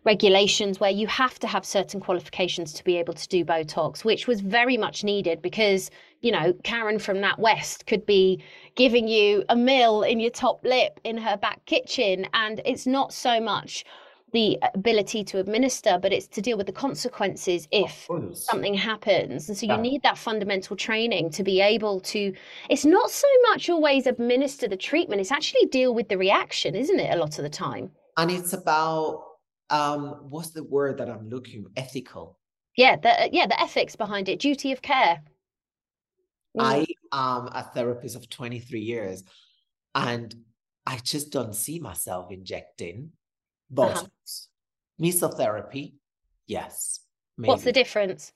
regulations 0.05 0.81
where 0.81 0.91
you 0.91 1.07
have 1.07 1.39
to 1.39 1.47
have 1.47 1.65
certain 1.65 2.01
qualifications 2.01 2.73
to 2.75 2.85
be 2.85 2.97
able 2.97 3.15
to 3.15 3.29
do 3.29 3.45
Botox, 3.45 4.05
which 4.05 4.27
was 4.27 4.41
very 4.41 4.77
much 4.77 5.03
needed 5.03 5.41
because, 5.41 5.91
you 6.21 6.31
know, 6.31 6.53
Karen 6.63 6.99
from 6.99 7.19
NatWest 7.19 7.87
could 7.87 8.05
be 8.05 8.43
giving 8.75 9.09
you 9.09 9.45
a 9.49 9.57
mill 9.57 10.03
in 10.03 10.21
your 10.21 10.31
top 10.31 10.65
lip 10.65 11.01
in 11.05 11.17
her 11.17 11.37
back 11.37 11.65
kitchen. 11.67 12.27
And 12.35 12.61
it's 12.65 12.87
not 12.87 13.13
so 13.13 13.41
much 13.41 13.85
the 14.33 14.59
ability 14.75 15.23
to 15.23 15.39
administer, 15.39 15.97
but 16.03 16.13
it's 16.13 16.27
to 16.27 16.43
deal 16.43 16.59
with 16.59 16.67
the 16.67 16.73
consequences 16.73 17.69
if 17.71 18.09
something 18.33 18.75
happens. 18.75 19.49
And 19.49 19.57
so 19.57 19.65
you 19.65 19.73
yeah. 19.73 19.81
need 19.81 20.03
that 20.03 20.19
fundamental 20.19 20.77
training 20.77 21.31
to 21.31 21.45
be 21.45 21.61
able 21.61 22.01
to, 22.01 22.35
it's 22.69 22.85
not 22.85 23.11
so 23.13 23.29
much 23.49 23.71
always 23.71 24.09
administer 24.09 24.67
the 24.67 24.77
treatment, 24.77 25.21
it's 25.21 25.31
actually 25.31 25.67
deal 25.67 25.95
with 25.95 26.09
the 26.09 26.19
reaction, 26.19 26.75
isn't 26.75 26.99
it? 26.99 27.15
A 27.15 27.17
lot 27.17 27.39
of 27.39 27.45
the 27.45 27.49
time. 27.49 27.93
And 28.17 28.29
it's 28.29 28.53
about, 28.53 29.23
um, 29.71 30.27
what's 30.29 30.51
the 30.51 30.65
word 30.65 30.99
that 30.99 31.09
I'm 31.09 31.29
looking, 31.29 31.67
ethical. 31.77 32.39
Yeah, 32.77 32.97
the, 32.97 33.31
yeah, 33.33 33.47
the 33.47 33.61
ethics 33.61 33.97
behind 33.97 34.29
it, 34.29 34.41
duty 34.41 34.73
of 34.73 34.83
care. 34.83 35.23
Mm. 36.57 36.63
I 36.63 36.87
am 37.13 37.49
a 37.49 37.63
therapist 37.75 38.17
of 38.17 38.29
23 38.29 38.81
years 38.81 39.25
and 39.95 40.35
I 40.87 40.99
just 40.99 41.31
don't 41.31 41.55
see 41.55 41.79
myself 41.79 42.31
injecting 42.31 43.11
Botox. 43.73 44.03
Uh-huh. 44.03 44.11
Mesotherapy, 45.01 45.95
yes. 46.47 47.01
Maybe. 47.37 47.49
What's 47.49 47.65
the 47.65 47.73
difference? 47.73 48.33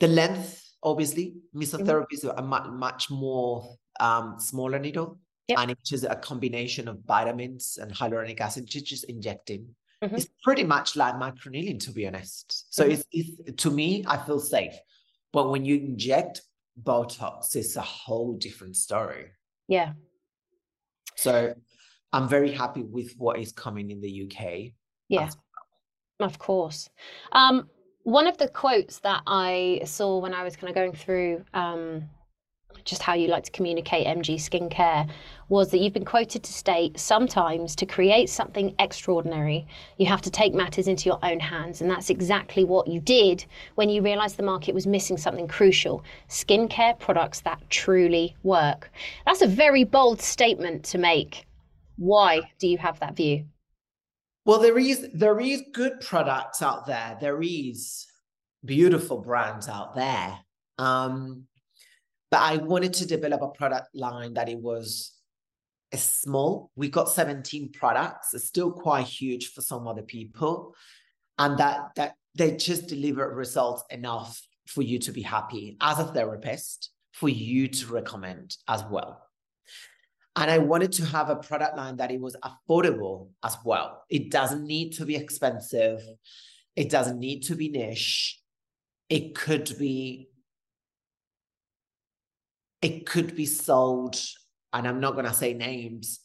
The 0.00 0.08
length, 0.08 0.62
obviously. 0.82 1.34
Mesotherapy 1.54 2.12
mm-hmm. 2.12 2.14
is 2.14 2.24
a 2.24 2.42
much, 2.42 2.66
much 2.68 3.10
more 3.10 3.76
um, 4.00 4.36
smaller 4.38 4.78
needle. 4.78 5.18
Yep. 5.48 5.58
And 5.58 5.70
it's 5.70 5.90
just 5.90 6.04
a 6.04 6.16
combination 6.16 6.88
of 6.88 7.00
vitamins 7.06 7.78
and 7.80 7.92
hyaluronic 7.92 8.40
acid, 8.40 8.64
which 8.64 8.84
just 8.84 9.04
injecting. 9.04 9.74
Mm-hmm. 10.02 10.16
It's 10.16 10.28
pretty 10.42 10.64
much 10.64 10.96
like 10.96 11.14
microneedling, 11.14 11.80
to 11.80 11.92
be 11.92 12.06
honest. 12.06 12.74
So 12.74 12.84
mm-hmm. 12.84 12.92
it's, 12.92 13.04
it's 13.12 13.62
to 13.62 13.70
me, 13.70 14.04
I 14.06 14.16
feel 14.16 14.40
safe. 14.40 14.74
But 15.32 15.50
when 15.50 15.64
you 15.64 15.76
inject 15.76 16.42
Botox, 16.82 17.54
it's 17.54 17.76
a 17.76 17.82
whole 17.82 18.34
different 18.34 18.76
story. 18.76 19.26
Yeah. 19.68 19.92
So 21.16 21.54
I'm 22.12 22.28
very 22.28 22.52
happy 22.52 22.82
with 22.82 23.14
what 23.18 23.38
is 23.38 23.52
coming 23.52 23.90
in 23.90 24.00
the 24.00 24.24
UK. 24.24 24.72
Yeah, 25.08 25.30
well. 26.18 26.28
of 26.28 26.38
course. 26.38 26.88
Um, 27.32 27.68
one 28.04 28.26
of 28.26 28.38
the 28.38 28.48
quotes 28.48 29.00
that 29.00 29.22
I 29.26 29.82
saw 29.84 30.18
when 30.18 30.32
I 30.32 30.42
was 30.42 30.56
kind 30.56 30.70
of 30.70 30.74
going 30.74 30.94
through 30.94 31.44
um, 31.52 32.08
just 32.84 33.02
how 33.02 33.14
you 33.14 33.28
like 33.28 33.44
to 33.44 33.50
communicate 33.50 34.06
MG 34.06 34.36
skincare 34.36 35.08
was 35.48 35.70
that 35.70 35.78
you've 35.78 35.92
been 35.92 36.04
quoted 36.04 36.42
to 36.44 36.52
state 36.52 36.98
sometimes 36.98 37.74
to 37.76 37.84
create 37.86 38.30
something 38.30 38.74
extraordinary, 38.78 39.66
you 39.98 40.06
have 40.06 40.22
to 40.22 40.30
take 40.30 40.54
matters 40.54 40.86
into 40.86 41.08
your 41.08 41.18
own 41.24 41.40
hands. 41.40 41.80
And 41.80 41.90
that's 41.90 42.10
exactly 42.10 42.64
what 42.64 42.86
you 42.86 43.00
did 43.00 43.44
when 43.74 43.88
you 43.88 44.00
realized 44.00 44.36
the 44.36 44.44
market 44.44 44.74
was 44.74 44.86
missing 44.86 45.16
something 45.16 45.48
crucial 45.48 46.04
skincare 46.28 46.98
products 46.98 47.40
that 47.40 47.60
truly 47.68 48.36
work. 48.42 48.90
That's 49.26 49.42
a 49.42 49.48
very 49.48 49.84
bold 49.84 50.22
statement 50.22 50.84
to 50.84 50.98
make. 50.98 51.46
Why 51.96 52.42
do 52.58 52.68
you 52.68 52.78
have 52.78 53.00
that 53.00 53.16
view? 53.16 53.44
Well, 54.44 54.58
there 54.58 54.78
is 54.78 55.06
there 55.12 55.38
is 55.38 55.62
good 55.72 56.00
products 56.00 56.62
out 56.62 56.86
there. 56.86 57.18
There 57.20 57.42
is 57.42 58.06
beautiful 58.64 59.18
brands 59.18 59.68
out 59.68 59.94
there. 59.94 60.38
Um, 60.78 61.46
but 62.30 62.40
I 62.40 62.58
wanted 62.58 62.94
to 62.94 63.06
develop 63.06 63.42
a 63.42 63.48
product 63.48 63.88
line 63.94 64.34
that 64.34 64.48
it 64.48 64.58
was 64.58 65.12
small. 65.94 66.70
We 66.76 66.88
got 66.88 67.08
17 67.08 67.72
products. 67.72 68.34
It's 68.34 68.44
still 68.44 68.70
quite 68.70 69.06
huge 69.06 69.52
for 69.52 69.60
some 69.60 69.88
other 69.88 70.02
people. 70.02 70.74
And 71.38 71.58
that 71.58 71.90
that 71.96 72.14
they 72.34 72.56
just 72.56 72.86
deliver 72.86 73.28
results 73.34 73.82
enough 73.90 74.40
for 74.66 74.82
you 74.82 74.98
to 75.00 75.12
be 75.12 75.22
happy 75.22 75.76
as 75.80 75.98
a 75.98 76.04
therapist, 76.04 76.90
for 77.12 77.28
you 77.28 77.66
to 77.66 77.92
recommend 77.92 78.56
as 78.68 78.84
well. 78.88 79.26
And 80.36 80.50
I 80.50 80.58
wanted 80.58 80.92
to 80.92 81.04
have 81.06 81.28
a 81.28 81.36
product 81.36 81.76
line 81.76 81.96
that 81.96 82.12
it 82.12 82.20
was 82.20 82.36
affordable 82.44 83.30
as 83.44 83.56
well. 83.64 84.04
It 84.08 84.30
doesn't 84.30 84.64
need 84.64 84.92
to 84.92 85.04
be 85.04 85.16
expensive. 85.16 86.00
It 86.76 86.88
doesn't 86.88 87.18
need 87.18 87.40
to 87.44 87.56
be 87.56 87.68
niche. 87.68 88.40
It 89.08 89.34
could 89.34 89.76
be 89.76 90.29
it 92.82 93.06
could 93.06 93.36
be 93.36 93.46
sold, 93.46 94.18
and 94.72 94.86
I'm 94.86 95.00
not 95.00 95.12
going 95.12 95.26
to 95.26 95.34
say 95.34 95.52
names, 95.52 96.20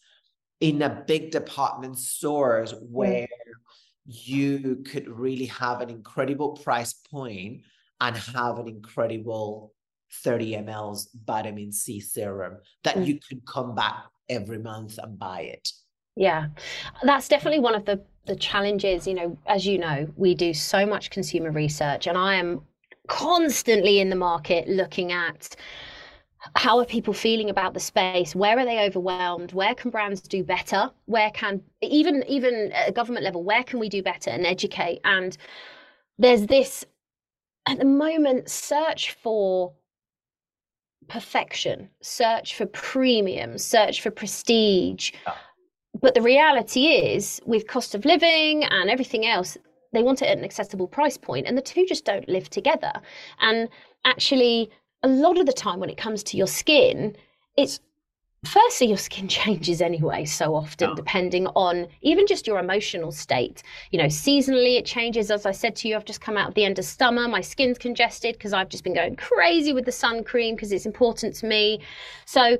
in 0.61 0.81
a 0.81 1.03
big 1.07 1.31
department 1.31 1.97
stores 1.97 2.73
where 2.89 3.27
you 4.05 4.83
could 4.89 5.07
really 5.07 5.45
have 5.45 5.81
an 5.81 5.89
incredible 5.89 6.51
price 6.51 6.93
point 6.93 7.61
and 8.01 8.15
have 8.15 8.59
an 8.59 8.67
incredible 8.67 9.73
30 10.23 10.53
mLs 10.57 11.07
vitamin 11.25 11.71
C 11.71 11.99
serum 11.99 12.57
that 12.83 12.95
mm. 12.95 13.05
you 13.05 13.19
could 13.27 13.45
come 13.45 13.75
back 13.75 14.05
every 14.29 14.59
month 14.59 14.97
and 14.97 15.17
buy 15.17 15.41
it. 15.41 15.69
Yeah, 16.15 16.47
that's 17.03 17.27
definitely 17.27 17.59
one 17.59 17.75
of 17.75 17.85
the 17.85 18.01
the 18.25 18.35
challenges. 18.35 19.05
You 19.05 19.15
know, 19.15 19.37
as 19.45 19.65
you 19.65 19.77
know, 19.77 20.07
we 20.15 20.33
do 20.33 20.53
so 20.53 20.85
much 20.85 21.09
consumer 21.09 21.51
research, 21.51 22.07
and 22.07 22.17
I 22.17 22.35
am 22.35 22.61
constantly 23.07 23.99
in 23.99 24.09
the 24.09 24.15
market 24.15 24.67
looking 24.67 25.11
at 25.11 25.55
how 26.55 26.79
are 26.79 26.85
people 26.85 27.13
feeling 27.13 27.49
about 27.49 27.73
the 27.73 27.79
space? 27.79 28.35
Where 28.35 28.57
are 28.59 28.65
they 28.65 28.79
overwhelmed? 28.85 29.53
Where 29.53 29.75
can 29.75 29.91
brands 29.91 30.21
do 30.21 30.43
better? 30.43 30.91
Where 31.05 31.31
can 31.31 31.61
even 31.81 32.23
even 32.27 32.71
at 32.71 32.89
a 32.89 32.91
government 32.91 33.23
level 33.23 33.43
where 33.43 33.63
can 33.63 33.79
we 33.79 33.89
do 33.89 34.03
better 34.03 34.29
and 34.29 34.45
educate? 34.45 35.01
And 35.03 35.37
there's 36.17 36.45
this 36.45 36.85
at 37.67 37.79
the 37.79 37.85
moment 37.85 38.49
search 38.49 39.11
for 39.11 39.73
perfection 41.07 41.89
search 42.01 42.55
for 42.55 42.65
premium 42.67 43.57
search 43.57 44.01
for 44.01 44.11
prestige. 44.11 45.11
But 45.99 46.13
the 46.13 46.21
reality 46.21 46.87
is 46.87 47.41
with 47.45 47.67
cost 47.67 47.95
of 47.95 48.05
living 48.05 48.63
and 48.65 48.89
everything 48.89 49.25
else 49.25 49.57
they 49.93 50.03
want 50.03 50.21
it 50.21 50.25
at 50.25 50.37
an 50.37 50.43
accessible 50.43 50.87
price 50.87 51.17
point 51.17 51.47
and 51.47 51.57
the 51.57 51.61
two 51.61 51.85
just 51.85 52.05
don't 52.05 52.27
live 52.27 52.49
together. 52.49 52.91
And 53.39 53.69
actually 54.03 54.69
a 55.05 55.07
lot 55.07 55.37
of 55.37 55.45
the 55.45 55.53
time 55.53 55.79
when 55.79 55.91
it 55.91 55.97
comes 55.97 56.23
to 56.23 56.37
your 56.37 56.47
skin, 56.47 57.15
it's 57.55 57.79
firstly 58.43 58.87
your 58.87 58.97
skin 58.97 59.27
changes 59.39 59.81
anyway 59.81 60.25
so 60.25 60.55
often 60.55 60.89
yeah. 60.89 60.95
depending 60.95 61.47
on 61.55 61.87
even 62.01 62.25
just 62.25 62.47
your 62.47 62.57
emotional 62.59 63.11
state. 63.11 63.61
You 63.91 63.99
know 63.99 64.05
seasonally 64.05 64.79
it 64.79 64.85
changes. 64.85 65.29
As 65.29 65.45
i 65.45 65.51
said 65.51 65.75
to 65.77 65.87
you 65.87 65.95
i've 65.95 66.05
just 66.05 66.21
come 66.21 66.37
out 66.37 66.49
at 66.49 66.55
the 66.55 66.65
end 66.65 66.79
of 66.79 66.85
summer. 66.85 67.27
My 67.27 67.41
skin's 67.41 67.77
congested 67.77 68.33
because 68.33 68.51
i've 68.51 68.69
just 68.69 68.83
been 68.83 68.95
going 68.95 69.15
crazy 69.15 69.73
with 69.73 69.85
the 69.85 69.91
sun 69.91 70.23
cream 70.23 70.55
because 70.55 70.71
it's 70.71 70.87
important 70.87 71.35
to 71.35 71.45
me. 71.45 71.81
So 72.25 72.57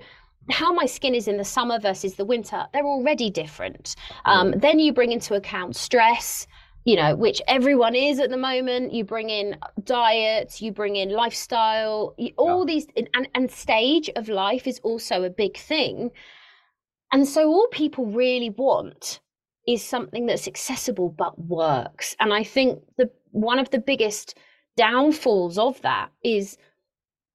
how 0.52 0.72
my 0.72 0.86
skin 0.86 1.16
is 1.16 1.28
in 1.28 1.38
the 1.38 1.44
summer 1.44 1.80
versus 1.80 2.14
the 2.14 2.26
winter 2.26 2.68
they're 2.74 2.86
already 2.86 3.32
different. 3.32 3.96
Um, 4.26 4.52
then 4.52 4.78
you 4.80 4.94
bring 4.94 5.12
into 5.12 5.34
account 5.34 5.76
stress 5.76 6.46
you 6.86 6.96
know, 6.96 7.16
which 7.16 7.42
everyone 7.48 7.96
is 7.96 8.20
at 8.20 8.30
the 8.30 8.38
moment. 8.38 8.94
You 8.94 9.04
bring 9.04 9.30
in 9.30 9.58
diet, 9.84 10.62
you 10.62 10.72
bring 10.72 10.96
in 10.96 11.10
lifestyle, 11.10 12.16
all 12.38 12.60
yeah. 12.60 12.74
these, 12.74 12.88
and, 12.96 13.28
and 13.34 13.52
stage 13.52 14.10
of 14.16 14.30
life 14.30 14.68
is 14.68 14.80
also 14.84 15.24
a 15.24 15.30
big 15.30 15.58
thing. 15.58 16.12
And 17.12 17.28
so 17.28 17.48
all 17.48 17.68
people 17.72 18.06
really 18.06 18.52
want 18.52 19.20
is 19.68 19.84
something 19.84 20.28
that's 20.28 20.48
accessible 20.48 21.10
but 21.10 21.40
works. 21.40 22.16
And 22.20 22.32
I 22.34 22.44
think 22.44 22.80
the 22.98 23.10
one 23.32 23.58
of 23.58 23.72
the 23.72 23.80
biggest 23.80 24.38
downfalls 24.78 25.58
of 25.58 25.82
that 25.82 26.12
is 26.24 26.58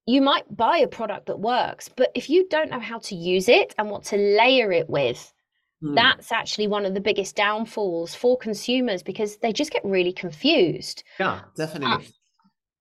you 0.05 0.21
might 0.21 0.55
buy 0.55 0.77
a 0.77 0.87
product 0.87 1.25
that 1.25 1.39
works, 1.39 1.89
but 1.89 2.09
if 2.15 2.29
you 2.29 2.47
don't 2.49 2.71
know 2.71 2.79
how 2.79 2.99
to 2.99 3.15
use 3.15 3.49
it 3.49 3.75
and 3.77 3.89
what 3.89 4.03
to 4.05 4.17
layer 4.17 4.71
it 4.71 4.89
with, 4.89 5.33
Mm. 5.83 5.95
That's 5.95 6.31
actually 6.31 6.67
one 6.67 6.85
of 6.85 6.93
the 6.93 7.01
biggest 7.01 7.35
downfalls 7.35 8.13
for 8.13 8.37
consumers 8.37 9.01
because 9.01 9.37
they 9.37 9.51
just 9.51 9.71
get 9.71 9.83
really 9.83 10.13
confused. 10.13 11.03
Yeah, 11.19 11.41
definitely. 11.55 12.05
Uh, 12.05 12.09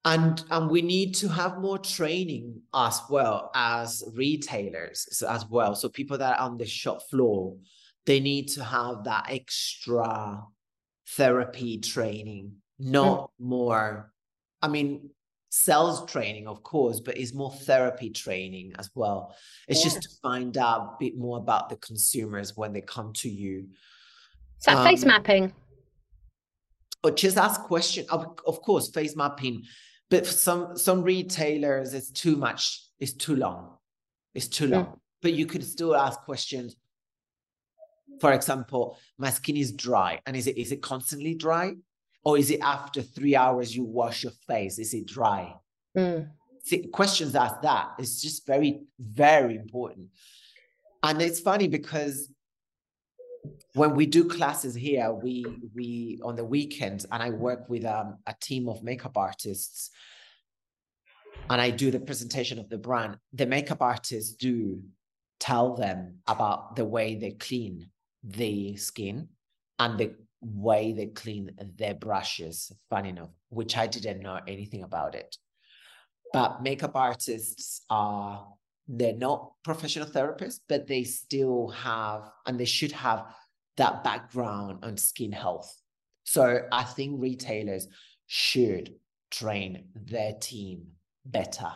and 0.04 0.42
and 0.50 0.70
we 0.70 0.82
need 0.82 1.14
to 1.16 1.28
have 1.28 1.58
more 1.58 1.78
training 1.78 2.62
as 2.74 3.00
well 3.10 3.50
as 3.54 4.02
retailers 4.14 5.22
as 5.28 5.44
well. 5.46 5.74
So 5.74 5.88
people 5.88 6.18
that 6.18 6.38
are 6.38 6.46
on 6.46 6.56
the 6.56 6.66
shop 6.66 7.02
floor, 7.10 7.56
they 8.06 8.20
need 8.20 8.48
to 8.48 8.64
have 8.64 9.04
that 9.04 9.26
extra 9.28 10.42
therapy 11.06 11.78
training, 11.78 12.56
not 12.78 13.24
mm. 13.24 13.28
more. 13.38 14.12
I 14.62 14.68
mean, 14.68 15.10
sales 15.50 16.06
training, 16.10 16.46
of 16.46 16.62
course, 16.62 17.00
but 17.00 17.18
it's 17.18 17.34
more 17.34 17.52
therapy 17.52 18.08
training 18.08 18.72
as 18.78 18.90
well. 18.94 19.34
It's 19.68 19.80
yeah. 19.80 19.84
just 19.84 20.02
to 20.02 20.08
find 20.22 20.56
out 20.56 20.80
a 20.80 20.96
bit 20.98 21.18
more 21.18 21.38
about 21.38 21.68
the 21.68 21.76
consumers 21.76 22.56
when 22.56 22.72
they 22.72 22.80
come 22.80 23.12
to 23.14 23.28
you. 23.28 23.66
Is 24.58 24.64
that 24.66 24.78
um, 24.78 24.86
face 24.86 25.04
mapping? 25.04 25.52
Or 27.02 27.10
just 27.10 27.36
ask 27.36 27.62
questions. 27.62 28.08
Of, 28.08 28.38
of 28.46 28.62
course, 28.62 28.90
face 28.90 29.16
mapping. 29.16 29.64
But 30.08 30.26
for 30.26 30.32
some 30.32 30.76
some 30.76 31.02
retailers, 31.02 31.94
it's 31.94 32.10
too 32.10 32.36
much. 32.36 32.82
It's 32.98 33.12
too 33.12 33.36
long. 33.36 33.76
It's 34.34 34.48
too 34.48 34.66
long. 34.66 34.84
Mm. 34.84 34.98
But 35.22 35.32
you 35.32 35.46
could 35.46 35.64
still 35.64 35.96
ask 35.96 36.20
questions. 36.20 36.76
For 38.20 38.32
example, 38.32 38.98
my 39.18 39.30
skin 39.30 39.56
is 39.56 39.72
dry, 39.72 40.20
and 40.26 40.36
is 40.36 40.46
it 40.46 40.58
is 40.58 40.72
it 40.72 40.82
constantly 40.82 41.34
dry? 41.34 41.74
Or 42.24 42.38
is 42.38 42.50
it 42.50 42.60
after 42.60 43.02
three 43.02 43.34
hours 43.34 43.74
you 43.74 43.84
wash 43.84 44.22
your 44.24 44.32
face? 44.46 44.78
Is 44.78 44.92
it 44.92 45.06
dry? 45.06 45.54
Mm. 45.96 46.28
See, 46.62 46.86
questions 46.88 47.34
like 47.34 47.62
that 47.62 47.92
is 47.98 48.20
just 48.20 48.46
very, 48.46 48.82
very 48.98 49.56
important. 49.56 50.08
And 51.02 51.22
it's 51.22 51.40
funny 51.40 51.66
because 51.66 52.30
when 53.74 53.94
we 53.94 54.06
do 54.06 54.28
classes 54.28 54.74
here, 54.74 55.12
we 55.12 55.46
we 55.74 56.20
on 56.22 56.36
the 56.36 56.44
weekends, 56.44 57.06
and 57.10 57.22
I 57.22 57.30
work 57.30 57.68
with 57.68 57.84
um, 57.84 58.18
a 58.26 58.34
team 58.38 58.68
of 58.68 58.82
makeup 58.82 59.16
artists, 59.16 59.90
and 61.48 61.60
I 61.60 61.70
do 61.70 61.90
the 61.90 62.00
presentation 62.00 62.58
of 62.58 62.68
the 62.68 62.78
brand. 62.78 63.16
The 63.32 63.46
makeup 63.46 63.80
artists 63.80 64.34
do 64.34 64.82
tell 65.38 65.74
them 65.74 66.18
about 66.28 66.76
the 66.76 66.84
way 66.84 67.14
they 67.14 67.30
clean 67.30 67.90
the 68.22 68.76
skin 68.76 69.28
and 69.78 69.98
the 69.98 70.14
way 70.40 70.92
they 70.92 71.06
clean 71.06 71.50
their 71.76 71.94
brushes, 71.94 72.72
funny 72.88 73.10
enough, 73.10 73.30
which 73.48 73.76
I 73.76 73.86
didn't 73.86 74.20
know 74.20 74.40
anything 74.46 74.82
about 74.82 75.14
it. 75.14 75.36
But 76.32 76.62
makeup 76.62 76.94
artists 76.94 77.82
are, 77.90 78.46
they're 78.88 79.14
not 79.14 79.52
professional 79.64 80.08
therapists, 80.08 80.60
but 80.68 80.86
they 80.86 81.04
still 81.04 81.68
have, 81.68 82.30
and 82.46 82.58
they 82.58 82.64
should 82.64 82.92
have 82.92 83.26
that 83.76 84.04
background 84.04 84.84
on 84.84 84.96
skin 84.96 85.32
health. 85.32 85.74
So 86.24 86.62
I 86.70 86.84
think 86.84 87.20
retailers 87.20 87.88
should 88.26 88.94
train 89.30 89.84
their 89.94 90.34
team 90.40 90.86
better, 91.24 91.72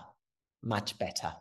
much 0.63 0.99
better. 0.99 1.33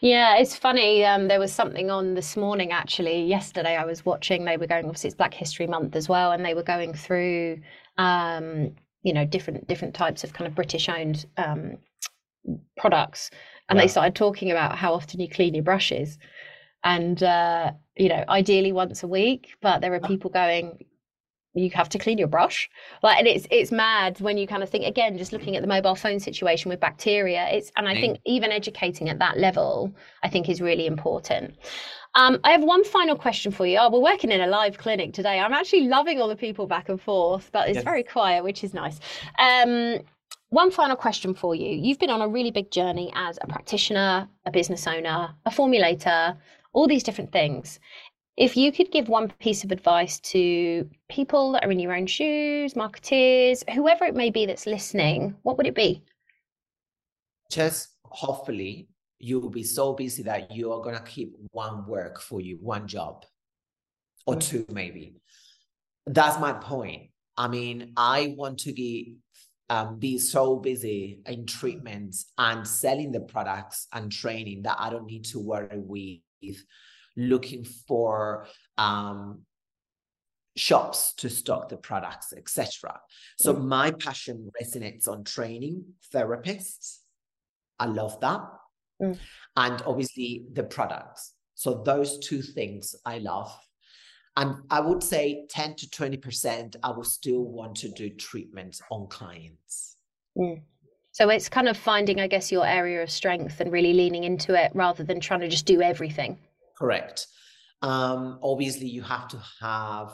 Yeah, 0.00 0.36
it's 0.36 0.54
funny. 0.56 1.04
Um, 1.04 1.28
there 1.28 1.40
was 1.40 1.52
something 1.52 1.90
on 1.90 2.14
this 2.14 2.36
morning, 2.36 2.70
actually. 2.70 3.24
Yesterday, 3.24 3.76
I 3.76 3.84
was 3.84 4.04
watching. 4.04 4.44
They 4.44 4.56
were 4.56 4.66
going. 4.66 4.84
Obviously, 4.84 5.08
it's 5.08 5.16
Black 5.16 5.34
History 5.34 5.66
Month 5.66 5.96
as 5.96 6.08
well, 6.08 6.32
and 6.32 6.44
they 6.44 6.54
were 6.54 6.62
going 6.62 6.92
through, 6.92 7.60
um, 7.96 8.74
you 9.02 9.12
know, 9.12 9.24
different 9.24 9.66
different 9.66 9.94
types 9.94 10.22
of 10.22 10.32
kind 10.32 10.46
of 10.46 10.54
British-owned 10.54 11.24
um, 11.38 11.78
products, 12.76 13.30
and 13.68 13.78
they 13.78 13.88
started 13.88 14.14
talking 14.14 14.50
about 14.50 14.76
how 14.76 14.92
often 14.92 15.20
you 15.20 15.28
clean 15.28 15.54
your 15.54 15.64
brushes, 15.64 16.18
and 16.84 17.22
uh, 17.22 17.72
you 17.96 18.10
know, 18.10 18.22
ideally 18.28 18.72
once 18.72 19.02
a 19.02 19.08
week. 19.08 19.56
But 19.62 19.80
there 19.80 19.94
are 19.94 20.00
people 20.00 20.30
going, 20.30 20.84
you 21.56 21.70
have 21.70 21.88
to 21.88 21.98
clean 21.98 22.18
your 22.18 22.28
brush 22.28 22.68
like 23.02 23.18
and 23.18 23.26
it's 23.26 23.46
it's 23.50 23.72
mad 23.72 24.20
when 24.20 24.36
you 24.36 24.46
kind 24.46 24.62
of 24.62 24.68
think 24.68 24.84
again 24.84 25.16
just 25.16 25.32
looking 25.32 25.56
at 25.56 25.62
the 25.62 25.68
mobile 25.68 25.94
phone 25.94 26.20
situation 26.20 26.68
with 26.68 26.78
bacteria 26.78 27.48
it's 27.50 27.72
and 27.76 27.88
i 27.88 27.94
think 27.94 28.18
even 28.24 28.52
educating 28.52 29.08
at 29.08 29.18
that 29.18 29.38
level 29.38 29.92
i 30.22 30.28
think 30.28 30.48
is 30.48 30.60
really 30.60 30.86
important 30.86 31.54
um, 32.16 32.40
I 32.44 32.52
have 32.52 32.64
one 32.64 32.82
final 32.82 33.14
question 33.14 33.52
for 33.52 33.66
you. 33.66 33.76
Oh, 33.78 33.90
we're 33.90 34.00
working 34.00 34.32
in 34.32 34.40
a 34.40 34.46
live 34.46 34.78
clinic 34.78 35.12
today. 35.12 35.38
I'm 35.38 35.52
actually 35.52 35.82
loving 35.82 36.18
all 36.18 36.28
the 36.28 36.36
people 36.36 36.66
back 36.66 36.88
and 36.88 36.98
forth, 36.98 37.50
but 37.52 37.68
it's 37.68 37.76
yes. 37.76 37.84
very 37.84 38.02
quiet, 38.02 38.42
which 38.42 38.64
is 38.64 38.72
nice. 38.72 38.98
Um, 39.38 39.98
one 40.48 40.70
final 40.70 40.96
question 40.96 41.34
for 41.34 41.54
you. 41.54 41.68
You've 41.68 41.98
been 41.98 42.08
on 42.08 42.22
a 42.22 42.28
really 42.28 42.50
big 42.50 42.70
journey 42.70 43.12
as 43.14 43.38
a 43.42 43.46
practitioner, 43.46 44.28
a 44.46 44.50
business 44.50 44.86
owner, 44.86 45.34
a 45.44 45.50
formulator, 45.50 46.38
all 46.72 46.86
these 46.86 47.02
different 47.02 47.32
things. 47.32 47.80
If 48.36 48.54
you 48.54 48.70
could 48.70 48.90
give 48.90 49.08
one 49.08 49.32
piece 49.40 49.64
of 49.64 49.72
advice 49.72 50.20
to 50.20 50.88
people 51.08 51.52
that 51.52 51.64
are 51.64 51.70
in 51.70 51.78
your 51.78 51.96
own 51.96 52.06
shoes, 52.06 52.74
marketeers, 52.74 53.68
whoever 53.70 54.04
it 54.04 54.14
may 54.14 54.28
be 54.28 54.44
that's 54.44 54.66
listening, 54.66 55.34
what 55.42 55.56
would 55.56 55.66
it 55.66 55.74
be? 55.74 56.02
Just 57.50 57.88
hopefully 58.04 58.88
you 59.18 59.40
will 59.40 59.50
be 59.50 59.62
so 59.62 59.94
busy 59.94 60.22
that 60.24 60.50
you 60.50 60.70
are 60.72 60.82
going 60.82 60.96
to 60.96 61.02
keep 61.02 61.32
one 61.52 61.86
work 61.86 62.20
for 62.20 62.40
you, 62.40 62.58
one 62.60 62.86
job 62.86 63.24
or 64.26 64.34
mm. 64.34 64.42
two, 64.42 64.66
maybe. 64.70 65.14
That's 66.06 66.38
my 66.38 66.52
point. 66.52 67.10
I 67.38 67.48
mean, 67.48 67.92
I 67.96 68.34
want 68.36 68.58
to 68.60 68.72
get 68.72 69.06
um, 69.68 69.98
be 69.98 70.18
so 70.18 70.56
busy 70.56 71.20
in 71.26 71.46
treatments 71.46 72.32
and 72.38 72.66
selling 72.66 73.12
the 73.12 73.20
products 73.20 73.88
and 73.92 74.12
training 74.12 74.62
that 74.62 74.76
I 74.78 74.90
don't 74.90 75.06
need 75.06 75.24
to 75.26 75.40
worry 75.40 75.68
with 76.42 76.62
looking 77.16 77.64
for 77.64 78.46
um, 78.78 79.42
shops 80.56 81.12
to 81.14 81.28
stock 81.28 81.68
the 81.68 81.76
products, 81.76 82.32
etc. 82.36 82.98
So 83.38 83.54
mm. 83.54 83.64
my 83.66 83.90
passion 83.90 84.50
resonates 84.60 85.06
on 85.06 85.24
training 85.24 85.84
therapists. 86.14 86.98
I 87.78 87.86
love 87.86 88.18
that. 88.20 88.40
Mm. 89.00 89.18
And 89.56 89.82
obviously 89.86 90.44
the 90.52 90.64
products. 90.64 91.34
So 91.54 91.82
those 91.84 92.18
two 92.18 92.42
things 92.42 92.94
I 93.04 93.18
love. 93.18 93.54
And 94.38 94.56
I 94.70 94.80
would 94.80 95.02
say 95.02 95.46
10 95.48 95.76
to 95.76 95.86
20%, 95.86 96.76
I 96.82 96.90
will 96.90 97.04
still 97.04 97.42
want 97.42 97.76
to 97.76 97.88
do 97.88 98.10
treatments 98.10 98.82
on 98.90 99.06
clients. 99.08 99.96
Mm. 100.36 100.60
So 101.12 101.30
it's 101.30 101.48
kind 101.48 101.68
of 101.68 101.78
finding, 101.78 102.20
I 102.20 102.26
guess, 102.26 102.52
your 102.52 102.66
area 102.66 103.02
of 103.02 103.10
strength 103.10 103.60
and 103.60 103.72
really 103.72 103.94
leaning 103.94 104.24
into 104.24 104.54
it 104.54 104.70
rather 104.74 105.02
than 105.02 105.20
trying 105.20 105.40
to 105.40 105.48
just 105.48 105.64
do 105.64 105.80
everything. 105.80 106.38
Correct. 106.76 107.26
Um, 107.82 108.38
obviously, 108.42 108.88
you 108.88 109.02
have 109.02 109.28
to 109.28 109.42
have 109.60 110.12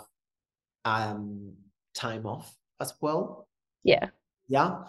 um, 0.85 1.55
time 1.95 2.27
off 2.27 2.55
as 2.81 2.95
well. 3.01 3.49
Yeah. 3.85 4.09
Yeah. 4.49 4.85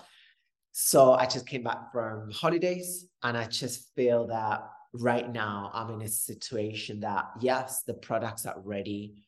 So 0.71 1.13
I 1.13 1.25
just 1.25 1.47
came 1.47 1.63
back 1.63 1.91
from 1.91 2.31
holidays 2.31 3.07
and 3.21 3.37
I 3.37 3.45
just 3.45 3.93
feel 3.95 4.27
that 4.27 4.67
right 4.93 5.31
now 5.31 5.71
I'm 5.73 5.93
in 5.93 6.01
a 6.01 6.07
situation 6.07 6.99
that, 7.01 7.25
yes, 7.39 7.83
the 7.83 7.93
products 7.93 8.45
are 8.45 8.59
ready, 8.59 9.23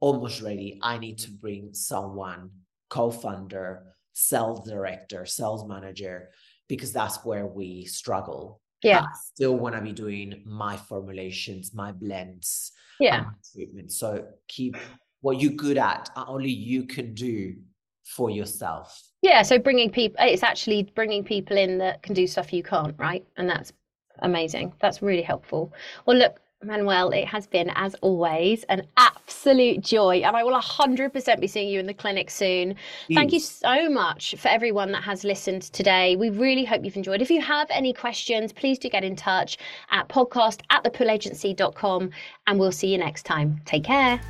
almost 0.00 0.42
ready. 0.42 0.78
I 0.82 0.98
need 0.98 1.18
to 1.18 1.30
bring 1.30 1.72
someone, 1.72 2.50
co 2.90 3.10
founder, 3.10 3.94
sales 4.12 4.68
director, 4.68 5.24
sales 5.24 5.68
manager, 5.68 6.30
because 6.68 6.92
that's 6.92 7.24
where 7.24 7.46
we 7.46 7.84
struggle. 7.84 8.60
Yeah. 8.82 9.00
I 9.00 9.06
still 9.34 9.56
want 9.56 9.74
to 9.74 9.80
be 9.80 9.92
doing 9.92 10.42
my 10.46 10.76
formulations, 10.76 11.74
my 11.74 11.92
blends, 11.92 12.72
yeah, 13.00 13.26
treatment. 13.52 13.92
So 13.92 14.26
keep 14.46 14.76
what 15.20 15.40
you're 15.40 15.52
good 15.52 15.78
at, 15.78 16.10
uh, 16.16 16.24
only 16.28 16.50
you 16.50 16.84
can 16.84 17.14
do 17.14 17.56
for 18.04 18.30
yourself. 18.30 19.02
Yeah. 19.22 19.42
So 19.42 19.58
bringing 19.58 19.90
people, 19.90 20.16
it's 20.20 20.42
actually 20.42 20.84
bringing 20.94 21.24
people 21.24 21.56
in 21.56 21.78
that 21.78 22.02
can 22.02 22.14
do 22.14 22.26
stuff 22.26 22.52
you 22.52 22.62
can't, 22.62 22.94
right? 22.98 23.26
And 23.36 23.48
that's 23.48 23.72
amazing. 24.20 24.72
That's 24.80 25.02
really 25.02 25.22
helpful. 25.22 25.72
Well, 26.06 26.16
look, 26.16 26.40
Manuel, 26.62 27.10
it 27.10 27.24
has 27.26 27.46
been, 27.46 27.70
as 27.76 27.94
always, 28.00 28.64
an 28.64 28.86
absolute 28.96 29.80
joy. 29.80 30.22
And 30.24 30.36
I 30.36 30.42
will 30.42 30.58
100% 30.58 31.40
be 31.40 31.46
seeing 31.46 31.68
you 31.68 31.78
in 31.78 31.86
the 31.86 31.94
clinic 31.94 32.30
soon. 32.30 32.74
Thank 33.14 33.32
you 33.32 33.38
so 33.38 33.88
much 33.88 34.34
for 34.38 34.48
everyone 34.48 34.90
that 34.92 35.04
has 35.04 35.22
listened 35.22 35.62
today. 35.62 36.16
We 36.16 36.30
really 36.30 36.64
hope 36.64 36.84
you've 36.84 36.96
enjoyed. 36.96 37.22
If 37.22 37.30
you 37.30 37.40
have 37.40 37.68
any 37.70 37.92
questions, 37.92 38.52
please 38.52 38.78
do 38.78 38.88
get 38.88 39.04
in 39.04 39.14
touch 39.14 39.58
at 39.90 40.08
podcast 40.08 40.60
at 40.70 40.82
thepoolagency.com. 40.82 42.10
And 42.48 42.58
we'll 42.58 42.72
see 42.72 42.88
you 42.88 42.98
next 42.98 43.24
time. 43.24 43.60
Take 43.64 43.84
care. 43.84 44.20